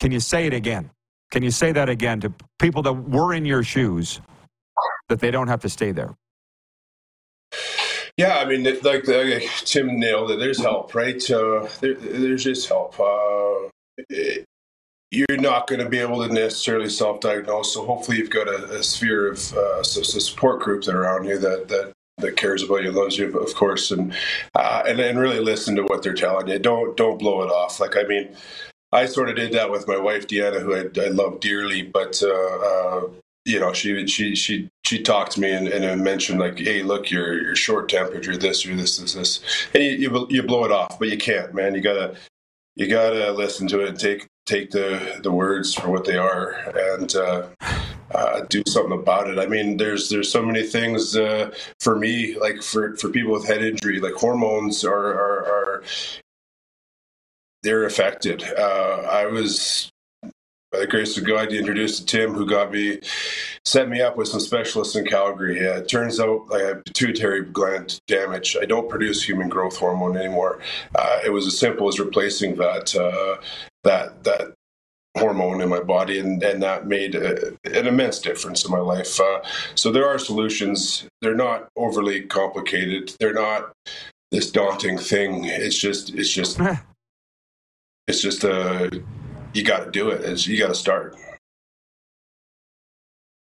Can 0.00 0.12
you 0.12 0.20
say 0.20 0.46
it 0.46 0.54
again? 0.54 0.90
Can 1.30 1.42
you 1.42 1.50
say 1.50 1.72
that 1.72 1.88
again 1.88 2.20
to 2.20 2.32
people 2.58 2.82
that 2.82 2.92
were 2.92 3.34
in 3.34 3.44
your 3.44 3.62
shoes 3.62 4.20
that 5.08 5.20
they 5.20 5.30
don't 5.30 5.48
have 5.48 5.60
to 5.60 5.68
stay 5.68 5.92
there? 5.92 6.14
Yeah, 8.16 8.38
I 8.38 8.46
mean, 8.46 8.64
like, 8.82 9.06
like 9.06 9.42
Tim 9.64 10.00
nailed 10.00 10.30
it. 10.30 10.38
There's 10.38 10.60
help, 10.60 10.94
right? 10.94 11.30
Uh, 11.30 11.68
there, 11.80 11.94
there's 11.94 12.44
just 12.44 12.66
help. 12.66 12.98
Uh, 12.98 13.68
you're 15.10 15.36
not 15.38 15.66
going 15.66 15.80
to 15.80 15.88
be 15.88 15.98
able 15.98 16.26
to 16.26 16.32
necessarily 16.32 16.88
self-diagnose. 16.88 17.74
So 17.74 17.84
hopefully, 17.84 18.16
you've 18.16 18.30
got 18.30 18.48
a, 18.48 18.78
a 18.78 18.82
sphere 18.82 19.32
of 19.32 19.52
uh, 19.52 19.82
support 19.82 20.62
groups 20.62 20.86
that 20.86 20.94
around 20.94 21.24
you 21.24 21.38
that 21.38 21.68
that 21.68 21.92
that 22.18 22.36
cares 22.36 22.62
about 22.62 22.82
you, 22.82 22.90
loves 22.90 23.18
you, 23.18 23.38
of 23.38 23.54
course, 23.54 23.90
and 23.90 24.14
uh, 24.54 24.82
and 24.86 24.98
and 24.98 25.18
really 25.18 25.40
listen 25.40 25.76
to 25.76 25.82
what 25.82 26.02
they're 26.02 26.14
telling 26.14 26.48
you. 26.48 26.58
Don't 26.58 26.96
don't 26.96 27.18
blow 27.18 27.42
it 27.42 27.50
off. 27.50 27.80
Like 27.80 27.96
I 27.96 28.04
mean, 28.04 28.34
I 28.92 29.06
sort 29.06 29.28
of 29.28 29.36
did 29.36 29.52
that 29.52 29.70
with 29.70 29.88
my 29.88 29.96
wife 29.96 30.26
Deanna, 30.26 30.60
who 30.60 30.74
I, 30.74 31.04
I 31.04 31.08
love 31.08 31.40
dearly, 31.40 31.82
but 31.82 32.22
uh, 32.22 32.28
uh, 32.28 33.08
you 33.44 33.60
know, 33.60 33.72
she 33.72 34.06
she 34.06 34.34
she 34.34 34.68
she 34.84 35.02
talked 35.02 35.32
to 35.32 35.40
me 35.40 35.52
and, 35.52 35.68
and 35.68 36.02
mentioned 36.02 36.40
like, 36.40 36.58
"Hey, 36.58 36.82
look, 36.82 37.10
you're 37.10 37.40
you're 37.40 37.56
short 37.56 37.88
tempered, 37.88 38.24
you're 38.24 38.36
this, 38.36 38.64
you're 38.64 38.76
this, 38.76 38.98
this, 38.98 39.14
this," 39.14 39.40
and 39.74 39.82
you, 39.82 39.90
you 39.90 40.26
you 40.30 40.42
blow 40.42 40.64
it 40.64 40.72
off, 40.72 40.98
but 40.98 41.08
you 41.08 41.16
can't, 41.16 41.54
man. 41.54 41.74
You 41.74 41.80
gotta 41.80 42.16
you 42.74 42.88
gotta 42.88 43.32
listen 43.32 43.68
to 43.68 43.80
it 43.80 43.88
and 43.90 44.00
take 44.00 44.26
take 44.46 44.70
the 44.70 45.20
the 45.22 45.32
words 45.32 45.74
for 45.74 45.90
what 45.90 46.04
they 46.04 46.16
are 46.16 46.52
and. 46.94 47.14
Uh, 47.14 47.46
uh, 48.14 48.42
do 48.48 48.62
something 48.68 48.98
about 48.98 49.28
it. 49.28 49.36
I 49.36 49.46
mean, 49.46 49.76
there's 49.76 50.08
there's 50.08 50.30
so 50.30 50.40
many 50.40 50.62
things 50.62 51.16
uh, 51.16 51.50
for 51.80 51.96
me, 51.96 52.38
like 52.38 52.62
for, 52.62 52.96
for 52.96 53.08
people 53.10 53.32
with 53.32 53.46
head 53.46 53.64
injury, 53.64 54.00
like 54.00 54.14
hormones 54.14 54.84
are, 54.84 54.94
are, 54.94 55.44
are 55.44 55.82
they're 57.62 57.84
affected. 57.84 58.42
Uh, 58.56 59.06
I 59.10 59.26
was, 59.26 59.90
by 60.72 60.78
the 60.80 60.86
grace 60.86 61.16
of 61.16 61.24
God, 61.24 61.52
introduced 61.52 62.00
to 62.00 62.18
Tim, 62.18 62.32
who 62.34 62.46
got 62.46 62.72
me, 62.72 63.00
set 63.64 63.88
me 63.88 64.00
up 64.00 64.16
with 64.16 64.28
some 64.28 64.40
specialists 64.40 64.96
in 64.96 65.04
Calgary. 65.06 65.66
Uh, 65.66 65.78
it 65.78 65.88
turns 65.88 66.20
out 66.20 66.46
I 66.52 66.58
have 66.60 66.84
pituitary 66.84 67.42
gland 67.44 67.98
damage. 68.06 68.56
I 68.60 68.64
don't 68.64 68.88
produce 68.88 69.22
human 69.22 69.48
growth 69.48 69.76
hormone 69.76 70.16
anymore. 70.16 70.60
Uh, 70.94 71.20
it 71.24 71.30
was 71.30 71.46
as 71.46 71.58
simple 71.58 71.88
as 71.88 71.98
replacing 71.98 72.56
that 72.56 72.94
uh, 72.94 73.40
that 73.84 74.24
that 74.24 74.54
hormone 75.16 75.60
in 75.62 75.68
my 75.68 75.80
body, 75.80 76.18
and, 76.18 76.42
and 76.42 76.62
that 76.62 76.86
made 76.86 77.14
a, 77.14 77.48
an 77.64 77.86
immense 77.86 78.18
difference 78.18 78.64
in 78.64 78.70
my 78.70 78.78
life. 78.78 79.18
Uh, 79.18 79.40
so 79.74 79.90
there 79.90 80.06
are 80.06 80.18
solutions. 80.18 81.06
They're 81.22 81.34
not 81.34 81.68
overly 81.76 82.22
complicated. 82.22 83.14
They're 83.18 83.32
not 83.32 83.72
this 84.30 84.50
daunting 84.50 84.98
thing. 84.98 85.44
It's 85.44 85.78
just 85.78 86.14
it's 86.14 86.30
just 86.30 86.58
it's 88.08 88.20
just 88.22 88.44
uh, 88.44 88.88
you 89.52 89.64
got 89.64 89.84
to 89.84 89.90
do 89.90 90.10
it. 90.10 90.22
It's, 90.22 90.46
you 90.46 90.58
got 90.58 90.68
to 90.68 90.74
start. 90.74 91.16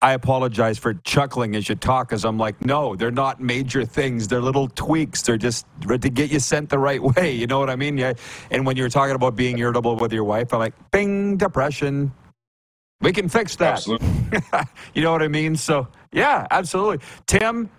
I 0.02 0.12
apologize 0.12 0.76
for 0.78 0.92
chuckling 0.94 1.56
as 1.56 1.66
you 1.68 1.76
talk, 1.76 2.12
as 2.12 2.26
I'm 2.26 2.36
like, 2.36 2.62
no, 2.64 2.94
they're 2.94 3.10
not 3.10 3.40
major 3.40 3.86
things. 3.86 4.28
They're 4.28 4.42
little 4.42 4.68
tweaks. 4.68 5.22
They're 5.22 5.38
just 5.38 5.66
to 5.88 5.98
get 6.10 6.30
you 6.30 6.40
sent 6.40 6.68
the 6.68 6.78
right 6.78 7.02
way. 7.16 7.32
You 7.32 7.46
know 7.46 7.58
what 7.58 7.70
I 7.70 7.76
mean? 7.76 7.96
Yeah. 7.96 8.12
And 8.50 8.66
when 8.66 8.76
you're 8.76 8.90
talking 8.90 9.14
about 9.14 9.34
being 9.34 9.58
irritable 9.58 9.96
with 9.96 10.12
your 10.12 10.24
wife, 10.24 10.52
I'm 10.52 10.60
like, 10.60 10.74
bing, 10.90 11.38
depression. 11.38 12.12
We 13.00 13.12
can 13.12 13.30
fix 13.30 13.56
that. 13.56 13.72
Absolutely. 13.72 14.08
you 14.94 15.02
know 15.02 15.12
what 15.12 15.22
I 15.22 15.28
mean? 15.28 15.56
So, 15.56 15.88
yeah, 16.12 16.46
absolutely. 16.50 16.98
Tim, 17.26 17.70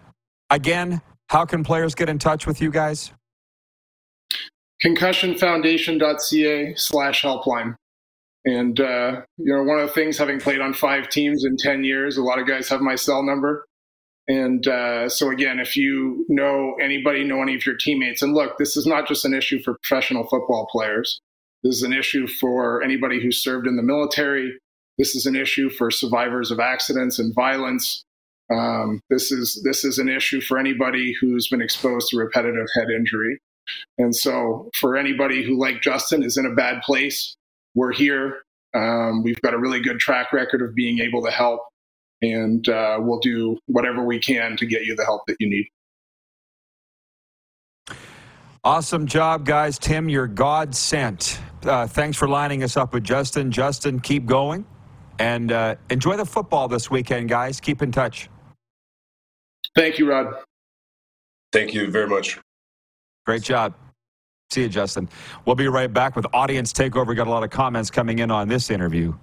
again, 0.50 1.02
how 1.30 1.46
can 1.46 1.64
players 1.64 1.94
get 1.96 2.10
in 2.10 2.18
touch 2.20 2.48
with 2.48 2.60
you 2.62 2.72
guys? 2.72 3.12
concussionfoundation.ca 4.84 6.76
slash 6.76 7.22
helpline. 7.22 7.76
And, 8.46 8.80
uh, 8.80 9.22
you 9.38 9.54
know, 9.54 9.64
one 9.64 9.80
of 9.80 9.88
the 9.88 9.94
things, 9.94 10.18
having 10.18 10.40
played 10.40 10.62
on 10.62 10.74
five 10.74 11.10
teams 11.10 11.44
in 11.46 11.58
10 11.58 11.84
years, 11.84 12.18
a 12.18 12.22
lot 12.22 12.40
of 12.40 12.48
guys 12.48 12.70
have 12.70 12.82
my 12.82 12.96
cell 12.96 13.24
number. 13.24 13.66
And 14.28 14.68
uh, 14.68 15.10
so, 15.10 15.30
again, 15.30 15.60
if 15.60 15.76
you 15.76 16.26
know 16.30 16.76
anybody, 16.82 17.24
know 17.24 17.42
any 17.42 17.56
of 17.56 17.66
your 17.66 17.76
teammates, 17.76 18.22
and 18.22 18.34
look, 18.34 18.58
this 18.58 18.76
is 18.76 18.86
not 18.88 19.08
just 19.08 19.26
an 19.26 19.34
issue 19.34 19.62
for 19.62 19.78
professional 19.84 20.24
football 20.28 20.68
players. 20.72 21.20
This 21.64 21.76
is 21.76 21.84
an 21.84 21.94
issue 21.94 22.28
for 22.28 22.84
anybody 22.84 23.22
who 23.22 23.32
served 23.32 23.68
in 23.68 23.76
the 23.76 23.84
military. 23.84 24.58
This 24.98 25.16
is 25.16 25.26
an 25.26 25.36
issue 25.36 25.70
for 25.70 25.92
survivors 25.92 26.52
of 26.52 26.60
accidents 26.60 27.20
and 27.20 27.34
violence. 27.36 28.04
Um, 28.52 29.02
this 29.10 29.32
is 29.32 29.62
this 29.64 29.84
is 29.84 29.98
an 29.98 30.10
issue 30.10 30.42
for 30.42 30.58
anybody 30.58 31.14
who's 31.20 31.48
been 31.48 31.62
exposed 31.62 32.10
to 32.10 32.18
repetitive 32.18 32.68
head 32.76 32.90
injury. 32.96 33.40
And 33.98 34.16
so, 34.16 34.70
for 34.80 34.96
anybody 34.96 35.44
who, 35.44 35.60
like 35.60 35.82
Justin, 35.82 36.24
is 36.24 36.38
in 36.38 36.46
a 36.46 36.54
bad 36.54 36.82
place, 36.84 37.36
we're 37.74 37.94
here. 37.94 38.44
Um, 38.74 39.24
we've 39.24 39.40
got 39.42 39.54
a 39.54 39.58
really 39.58 39.82
good 39.82 40.00
track 40.00 40.34
record 40.34 40.62
of 40.62 40.76
being 40.76 41.00
able 41.00 41.24
to 41.24 41.32
help, 41.32 41.62
and 42.22 42.68
uh, 42.68 42.98
we'll 43.00 43.20
do 43.20 43.58
whatever 43.68 44.04
we 44.04 44.20
can 44.20 44.58
to 44.58 44.66
get 44.66 44.84
you 44.84 44.96
the 44.96 45.06
help 45.06 45.22
that 45.28 45.38
you 45.40 45.50
need. 45.50 45.68
Awesome 48.64 49.06
job, 49.06 49.46
guys. 49.46 49.78
Tim, 49.78 50.10
you're 50.10 50.28
God 50.28 50.76
sent. 50.76 51.40
Uh, 51.64 51.86
thanks 51.88 52.18
for 52.18 52.28
lining 52.28 52.64
us 52.64 52.78
up 52.78 52.94
with 52.94 53.04
Justin. 53.04 53.52
Justin, 53.52 54.00
keep 54.00 54.26
going 54.26 54.66
and 55.20 55.52
uh, 55.52 55.76
enjoy 55.90 56.18
the 56.18 56.26
football 56.26 56.68
this 56.68 56.90
weekend, 56.90 57.30
guys. 57.30 57.60
Keep 57.60 57.82
in 57.82 57.92
touch. 57.92 58.30
Thank 59.76 60.00
you, 60.00 60.10
Rod. 60.10 60.34
Thank 61.52 61.74
you 61.74 61.92
very 61.92 62.08
much. 62.08 62.40
Great 63.26 63.42
job. 63.44 63.74
See 64.52 64.62
you, 64.62 64.70
Justin. 64.70 65.10
We'll 65.46 65.56
be 65.56 65.68
right 65.68 65.92
back 65.92 66.16
with 66.16 66.26
Audience 66.34 66.72
Takeover. 66.72 67.08
We 67.08 67.16
got 67.16 67.28
a 67.28 67.32
lot 67.32 67.44
of 67.44 67.50
comments 67.50 67.90
coming 67.90 68.20
in 68.20 68.30
on 68.30 68.48
this 68.48 68.70
interview 68.70 69.14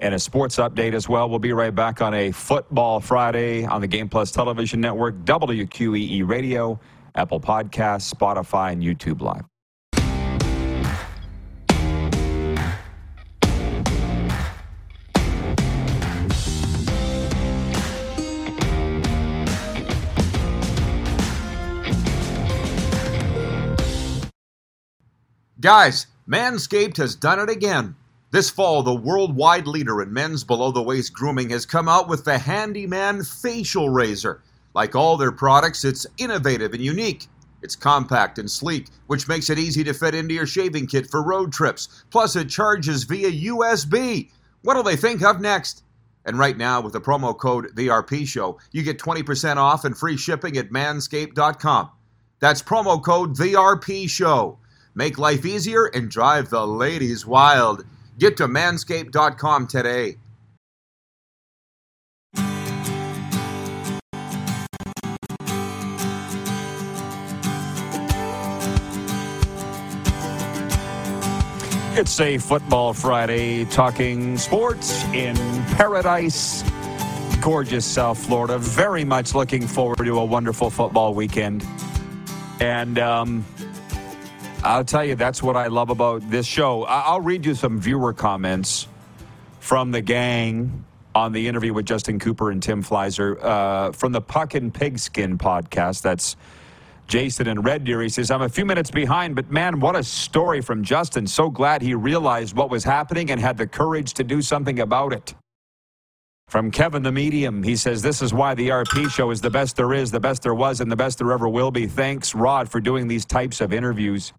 and 0.00 0.14
a 0.14 0.18
sports 0.18 0.56
update 0.56 0.92
as 0.94 1.08
well. 1.08 1.28
We'll 1.28 1.38
be 1.38 1.52
right 1.52 1.74
back 1.74 2.00
on 2.00 2.14
a 2.14 2.30
Football 2.30 3.00
Friday 3.00 3.64
on 3.64 3.80
the 3.80 3.86
Game 3.86 4.08
Plus 4.08 4.30
Television 4.30 4.80
Network, 4.80 5.16
WQEE 5.24 6.28
Radio, 6.28 6.78
Apple 7.14 7.40
Podcasts, 7.40 8.12
Spotify, 8.12 8.72
and 8.72 8.82
YouTube 8.82 9.20
Live. 9.20 9.44
Guys, 25.60 26.06
Manscaped 26.28 26.98
has 26.98 27.16
done 27.16 27.40
it 27.40 27.50
again. 27.50 27.96
This 28.30 28.48
fall, 28.48 28.84
the 28.84 28.94
worldwide 28.94 29.66
leader 29.66 30.00
in 30.00 30.12
men's 30.12 30.44
below 30.44 30.70
the 30.70 30.80
waist 30.80 31.12
grooming 31.12 31.50
has 31.50 31.66
come 31.66 31.88
out 31.88 32.08
with 32.08 32.24
the 32.24 32.38
Handyman 32.38 33.24
Facial 33.24 33.88
Razor. 33.88 34.40
Like 34.74 34.94
all 34.94 35.16
their 35.16 35.32
products, 35.32 35.84
it's 35.84 36.06
innovative 36.16 36.74
and 36.74 36.82
unique. 36.82 37.26
It's 37.60 37.74
compact 37.74 38.38
and 38.38 38.48
sleek, 38.48 38.86
which 39.08 39.26
makes 39.26 39.50
it 39.50 39.58
easy 39.58 39.82
to 39.82 39.92
fit 39.94 40.14
into 40.14 40.32
your 40.32 40.46
shaving 40.46 40.86
kit 40.86 41.10
for 41.10 41.24
road 41.24 41.52
trips. 41.52 42.04
Plus, 42.10 42.36
it 42.36 42.48
charges 42.48 43.02
via 43.02 43.32
USB. 43.50 44.30
What'll 44.62 44.84
they 44.84 44.94
think 44.94 45.24
of 45.24 45.40
next? 45.40 45.82
And 46.24 46.38
right 46.38 46.56
now, 46.56 46.80
with 46.80 46.92
the 46.92 47.00
promo 47.00 47.36
code 47.36 47.74
VRP 47.74 48.28
Show, 48.28 48.60
you 48.70 48.84
get 48.84 49.00
20% 49.00 49.56
off 49.56 49.84
and 49.84 49.98
free 49.98 50.16
shipping 50.16 50.56
at 50.56 50.70
manscaped.com. 50.70 51.90
That's 52.38 52.62
promo 52.62 53.02
code 53.02 53.34
VRP 53.34 54.08
Show. 54.08 54.58
Make 54.98 55.16
life 55.16 55.46
easier 55.46 55.84
and 55.84 56.10
drive 56.10 56.50
the 56.50 56.66
ladies 56.66 57.24
wild. 57.24 57.84
Get 58.18 58.36
to 58.38 58.48
manscaped.com 58.48 59.68
today. 59.68 60.16
It's 71.96 72.18
a 72.18 72.38
football 72.38 72.92
Friday 72.92 73.66
talking 73.66 74.36
sports 74.36 75.04
in 75.14 75.36
paradise, 75.76 76.64
gorgeous 77.40 77.86
South 77.86 78.18
Florida. 78.18 78.58
Very 78.58 79.04
much 79.04 79.32
looking 79.32 79.64
forward 79.64 79.98
to 79.98 80.18
a 80.18 80.24
wonderful 80.24 80.70
football 80.70 81.14
weekend. 81.14 81.64
And 82.58 82.98
um, 82.98 83.44
I'll 84.64 84.84
tell 84.84 85.04
you, 85.04 85.14
that's 85.14 85.42
what 85.42 85.56
I 85.56 85.68
love 85.68 85.90
about 85.90 86.28
this 86.30 86.46
show. 86.46 86.84
I'll 86.84 87.20
read 87.20 87.46
you 87.46 87.54
some 87.54 87.80
viewer 87.80 88.12
comments 88.12 88.88
from 89.60 89.92
the 89.92 90.00
gang 90.00 90.84
on 91.14 91.32
the 91.32 91.46
interview 91.46 91.72
with 91.72 91.86
Justin 91.86 92.18
Cooper 92.18 92.50
and 92.50 92.62
Tim 92.62 92.82
Fleiszer 92.82 93.42
uh, 93.42 93.92
from 93.92 94.12
the 94.12 94.20
Puck 94.20 94.54
and 94.54 94.74
Pigskin 94.74 95.38
podcast. 95.38 96.02
That's 96.02 96.36
Jason 97.06 97.46
and 97.48 97.64
Red 97.64 97.84
Deer. 97.84 98.02
He 98.02 98.08
says, 98.08 98.30
I'm 98.30 98.42
a 98.42 98.48
few 98.48 98.64
minutes 98.64 98.90
behind, 98.90 99.36
but 99.36 99.50
man, 99.50 99.80
what 99.80 99.96
a 99.96 100.02
story 100.02 100.60
from 100.60 100.82
Justin. 100.82 101.26
So 101.26 101.50
glad 101.50 101.80
he 101.80 101.94
realized 101.94 102.56
what 102.56 102.68
was 102.68 102.84
happening 102.84 103.30
and 103.30 103.40
had 103.40 103.56
the 103.56 103.66
courage 103.66 104.12
to 104.14 104.24
do 104.24 104.42
something 104.42 104.80
about 104.80 105.12
it. 105.12 105.34
From 106.48 106.70
Kevin 106.70 107.02
the 107.02 107.12
Medium, 107.12 107.62
he 107.62 107.76
says, 107.76 108.02
This 108.02 108.22
is 108.22 108.34
why 108.34 108.54
the 108.54 108.70
RP 108.70 109.10
show 109.10 109.30
is 109.30 109.40
the 109.40 109.50
best 109.50 109.76
there 109.76 109.92
is, 109.92 110.10
the 110.10 110.20
best 110.20 110.42
there 110.42 110.54
was, 110.54 110.80
and 110.80 110.90
the 110.90 110.96
best 110.96 111.18
there 111.18 111.30
ever 111.32 111.48
will 111.48 111.70
be. 111.70 111.86
Thanks, 111.86 112.34
Rod, 112.34 112.70
for 112.70 112.80
doing 112.80 113.06
these 113.06 113.24
types 113.24 113.60
of 113.60 113.72
interviews. 113.72 114.32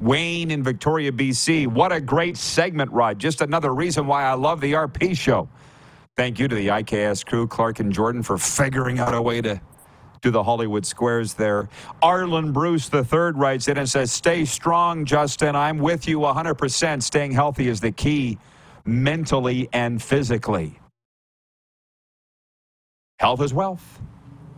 Wayne 0.00 0.50
in 0.50 0.62
Victoria, 0.62 1.12
BC. 1.12 1.66
What 1.66 1.92
a 1.92 2.00
great 2.00 2.36
segment, 2.36 2.90
Rod. 2.92 3.18
Just 3.18 3.40
another 3.40 3.74
reason 3.74 4.06
why 4.06 4.24
I 4.24 4.34
love 4.34 4.60
the 4.60 4.72
RP 4.72 5.16
show. 5.16 5.48
Thank 6.16 6.38
you 6.38 6.48
to 6.48 6.54
the 6.54 6.68
IKS 6.68 7.24
crew, 7.24 7.46
Clark 7.46 7.80
and 7.80 7.92
Jordan, 7.92 8.22
for 8.22 8.38
figuring 8.38 8.98
out 8.98 9.14
a 9.14 9.22
way 9.22 9.40
to 9.40 9.60
do 10.20 10.30
the 10.30 10.42
Hollywood 10.42 10.86
squares 10.86 11.34
there. 11.34 11.68
Arlen 12.02 12.52
Bruce 12.52 12.88
the 12.88 13.04
third 13.04 13.36
writes 13.36 13.68
in 13.68 13.76
and 13.76 13.88
says, 13.88 14.10
"Stay 14.10 14.44
strong, 14.44 15.04
Justin. 15.04 15.54
I'm 15.54 15.78
with 15.78 16.08
you 16.08 16.18
100%. 16.20 17.02
Staying 17.02 17.32
healthy 17.32 17.68
is 17.68 17.80
the 17.80 17.92
key, 17.92 18.38
mentally 18.84 19.68
and 19.72 20.02
physically. 20.02 20.78
Health 23.18 23.42
is 23.42 23.52
wealth." 23.52 24.00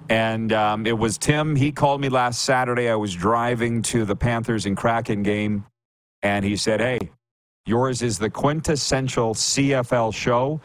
And 0.09 0.53
um, 0.53 0.87
it 0.87 0.97
was 0.97 1.19
Tim. 1.19 1.57
He 1.57 1.73
called 1.73 2.01
me 2.01 2.09
last 2.09 2.43
Saturday. 2.43 2.89
I 2.89 2.95
was 2.95 3.15
driving 3.15 3.83
to 3.83 4.05
the 4.05 4.17
Panthers 4.17 4.67
and 4.67 4.77
Kraken 4.77 5.23
game, 5.23 5.65
and 6.23 6.45
he 6.45 6.57
said, 6.57 6.81
"Hey, 6.81 6.99
yours 7.67 8.03
is 8.03 8.19
the 8.19 8.31
quintessential 8.31 9.35
CFL 9.35 10.15
show 10.15 10.61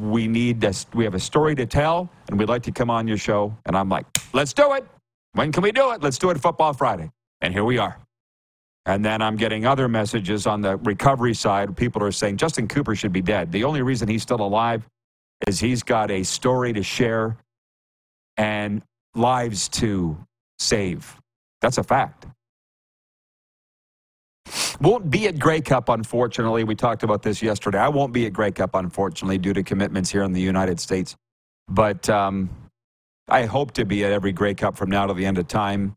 we 0.00 0.26
need 0.26 0.60
this. 0.60 0.86
we 0.94 1.04
have 1.04 1.14
a 1.14 1.20
story 1.20 1.54
to 1.54 1.66
tell 1.66 2.10
and 2.28 2.38
we'd 2.38 2.48
like 2.48 2.62
to 2.62 2.72
come 2.72 2.90
on 2.90 3.06
your 3.06 3.16
show 3.16 3.56
and 3.66 3.76
i'm 3.76 3.88
like 3.88 4.04
let's 4.32 4.52
do 4.52 4.74
it 4.74 4.84
when 5.32 5.52
can 5.52 5.62
we 5.62 5.72
do 5.72 5.92
it 5.92 6.02
let's 6.02 6.18
do 6.18 6.30
it 6.30 6.40
football 6.40 6.72
friday 6.72 7.10
and 7.40 7.52
here 7.52 7.64
we 7.64 7.78
are 7.78 7.98
and 8.86 9.04
then 9.04 9.22
i'm 9.22 9.36
getting 9.36 9.64
other 9.64 9.88
messages 9.88 10.46
on 10.46 10.60
the 10.60 10.76
recovery 10.78 11.34
side 11.34 11.76
people 11.76 12.02
are 12.02 12.12
saying 12.12 12.36
justin 12.36 12.66
cooper 12.66 12.94
should 12.94 13.12
be 13.12 13.22
dead 13.22 13.52
the 13.52 13.62
only 13.62 13.82
reason 13.82 14.08
he's 14.08 14.22
still 14.22 14.40
alive 14.40 14.86
is 15.46 15.60
he's 15.60 15.82
got 15.82 16.10
a 16.10 16.22
story 16.22 16.72
to 16.72 16.82
share 16.82 17.36
and 18.36 18.82
lives 19.14 19.68
to 19.68 20.16
save 20.58 21.16
that's 21.60 21.78
a 21.78 21.82
fact 21.82 22.26
won't 24.80 25.10
be 25.10 25.26
at 25.26 25.38
Grey 25.38 25.60
Cup, 25.60 25.88
unfortunately. 25.88 26.64
We 26.64 26.74
talked 26.74 27.02
about 27.02 27.22
this 27.22 27.42
yesterday. 27.42 27.78
I 27.78 27.88
won't 27.88 28.12
be 28.12 28.26
at 28.26 28.32
Grey 28.32 28.52
Cup, 28.52 28.74
unfortunately, 28.74 29.38
due 29.38 29.52
to 29.52 29.62
commitments 29.62 30.10
here 30.10 30.22
in 30.22 30.32
the 30.32 30.40
United 30.40 30.80
States. 30.80 31.16
But 31.68 32.08
um, 32.08 32.50
I 33.28 33.44
hope 33.44 33.72
to 33.72 33.84
be 33.84 34.04
at 34.04 34.12
every 34.12 34.32
Grey 34.32 34.54
Cup 34.54 34.76
from 34.76 34.90
now 34.90 35.06
to 35.06 35.14
the 35.14 35.26
end 35.26 35.38
of 35.38 35.48
time 35.48 35.96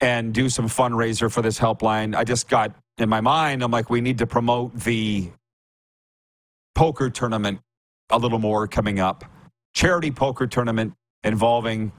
and 0.00 0.32
do 0.32 0.48
some 0.48 0.66
fundraiser 0.66 1.30
for 1.30 1.42
this 1.42 1.58
helpline. 1.58 2.16
I 2.16 2.24
just 2.24 2.48
got 2.48 2.74
in 2.98 3.08
my 3.08 3.20
mind, 3.20 3.62
I'm 3.62 3.70
like, 3.70 3.90
we 3.90 4.00
need 4.00 4.18
to 4.18 4.26
promote 4.26 4.74
the 4.74 5.30
poker 6.74 7.10
tournament 7.10 7.60
a 8.10 8.18
little 8.18 8.38
more 8.38 8.66
coming 8.66 8.98
up. 8.98 9.24
Charity 9.74 10.10
poker 10.10 10.46
tournament 10.46 10.94
involving 11.28 11.92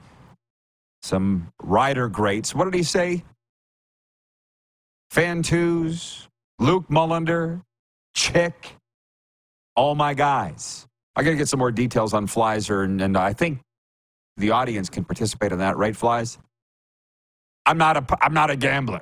some 1.02 1.52
rider 1.62 2.08
greats. 2.08 2.54
What 2.54 2.64
did 2.64 2.74
he 2.74 2.82
say? 2.82 3.24
Fantuz, 5.12 6.28
Luke 6.58 6.86
Mullender, 6.88 7.62
Chick, 8.14 8.76
all 9.74 9.94
my 9.94 10.14
guys. 10.14 10.86
I 11.16 11.22
got 11.22 11.30
to 11.30 11.36
get 11.36 11.48
some 11.48 11.58
more 11.58 11.72
details 11.72 12.14
on 12.14 12.26
Flies, 12.26 12.70
and, 12.70 13.00
and 13.00 13.16
I 13.16 13.32
think 13.32 13.60
the 14.36 14.50
audience 14.52 14.88
can 14.88 15.04
participate 15.04 15.52
in 15.52 15.58
that, 15.58 15.76
right, 15.76 15.96
Flies? 15.96 16.38
I'm 17.66 17.78
not 17.78 17.96
a, 17.96 18.24
I'm 18.24 18.34
not 18.34 18.50
a 18.50 18.56
gambler. 18.56 19.00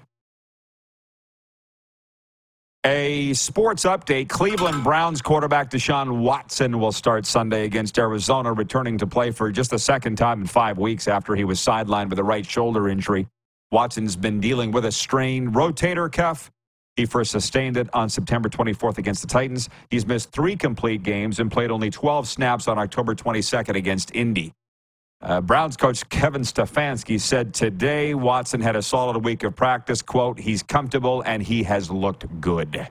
A 2.86 3.32
sports 3.34 3.84
update 3.84 4.28
Cleveland 4.28 4.84
Browns 4.84 5.20
quarterback 5.20 5.68
Deshaun 5.68 6.20
Watson 6.20 6.78
will 6.78 6.92
start 6.92 7.26
Sunday 7.26 7.64
against 7.64 7.98
Arizona, 7.98 8.52
returning 8.52 8.98
to 8.98 9.06
play 9.06 9.32
for 9.32 9.50
just 9.50 9.72
the 9.72 9.80
second 9.80 10.14
time 10.14 10.42
in 10.42 10.46
five 10.46 10.78
weeks 10.78 11.08
after 11.08 11.34
he 11.34 11.42
was 11.42 11.58
sidelined 11.58 12.08
with 12.08 12.20
a 12.20 12.24
right 12.24 12.46
shoulder 12.46 12.88
injury. 12.88 13.26
Watson's 13.72 14.14
been 14.14 14.38
dealing 14.38 14.70
with 14.70 14.84
a 14.84 14.92
strained 14.92 15.54
rotator 15.54 16.10
cuff. 16.10 16.52
He 16.94 17.04
first 17.04 17.32
sustained 17.32 17.76
it 17.76 17.92
on 17.92 18.08
September 18.08 18.48
24th 18.48 18.98
against 18.98 19.22
the 19.22 19.28
Titans. 19.28 19.68
He's 19.90 20.06
missed 20.06 20.30
three 20.30 20.54
complete 20.54 21.02
games 21.02 21.40
and 21.40 21.50
played 21.50 21.72
only 21.72 21.90
12 21.90 22.28
snaps 22.28 22.68
on 22.68 22.78
October 22.78 23.16
22nd 23.16 23.74
against 23.74 24.14
Indy. 24.14 24.52
Uh, 25.20 25.40
Browns 25.40 25.76
coach 25.76 26.08
Kevin 26.08 26.42
Stefanski 26.42 27.20
said 27.20 27.52
today 27.52 28.14
Watson 28.14 28.60
had 28.60 28.76
a 28.76 28.82
solid 28.82 29.24
week 29.24 29.42
of 29.42 29.56
practice. 29.56 30.00
Quote, 30.00 30.38
he's 30.38 30.62
comfortable 30.62 31.22
and 31.22 31.42
he 31.42 31.64
has 31.64 31.90
looked 31.90 32.40
good. 32.40 32.88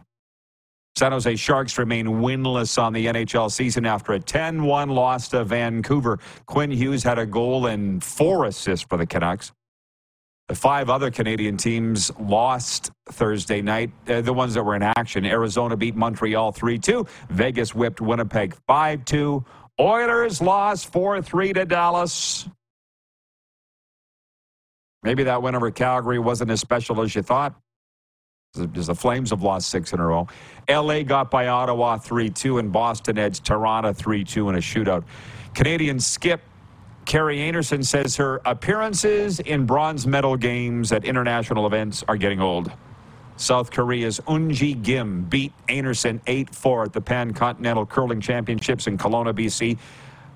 San 0.98 1.12
Jose 1.12 1.36
Sharks 1.36 1.78
remain 1.78 2.08
winless 2.08 2.82
on 2.82 2.92
the 2.92 3.06
NHL 3.06 3.52
season 3.52 3.86
after 3.86 4.14
a 4.14 4.20
10 4.20 4.64
1 4.64 4.90
loss 4.90 5.30
to 5.30 5.44
Vancouver. 5.44 6.20
Quinn 6.48 6.72
Hughes 6.72 7.04
had 7.04 7.20
a 7.20 7.26
goal 7.26 7.68
and 7.68 8.04
four 8.04 8.46
assists 8.46 8.86
for 8.90 8.98
the 8.98 9.06
Canucks. 9.06 9.52
The 10.48 10.56
five 10.56 10.90
other 10.90 11.12
Canadian 11.12 11.56
teams 11.58 12.10
lost 12.20 12.92
Thursday 13.10 13.62
night. 13.62 13.92
Uh, 14.08 14.22
the 14.22 14.34
ones 14.34 14.54
that 14.54 14.64
were 14.64 14.76
in 14.76 14.82
action. 14.82 15.26
Arizona 15.26 15.78
beat 15.78 15.96
Montreal 15.96 16.52
3 16.52 16.80
2. 16.80 17.06
Vegas 17.30 17.76
whipped 17.76 18.02
Winnipeg 18.02 18.56
5 18.66 19.06
2. 19.06 19.46
Oilers 19.80 20.42
lost 20.42 20.92
4 20.92 21.22
3 21.22 21.54
to 21.54 21.66
Dallas. 21.66 22.50
Maybe 25.04 25.24
that 25.24 25.42
win 25.42 25.56
over 25.56 25.72
Calgary 25.72 26.20
wasn't 26.20 26.52
as 26.52 26.60
special 26.60 27.02
as 27.02 27.16
you 27.16 27.22
thought. 27.22 27.56
Because 28.54 28.88
the 28.88 28.96
Flames 28.96 29.30
have 29.30 29.44
lost 29.44 29.70
six 29.70 29.94
in 29.94 30.00
a 30.00 30.06
row. 30.06 30.28
LA 30.68 31.04
got 31.04 31.30
by 31.30 31.48
Ottawa 31.48 31.98
3 31.98 32.30
2, 32.30 32.58
and 32.58 32.72
Boston 32.72 33.18
edged 33.18 33.46
Toronto 33.46 33.94
3 33.94 34.24
2 34.24 34.50
in 34.50 34.56
a 34.56 34.60
shootout. 34.60 35.04
Canadian 35.54 36.00
skip 36.00 36.42
Kerri 37.08 37.38
Einarson 37.38 37.86
says 37.86 38.18
her 38.18 38.42
appearances 38.44 39.40
in 39.40 39.66
bronze 39.66 40.06
medal 40.06 40.36
games 40.36 40.92
at 40.92 41.06
international 41.06 41.66
events 41.66 42.04
are 42.10 42.18
getting 42.18 42.42
old. 42.42 42.70
South 43.38 43.72
Korea's 43.72 44.20
Unji 44.22 44.84
Kim 44.84 45.24
beat 45.24 45.54
Einarson 45.68 46.20
8 46.28 46.54
4 46.54 46.84
at 46.84 46.94
the 46.94 47.02
Pan 47.02 47.34
Continental 47.34 47.86
Curling 47.86 48.20
Championships 48.20 48.88
in 48.88 48.98
Kelowna, 48.98 49.34
BC. 49.34 49.78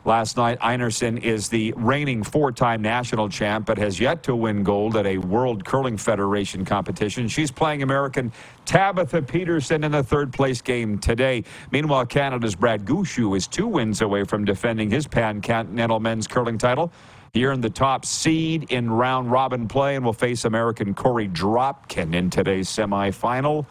Last 0.03 0.35
night, 0.35 0.59
Einarson 0.61 1.21
is 1.21 1.47
the 1.49 1.73
reigning 1.77 2.23
four 2.23 2.51
time 2.51 2.81
national 2.81 3.29
champ, 3.29 3.67
but 3.67 3.77
has 3.77 3.99
yet 3.99 4.23
to 4.23 4.35
win 4.35 4.63
gold 4.63 4.97
at 4.97 5.05
a 5.05 5.19
World 5.19 5.63
Curling 5.63 5.97
Federation 5.97 6.65
competition. 6.65 7.27
She's 7.27 7.51
playing 7.51 7.83
American 7.83 8.31
Tabitha 8.65 9.21
Peterson 9.21 9.83
in 9.83 9.91
the 9.91 10.01
third 10.01 10.33
place 10.33 10.59
game 10.59 10.97
today. 10.97 11.43
Meanwhile, 11.69 12.07
Canada's 12.07 12.55
Brad 12.55 12.83
Gushue 12.83 13.37
is 13.37 13.45
two 13.45 13.67
wins 13.67 14.01
away 14.01 14.23
from 14.23 14.43
defending 14.43 14.89
his 14.89 15.05
Pan 15.05 15.39
Continental 15.39 15.99
men's 15.99 16.25
curling 16.27 16.57
title. 16.57 16.91
He 17.33 17.45
earned 17.45 17.63
the 17.63 17.69
top 17.69 18.05
seed 18.05 18.71
in 18.71 18.91
round 18.91 19.31
robin 19.31 19.67
play 19.67 19.95
and 19.95 20.03
will 20.03 20.11
face 20.13 20.43
American 20.43 20.93
Korey 20.93 21.31
Dropkin 21.31 22.13
in 22.13 22.29
today's 22.29 22.67
semifinal. 22.67 23.65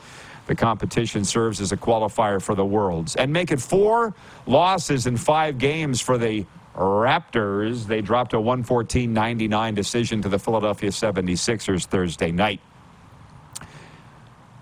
The 0.46 0.54
competition 0.54 1.24
serves 1.24 1.60
as 1.60 1.70
a 1.70 1.76
qualifier 1.76 2.40
for 2.40 2.54
the 2.54 2.64
Worlds. 2.64 3.16
And 3.16 3.32
make 3.32 3.52
it 3.52 3.60
four 3.60 4.14
losses 4.46 5.06
in 5.06 5.16
five 5.16 5.58
games 5.58 6.00
for 6.00 6.16
the 6.16 6.46
Raptors. 6.74 7.86
They 7.86 8.00
dropped 8.00 8.32
a 8.32 8.40
114 8.40 9.12
99 9.12 9.74
decision 9.74 10.22
to 10.22 10.28
the 10.30 10.38
Philadelphia 10.38 10.90
76ers 10.90 11.84
Thursday 11.84 12.32
night. 12.32 12.60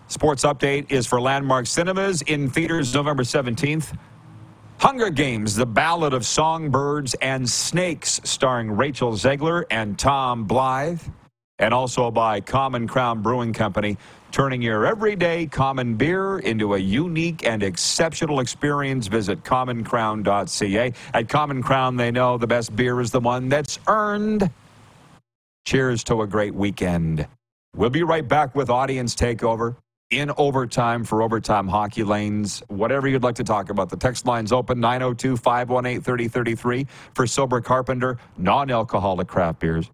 Sports 0.08 0.44
update 0.44 0.90
is 0.90 1.06
for 1.06 1.20
Landmark 1.20 1.66
Cinemas 1.66 2.22
in 2.22 2.50
theaters 2.50 2.92
November 2.94 3.22
17th. 3.22 3.96
Hunger 4.80 5.10
Games, 5.10 5.56
The 5.56 5.66
Ballad 5.66 6.14
of 6.14 6.24
Songbirds 6.24 7.14
and 7.14 7.48
Snakes, 7.50 8.20
starring 8.24 8.70
Rachel 8.70 9.12
Zegler 9.14 9.64
and 9.72 9.98
Tom 9.98 10.46
Blyth, 10.46 11.10
and 11.58 11.74
also 11.74 12.12
by 12.12 12.40
Common 12.40 12.86
Crown 12.86 13.20
Brewing 13.22 13.52
Company. 13.52 13.96
turning 14.30 14.62
your 14.62 14.86
everyday 14.86 15.46
common 15.46 15.96
beer 15.96 16.38
into 16.40 16.74
a 16.74 16.78
unique 16.78 17.46
and 17.46 17.62
exceptional 17.62 18.40
experience. 18.40 19.08
Visit 19.08 19.42
commoncrown.ca. 19.44 20.92
At 21.14 21.28
Common 21.28 21.62
Crown, 21.62 21.96
they 21.96 22.10
know 22.12 22.38
the 22.38 22.46
best 22.46 22.76
beer 22.76 23.00
is 23.00 23.10
the 23.10 23.20
one 23.20 23.48
that's 23.48 23.78
earned. 23.88 24.50
Cheers 25.66 26.04
to 26.04 26.22
a 26.22 26.26
great 26.28 26.54
weekend. 26.54 27.26
We'll 27.74 27.90
be 27.90 28.02
right 28.04 28.26
back 28.28 28.54
with 28.54 28.70
Audience 28.70 29.16
Takeover 29.16 29.76
in 30.10 30.30
overtime 30.36 31.04
for 31.04 31.22
overtime 31.22 31.68
hockey 31.68 32.02
lanes. 32.04 32.62
Whatever 32.68 33.08
you'd 33.08 33.22
like 33.22 33.36
to 33.36 33.44
talk 33.44 33.70
about. 33.70 33.90
The 33.90 33.96
text 33.96 34.26
line's 34.26 34.52
open 34.52 34.80
902 34.80 35.36
518 35.36 36.00
3033 36.02 36.86
for 37.14 37.26
Sober 37.26 37.60
Carpenter, 37.60 38.18
non 38.36 38.70
alcoholic 38.70 39.28
craft 39.28 39.60
beers. 39.60 39.90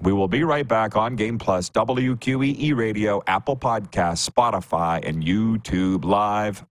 We 0.00 0.12
will 0.12 0.28
be 0.28 0.44
right 0.44 0.66
back 0.66 0.96
on 0.96 1.16
Game 1.16 1.38
Plus, 1.38 1.70
WQEE 1.70 2.76
Radio, 2.76 3.20
Apple 3.26 3.56
Podcasts, 3.56 4.28
Spotify, 4.28 5.06
and 5.06 5.24
YouTube 5.24 6.04
Live. 6.04 6.64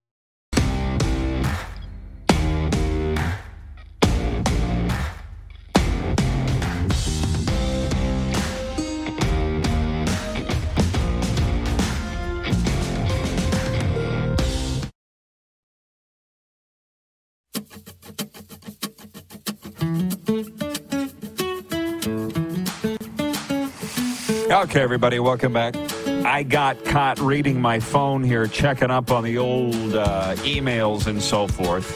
Okay, 24.67 24.81
everybody, 24.81 25.17
welcome 25.17 25.53
back. 25.53 25.77
I 26.25 26.43
got 26.43 26.83
caught 26.83 27.19
reading 27.19 27.61
my 27.61 27.79
phone 27.79 28.21
here, 28.21 28.47
checking 28.47 28.91
up 28.91 29.11
on 29.11 29.23
the 29.23 29.37
old 29.37 29.95
uh, 29.95 30.35
emails 30.39 31.07
and 31.07 31.21
so 31.21 31.47
forth. 31.47 31.95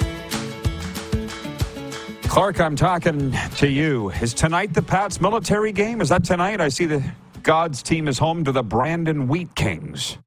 Clark, 2.29 2.61
I'm 2.61 2.77
talking 2.77 3.33
to 3.57 3.67
you. 3.67 4.11
Is 4.11 4.33
tonight 4.33 4.73
the 4.73 4.81
Pats 4.81 5.19
military 5.19 5.73
game? 5.73 5.99
Is 5.99 6.07
that 6.07 6.23
tonight? 6.23 6.61
I 6.61 6.69
see 6.69 6.85
the 6.85 7.03
God's 7.43 7.83
team 7.83 8.07
is 8.07 8.17
home 8.17 8.45
to 8.45 8.53
the 8.53 8.63
Brandon 8.63 9.27
Wheat 9.27 9.53
Kings. 9.53 10.17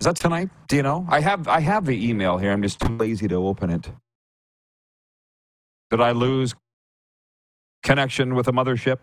Is 0.00 0.06
that 0.06 0.16
tonight? 0.16 0.48
Do 0.68 0.76
you 0.76 0.82
know? 0.82 1.04
I 1.10 1.20
have 1.20 1.46
I 1.46 1.60
have 1.60 1.84
the 1.84 2.08
email 2.08 2.38
here. 2.38 2.52
I'm 2.52 2.62
just 2.62 2.80
too 2.80 2.96
lazy 2.96 3.28
to 3.28 3.34
open 3.34 3.68
it. 3.68 3.90
Did 5.90 6.00
I 6.00 6.12
lose 6.12 6.54
connection 7.82 8.34
with 8.34 8.46
the 8.46 8.52
mothership? 8.52 9.00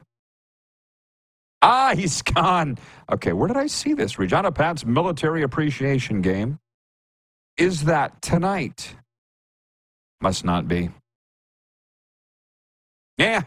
Ah, 1.63 1.93
he's 1.95 2.23
gone. 2.23 2.77
Okay, 3.11 3.33
where 3.33 3.49
did 3.49 3.57
I 3.57 3.67
see 3.67 3.95
this? 3.95 4.19
Regina 4.19 4.51
Pat's 4.53 4.85
military 4.85 5.43
appreciation 5.43 6.21
game. 6.21 6.59
Is 7.57 7.85
that 7.85 8.21
tonight? 8.21 8.95
Must 10.21 10.45
not 10.45 10.67
be. 10.67 10.91
Yeah. 13.17 13.43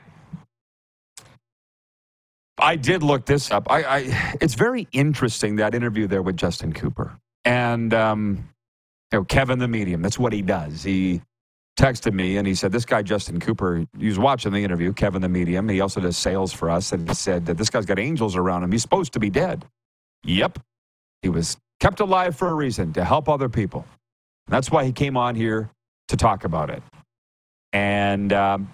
I 2.58 2.76
did 2.76 3.02
look 3.02 3.26
this 3.26 3.50
up. 3.52 3.68
I, 3.70 3.82
I 3.84 4.36
it's 4.40 4.54
very 4.54 4.88
interesting 4.92 5.56
that 5.58 5.74
interview 5.74 6.08
there 6.08 6.22
with 6.22 6.36
Justin 6.38 6.72
Cooper 6.72 7.18
and 7.44 7.94
um, 7.94 8.48
you 9.12 9.20
know 9.20 9.24
Kevin 9.24 9.60
the 9.60 9.68
medium. 9.68 10.02
That's 10.02 10.18
what 10.18 10.32
he 10.32 10.42
does. 10.42 10.82
He 10.84 11.22
texted 11.76 12.14
me 12.14 12.36
and 12.38 12.46
he 12.46 12.54
said, 12.54 12.72
This 12.72 12.84
guy, 12.84 13.02
Justin 13.02 13.38
Cooper, 13.38 13.84
he 13.98 14.06
was 14.06 14.18
watching 14.18 14.52
the 14.52 14.64
interview, 14.64 14.92
Kevin 14.92 15.22
the 15.22 15.28
Medium. 15.28 15.68
He 15.68 15.80
also 15.80 16.00
does 16.00 16.16
sales 16.16 16.52
for 16.52 16.70
us. 16.70 16.92
And 16.92 17.08
he 17.08 17.14
said 17.14 17.46
that 17.46 17.58
this 17.58 17.70
guy's 17.70 17.86
got 17.86 17.98
angels 17.98 18.36
around 18.36 18.64
him. 18.64 18.72
He's 18.72 18.82
supposed 18.82 19.12
to 19.12 19.20
be 19.20 19.30
dead. 19.30 19.64
Yep. 20.24 20.58
He 21.22 21.28
was 21.28 21.56
kept 21.80 22.00
alive 22.00 22.36
for 22.36 22.48
a 22.48 22.54
reason 22.54 22.92
to 22.94 23.04
help 23.04 23.28
other 23.28 23.48
people. 23.48 23.84
And 24.46 24.54
that's 24.54 24.70
why 24.70 24.84
he 24.84 24.92
came 24.92 25.16
on 25.16 25.34
here 25.34 25.70
to 26.08 26.16
talk 26.16 26.44
about 26.44 26.70
it. 26.70 26.82
And 27.72 28.32
um, 28.32 28.72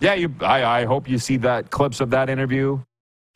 yeah, 0.00 0.14
you, 0.14 0.34
I, 0.40 0.64
I 0.64 0.84
hope 0.84 1.08
you 1.08 1.18
see 1.18 1.36
that 1.38 1.70
clips 1.70 2.00
of 2.00 2.10
that 2.10 2.28
interview 2.28 2.80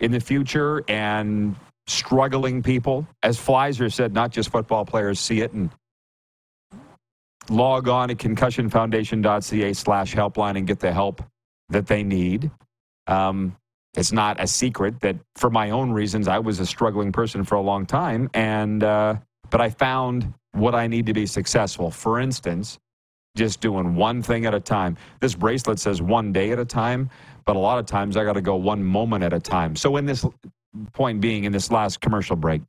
in 0.00 0.10
the 0.10 0.20
future 0.20 0.82
and 0.88 1.54
struggling 1.86 2.62
people. 2.62 3.06
As 3.22 3.38
Fleiszer 3.38 3.92
said, 3.92 4.12
not 4.12 4.30
just 4.30 4.50
football 4.50 4.84
players 4.84 5.20
see 5.20 5.40
it 5.42 5.52
and 5.52 5.70
log 7.50 7.88
on 7.88 8.08
to 8.08 8.14
concussionfoundation.ca 8.14 9.72
slash 9.72 10.14
helpline 10.14 10.56
and 10.56 10.66
get 10.66 10.80
the 10.80 10.92
help 10.92 11.22
that 11.68 11.86
they 11.86 12.02
need. 12.02 12.50
Um, 13.06 13.56
it's 13.96 14.12
not 14.12 14.40
a 14.40 14.46
secret 14.46 15.00
that 15.00 15.16
for 15.36 15.50
my 15.50 15.70
own 15.70 15.90
reasons, 15.90 16.28
I 16.28 16.38
was 16.38 16.60
a 16.60 16.66
struggling 16.66 17.12
person 17.12 17.44
for 17.44 17.54
a 17.54 17.60
long 17.60 17.86
time. 17.86 18.28
And, 18.34 18.84
uh, 18.84 19.16
but 19.50 19.60
I 19.60 19.70
found 19.70 20.32
what 20.52 20.74
I 20.74 20.86
need 20.86 21.06
to 21.06 21.14
be 21.14 21.26
successful. 21.26 21.90
For 21.90 22.20
instance, 22.20 22.78
just 23.36 23.60
doing 23.60 23.94
one 23.94 24.22
thing 24.22 24.46
at 24.46 24.54
a 24.54 24.60
time. 24.60 24.96
This 25.20 25.34
bracelet 25.34 25.78
says 25.78 26.02
one 26.02 26.32
day 26.32 26.50
at 26.52 26.58
a 26.58 26.64
time, 26.64 27.10
but 27.44 27.54
a 27.56 27.58
lot 27.58 27.78
of 27.78 27.86
times 27.86 28.16
I 28.16 28.24
got 28.24 28.32
to 28.32 28.40
go 28.40 28.56
one 28.56 28.82
moment 28.82 29.22
at 29.22 29.32
a 29.32 29.40
time. 29.40 29.76
So, 29.76 29.96
in 29.96 30.06
this 30.06 30.24
point 30.92 31.20
being, 31.20 31.44
in 31.44 31.52
this 31.52 31.70
last 31.70 32.00
commercial 32.00 32.36
break, 32.36 32.62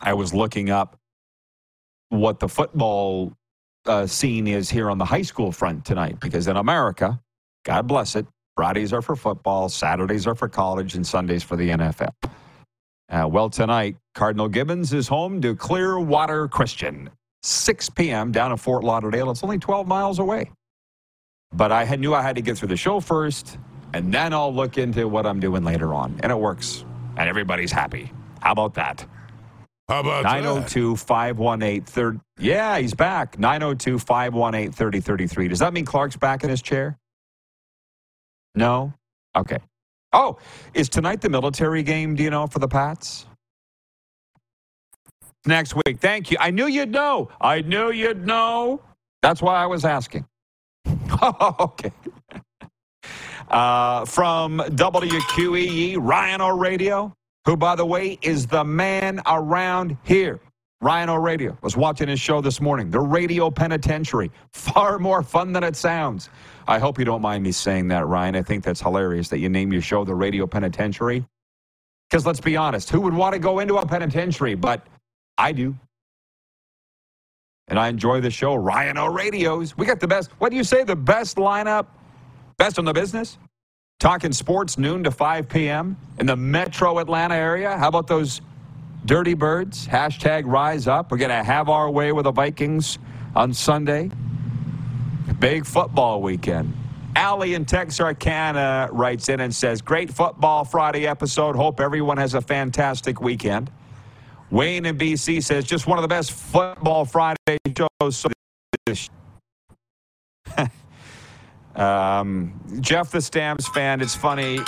I 0.00 0.14
was 0.14 0.34
looking 0.34 0.70
up 0.70 0.96
what 2.08 2.40
the 2.40 2.48
football 2.48 3.32
uh, 3.86 4.06
scene 4.06 4.46
is 4.46 4.70
here 4.70 4.90
on 4.90 4.98
the 4.98 5.04
high 5.04 5.22
school 5.22 5.52
front 5.52 5.84
tonight 5.84 6.18
because 6.20 6.48
in 6.48 6.56
America, 6.56 7.20
God 7.64 7.86
bless 7.86 8.16
it, 8.16 8.26
Fridays 8.56 8.92
are 8.92 9.02
for 9.02 9.16
football, 9.16 9.68
Saturdays 9.68 10.26
are 10.26 10.34
for 10.34 10.48
college, 10.48 10.94
and 10.94 11.06
Sundays 11.06 11.42
for 11.42 11.56
the 11.56 11.70
NFL. 11.70 12.12
Uh, 13.08 13.26
well, 13.28 13.50
tonight, 13.50 13.96
Cardinal 14.14 14.48
Gibbons 14.48 14.92
is 14.92 15.08
home 15.08 15.40
to 15.40 15.56
Clearwater 15.56 16.46
Christian. 16.48 17.10
6 17.42 17.90
p.m. 17.90 18.30
down 18.32 18.52
in 18.52 18.58
Fort 18.58 18.84
Lauderdale. 18.84 19.30
It's 19.30 19.42
only 19.42 19.58
12 19.58 19.88
miles 19.88 20.18
away. 20.18 20.50
But 21.52 21.72
I 21.72 21.84
had, 21.84 22.00
knew 22.00 22.14
I 22.14 22.22
had 22.22 22.36
to 22.36 22.42
get 22.42 22.58
through 22.58 22.68
the 22.68 22.76
show 22.76 23.00
first, 23.00 23.58
and 23.94 24.12
then 24.12 24.32
I'll 24.32 24.54
look 24.54 24.78
into 24.78 25.08
what 25.08 25.26
I'm 25.26 25.40
doing 25.40 25.64
later 25.64 25.94
on. 25.94 26.20
And 26.22 26.30
it 26.30 26.38
works, 26.38 26.84
and 27.16 27.28
everybody's 27.28 27.72
happy. 27.72 28.12
How 28.40 28.52
about 28.52 28.74
that? 28.74 29.06
How 29.90 29.98
about 29.98 30.22
902 30.22 30.94
518 30.94 31.82
30. 31.82 32.20
Yeah, 32.38 32.78
he's 32.78 32.94
back. 32.94 33.40
902 33.40 33.98
518 33.98 34.70
3033. 34.70 35.48
Does 35.48 35.58
that 35.58 35.72
mean 35.72 35.84
Clark's 35.84 36.16
back 36.16 36.44
in 36.44 36.50
his 36.50 36.62
chair? 36.62 36.96
No? 38.54 38.94
Okay. 39.36 39.58
Oh, 40.12 40.38
is 40.74 40.88
tonight 40.88 41.20
the 41.20 41.28
military 41.28 41.82
game, 41.82 42.14
do 42.14 42.22
you 42.22 42.30
know, 42.30 42.46
for 42.46 42.60
the 42.60 42.68
Pats? 42.68 43.26
Next 45.44 45.74
week. 45.74 45.98
Thank 45.98 46.30
you. 46.30 46.36
I 46.38 46.52
knew 46.52 46.66
you'd 46.66 46.92
know. 46.92 47.28
I 47.40 47.62
knew 47.62 47.90
you'd 47.90 48.24
know. 48.24 48.82
That's 49.22 49.42
why 49.42 49.56
I 49.56 49.66
was 49.66 49.84
asking. 49.84 50.24
okay. 51.60 51.90
Uh, 53.48 54.04
from 54.04 54.58
WQEE, 54.60 55.96
Ryan 55.98 56.40
O'Radio 56.42 57.12
who, 57.44 57.56
by 57.56 57.74
the 57.74 57.86
way, 57.86 58.18
is 58.22 58.46
the 58.46 58.64
man 58.64 59.20
around 59.26 59.96
here. 60.04 60.40
Ryan 60.82 61.10
O'Radio 61.10 61.58
was 61.62 61.76
watching 61.76 62.08
his 62.08 62.18
show 62.20 62.40
this 62.40 62.60
morning, 62.60 62.90
The 62.90 63.00
Radio 63.00 63.50
Penitentiary. 63.50 64.30
Far 64.52 64.98
more 64.98 65.22
fun 65.22 65.52
than 65.52 65.62
it 65.62 65.76
sounds. 65.76 66.30
I 66.66 66.78
hope 66.78 66.98
you 66.98 67.04
don't 67.04 67.20
mind 67.20 67.44
me 67.44 67.52
saying 67.52 67.88
that, 67.88 68.06
Ryan. 68.06 68.36
I 68.36 68.42
think 68.42 68.64
that's 68.64 68.80
hilarious 68.80 69.28
that 69.28 69.38
you 69.40 69.48
name 69.48 69.72
your 69.72 69.82
show 69.82 70.04
The 70.04 70.14
Radio 70.14 70.46
Penitentiary. 70.46 71.24
Because 72.08 72.26
let's 72.26 72.40
be 72.40 72.56
honest, 72.56 72.90
who 72.90 73.00
would 73.02 73.14
want 73.14 73.34
to 73.34 73.38
go 73.38 73.58
into 73.58 73.76
a 73.76 73.86
penitentiary? 73.86 74.54
But 74.54 74.86
I 75.38 75.52
do. 75.52 75.76
And 77.68 77.78
I 77.78 77.88
enjoy 77.88 78.20
the 78.20 78.30
show. 78.30 78.54
Ryan 78.56 78.98
O'Radios. 78.98 79.76
We 79.76 79.86
got 79.86 80.00
the 80.00 80.08
best, 80.08 80.30
what 80.38 80.50
do 80.50 80.56
you 80.56 80.64
say, 80.64 80.82
the 80.82 80.96
best 80.96 81.36
lineup? 81.36 81.86
Best 82.56 82.78
in 82.78 82.84
the 82.84 82.92
business? 82.92 83.38
Talking 84.00 84.32
sports 84.32 84.78
noon 84.78 85.04
to 85.04 85.10
5 85.10 85.46
p.m. 85.50 85.94
in 86.18 86.24
the 86.24 86.34
metro 86.34 87.00
Atlanta 87.00 87.34
area. 87.34 87.76
How 87.76 87.88
about 87.88 88.06
those 88.06 88.40
dirty 89.04 89.34
birds? 89.34 89.86
Hashtag 89.86 90.44
rise 90.46 90.88
up. 90.88 91.10
We're 91.10 91.18
going 91.18 91.28
to 91.28 91.44
have 91.44 91.68
our 91.68 91.90
way 91.90 92.10
with 92.10 92.24
the 92.24 92.32
Vikings 92.32 92.98
on 93.36 93.52
Sunday. 93.52 94.10
Big 95.38 95.66
football 95.66 96.22
weekend. 96.22 96.72
Allie 97.14 97.52
in 97.52 97.66
Texarkana 97.66 98.88
writes 98.90 99.28
in 99.28 99.40
and 99.40 99.54
says, 99.54 99.82
Great 99.82 100.10
football 100.10 100.64
Friday 100.64 101.06
episode. 101.06 101.54
Hope 101.54 101.78
everyone 101.78 102.16
has 102.16 102.32
a 102.32 102.40
fantastic 102.40 103.20
weekend. 103.20 103.70
Wayne 104.50 104.86
in 104.86 104.96
BC 104.96 105.42
says, 105.42 105.66
Just 105.66 105.86
one 105.86 105.98
of 105.98 106.02
the 106.02 106.08
best 106.08 106.32
football 106.32 107.04
Friday 107.04 107.58
shows. 107.76 108.26
Um, 111.76 112.60
Jeff 112.80 113.10
the 113.10 113.20
Stamps 113.20 113.68
fan, 113.68 114.00
it's 114.00 114.14
funny. 114.14 114.60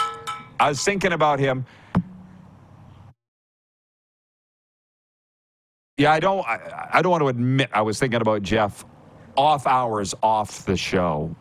I 0.61 0.69
was 0.69 0.83
thinking 0.85 1.13
about 1.13 1.41
him. 1.41 1.65
Yeah, 5.99 6.13
I 6.13 6.21
don't. 6.21 6.47
I, 6.47 6.89
I, 6.95 7.03
don't 7.03 7.11
want 7.11 7.23
to 7.23 7.29
admit 7.29 7.71
I 7.73 7.83
was 7.83 7.99
thinking 7.99 8.21
about 8.21 8.43
Jeff 8.43 8.85
off 9.37 9.67
hours, 9.67 10.15
off 10.23 10.65
the 10.65 10.77
show. 10.77 11.35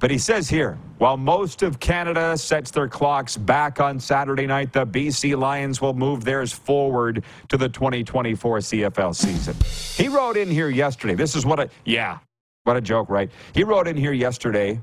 But 0.00 0.10
he 0.10 0.18
says 0.18 0.48
here, 0.48 0.78
while 0.98 1.16
most 1.16 1.62
of 1.62 1.80
Canada 1.80 2.36
sets 2.36 2.70
their 2.70 2.88
clocks 2.88 3.36
back 3.36 3.80
on 3.80 3.98
Saturday 3.98 4.46
night, 4.46 4.72
the 4.72 4.86
BC 4.86 5.38
Lions 5.38 5.80
will 5.80 5.94
move 5.94 6.24
theirs 6.24 6.52
forward 6.52 7.24
to 7.48 7.56
the 7.56 7.68
2024 7.68 8.58
CFL 8.58 9.14
season. 9.14 9.56
He 10.02 10.08
wrote 10.08 10.36
in 10.36 10.50
here 10.50 10.68
yesterday. 10.68 11.14
This 11.14 11.34
is 11.34 11.46
what 11.46 11.60
I, 11.60 11.68
yeah, 11.84 12.18
what 12.64 12.76
a 12.76 12.80
joke, 12.80 13.08
right? 13.08 13.30
He 13.54 13.62
wrote 13.62 13.86
in 13.86 13.96
here 13.96 14.12
yesterday 14.12 14.80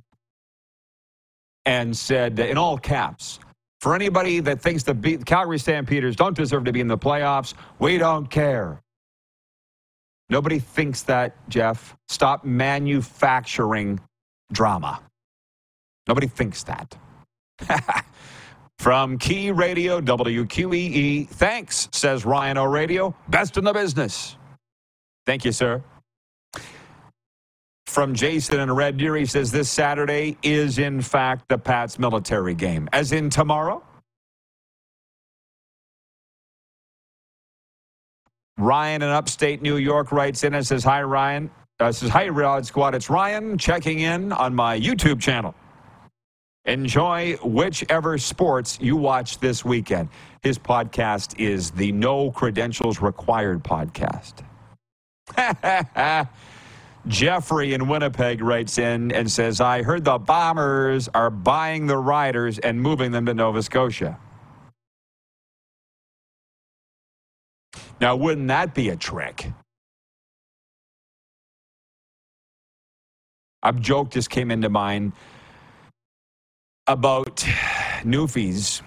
and 1.65 1.95
said, 1.95 2.39
in 2.39 2.57
all 2.57 2.77
caps, 2.77 3.39
for 3.81 3.95
anybody 3.95 4.39
that 4.41 4.61
thinks 4.61 4.83
the 4.83 4.93
Calgary 5.25 5.57
Stampeders 5.57 6.15
don't 6.15 6.35
deserve 6.35 6.63
to 6.65 6.71
be 6.71 6.79
in 6.79 6.87
the 6.87 6.97
playoffs, 6.97 7.55
we 7.79 7.97
don't 7.97 8.29
care. 8.29 8.79
Nobody 10.29 10.59
thinks 10.59 11.01
that, 11.03 11.35
Jeff. 11.49 11.95
Stop 12.07 12.45
manufacturing 12.45 13.99
drama. 14.53 15.01
Nobody 16.07 16.27
thinks 16.27 16.63
that. 16.63 16.95
From 18.79 19.17
Key 19.17 19.51
Radio, 19.51 20.01
WQEE, 20.01 21.27
thanks, 21.27 21.87
says 21.91 22.25
Ryan 22.25 22.57
O'Radio. 22.57 23.13
Best 23.27 23.57
in 23.57 23.63
the 23.63 23.73
business. 23.73 24.37
Thank 25.25 25.45
you, 25.45 25.51
sir. 25.51 25.83
From 27.91 28.15
Jason 28.15 28.61
in 28.61 28.71
Red 28.71 28.95
Deer, 28.95 29.17
he 29.17 29.25
says 29.25 29.51
this 29.51 29.69
Saturday 29.69 30.37
is, 30.43 30.79
in 30.79 31.01
fact, 31.01 31.49
the 31.49 31.57
Pats 31.57 31.99
military 31.99 32.55
game. 32.55 32.87
As 32.93 33.11
in 33.11 33.29
tomorrow? 33.29 33.83
Ryan 38.57 39.01
in 39.01 39.09
upstate 39.09 39.61
New 39.61 39.75
York 39.75 40.13
writes 40.13 40.45
in 40.45 40.53
and 40.53 40.65
says, 40.65 40.85
Hi, 40.85 41.03
Ryan. 41.03 41.51
Uh, 41.81 41.91
says, 41.91 42.07
Hi, 42.11 42.29
Rod 42.29 42.65
Squad. 42.65 42.95
It's 42.95 43.09
Ryan 43.09 43.57
checking 43.57 43.99
in 43.99 44.31
on 44.31 44.55
my 44.55 44.79
YouTube 44.79 45.19
channel. 45.19 45.53
Enjoy 46.63 47.35
whichever 47.43 48.17
sports 48.17 48.79
you 48.79 48.95
watch 48.95 49.39
this 49.39 49.65
weekend. 49.65 50.07
His 50.43 50.57
podcast 50.57 51.37
is 51.37 51.71
the 51.71 51.91
No 51.91 52.31
Credentials 52.31 53.01
Required 53.01 53.65
podcast. 53.65 54.45
Jeffrey 57.07 57.73
in 57.73 57.87
Winnipeg 57.87 58.41
writes 58.41 58.77
in 58.77 59.11
and 59.11 59.29
says, 59.29 59.59
I 59.59 59.83
heard 59.83 60.05
the 60.05 60.19
Bombers 60.19 61.09
are 61.13 61.29
buying 61.29 61.87
the 61.87 61.97
Riders 61.97 62.59
and 62.59 62.81
moving 62.81 63.11
them 63.11 63.25
to 63.25 63.33
Nova 63.33 63.63
Scotia. 63.63 64.19
Now, 67.99 68.15
wouldn't 68.15 68.47
that 68.47 68.73
be 68.73 68.89
a 68.89 68.95
trick? 68.95 69.51
A 73.63 73.73
joke 73.73 74.11
just 74.11 74.29
came 74.29 74.49
into 74.51 74.69
mind 74.69 75.13
about 76.87 77.37
Newfies, 78.03 78.81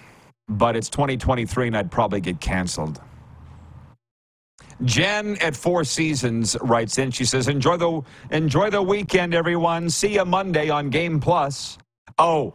but 0.49 0.75
it's 0.75 0.89
2023 0.89 1.67
and 1.67 1.77
I'd 1.77 1.91
probably 1.91 2.21
get 2.21 2.41
canceled. 2.41 3.01
Jen 4.83 5.37
at 5.41 5.55
Four 5.55 5.83
Seasons 5.83 6.57
writes 6.61 6.97
in. 6.97 7.11
She 7.11 7.25
says, 7.25 7.47
"Enjoy 7.47 7.77
the 7.77 8.01
enjoy 8.31 8.69
the 8.69 8.81
weekend, 8.81 9.33
everyone. 9.33 9.89
See 9.89 10.15
you 10.15 10.25
Monday 10.25 10.69
on 10.69 10.89
Game 10.89 11.19
Plus." 11.19 11.77
Oh, 12.17 12.53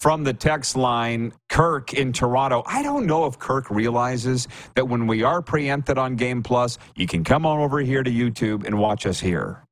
from 0.00 0.24
the 0.24 0.32
text 0.32 0.76
line, 0.76 1.32
Kirk 1.50 1.92
in 1.94 2.12
Toronto. 2.12 2.62
I 2.66 2.82
don't 2.82 3.06
know 3.06 3.26
if 3.26 3.38
Kirk 3.38 3.70
realizes 3.70 4.48
that 4.74 4.88
when 4.88 5.06
we 5.06 5.22
are 5.22 5.42
preempted 5.42 5.98
on 5.98 6.16
Game 6.16 6.42
Plus, 6.42 6.78
you 6.96 7.06
can 7.06 7.22
come 7.22 7.44
on 7.46 7.60
over 7.60 7.80
here 7.80 8.02
to 8.02 8.10
YouTube 8.10 8.66
and 8.66 8.78
watch 8.78 9.06
us 9.06 9.20
here. 9.20 9.62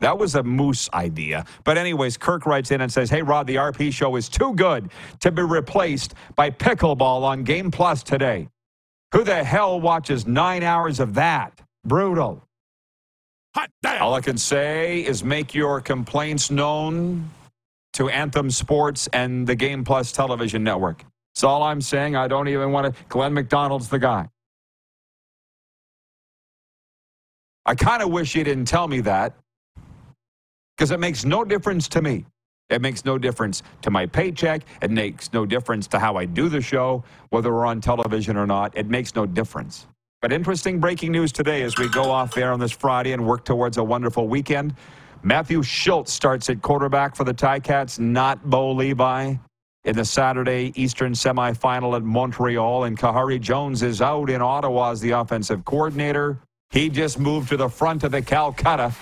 That 0.00 0.18
was 0.18 0.34
a 0.34 0.42
moose 0.42 0.90
idea. 0.92 1.46
But, 1.64 1.78
anyways, 1.78 2.16
Kirk 2.16 2.46
writes 2.46 2.70
in 2.72 2.80
and 2.80 2.92
says, 2.92 3.10
Hey, 3.10 3.22
Rod, 3.22 3.46
the 3.46 3.56
RP 3.56 3.92
show 3.92 4.16
is 4.16 4.28
too 4.28 4.54
good 4.54 4.90
to 5.20 5.30
be 5.30 5.42
replaced 5.42 6.14
by 6.36 6.50
pickleball 6.50 7.22
on 7.22 7.44
Game 7.44 7.70
Plus 7.70 8.02
today. 8.02 8.48
Who 9.14 9.22
the 9.22 9.44
hell 9.44 9.80
watches 9.80 10.26
nine 10.26 10.64
hours 10.64 10.98
of 10.98 11.14
that? 11.14 11.60
Brutal. 11.84 12.42
Hot 13.54 13.70
damn. 13.80 14.02
All 14.02 14.14
I 14.14 14.20
can 14.20 14.36
say 14.36 15.04
is 15.04 15.22
make 15.22 15.54
your 15.54 15.80
complaints 15.80 16.50
known 16.50 17.30
to 17.92 18.08
Anthem 18.08 18.50
Sports 18.50 19.08
and 19.12 19.46
the 19.46 19.54
Game 19.54 19.84
Plus 19.84 20.10
television 20.10 20.64
network. 20.64 21.04
That's 21.32 21.44
all 21.44 21.62
I'm 21.62 21.80
saying. 21.80 22.16
I 22.16 22.26
don't 22.26 22.48
even 22.48 22.72
want 22.72 22.92
to. 22.92 23.04
Glenn 23.04 23.32
McDonald's 23.32 23.88
the 23.88 24.00
guy. 24.00 24.28
I 27.64 27.76
kind 27.76 28.02
of 28.02 28.10
wish 28.10 28.34
you 28.34 28.42
didn't 28.42 28.66
tell 28.66 28.88
me 28.88 29.00
that 29.02 29.32
because 30.76 30.90
it 30.90 30.98
makes 30.98 31.24
no 31.24 31.44
difference 31.44 31.86
to 31.90 32.02
me. 32.02 32.24
It 32.74 32.82
makes 32.82 33.04
no 33.04 33.18
difference 33.18 33.62
to 33.82 33.90
my 33.90 34.04
paycheck. 34.04 34.62
It 34.82 34.90
makes 34.90 35.32
no 35.32 35.46
difference 35.46 35.86
to 35.88 36.00
how 36.00 36.16
I 36.16 36.24
do 36.24 36.48
the 36.48 36.60
show, 36.60 37.04
whether 37.30 37.52
we're 37.54 37.66
on 37.66 37.80
television 37.80 38.36
or 38.36 38.48
not. 38.48 38.76
It 38.76 38.88
makes 38.88 39.14
no 39.14 39.26
difference. 39.26 39.86
But 40.20 40.32
interesting 40.32 40.80
breaking 40.80 41.12
news 41.12 41.30
today 41.30 41.62
as 41.62 41.78
we 41.78 41.88
go 41.88 42.10
off 42.10 42.36
air 42.36 42.52
on 42.52 42.58
this 42.58 42.72
Friday 42.72 43.12
and 43.12 43.24
work 43.24 43.44
towards 43.44 43.76
a 43.76 43.84
wonderful 43.84 44.26
weekend. 44.26 44.74
Matthew 45.22 45.60
Shiltz 45.60 46.08
starts 46.08 46.50
at 46.50 46.62
quarterback 46.62 47.14
for 47.14 47.22
the 47.22 47.32
Ticats, 47.32 48.00
not 48.00 48.44
Bo 48.50 48.72
Levi. 48.72 49.36
In 49.84 49.94
the 49.94 50.04
Saturday 50.04 50.72
Eastern 50.74 51.12
semifinal 51.12 51.94
at 51.94 52.02
Montreal, 52.02 52.84
and 52.84 52.98
Khari 52.98 53.40
Jones 53.40 53.82
is 53.82 54.02
out 54.02 54.30
in 54.30 54.42
Ottawa 54.42 54.90
as 54.90 55.00
the 55.00 55.10
offensive 55.10 55.64
coordinator. 55.64 56.40
He 56.70 56.88
just 56.88 57.20
moved 57.20 57.50
to 57.50 57.56
the 57.56 57.68
front 57.68 58.02
of 58.02 58.10
the 58.10 58.22
Calcutta 58.22 58.94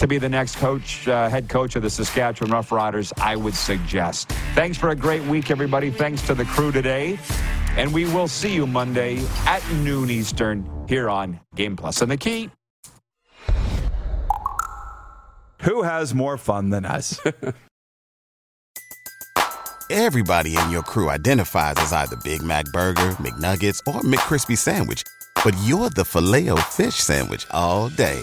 to 0.00 0.06
be 0.06 0.18
the 0.18 0.28
next 0.28 0.56
coach, 0.56 1.06
uh, 1.06 1.28
head 1.28 1.48
coach 1.50 1.76
of 1.76 1.82
the 1.82 1.90
Saskatchewan 1.90 2.50
Roughriders, 2.50 3.12
I 3.20 3.36
would 3.36 3.54
suggest. 3.54 4.30
Thanks 4.54 4.78
for 4.78 4.88
a 4.88 4.96
great 4.96 5.22
week, 5.24 5.50
everybody. 5.50 5.90
Thanks 5.90 6.22
to 6.22 6.34
the 6.34 6.46
crew 6.46 6.72
today. 6.72 7.18
And 7.76 7.92
we 7.92 8.06
will 8.06 8.26
see 8.26 8.52
you 8.54 8.66
Monday 8.66 9.22
at 9.46 9.62
noon 9.74 10.10
Eastern 10.10 10.68
here 10.88 11.10
on 11.10 11.38
Game 11.54 11.76
Plus. 11.76 12.00
And 12.00 12.10
the 12.10 12.16
key 12.16 12.50
Who 15.62 15.82
has 15.82 16.14
more 16.14 16.38
fun 16.38 16.70
than 16.70 16.86
us? 16.86 17.20
Everybody 19.90 20.56
in 20.56 20.70
your 20.70 20.82
crew 20.82 21.10
identifies 21.10 21.74
as 21.76 21.92
either 21.92 22.16
Big 22.24 22.42
Mac 22.42 22.64
Burger, 22.72 23.10
McNuggets, 23.18 23.80
or 23.86 24.00
McCrispy 24.00 24.56
Sandwich. 24.56 25.04
But 25.44 25.54
you're 25.64 25.90
the 25.90 26.04
Filet-O-Fish 26.04 26.94
Sandwich 26.94 27.46
all 27.50 27.88
day. 27.90 28.22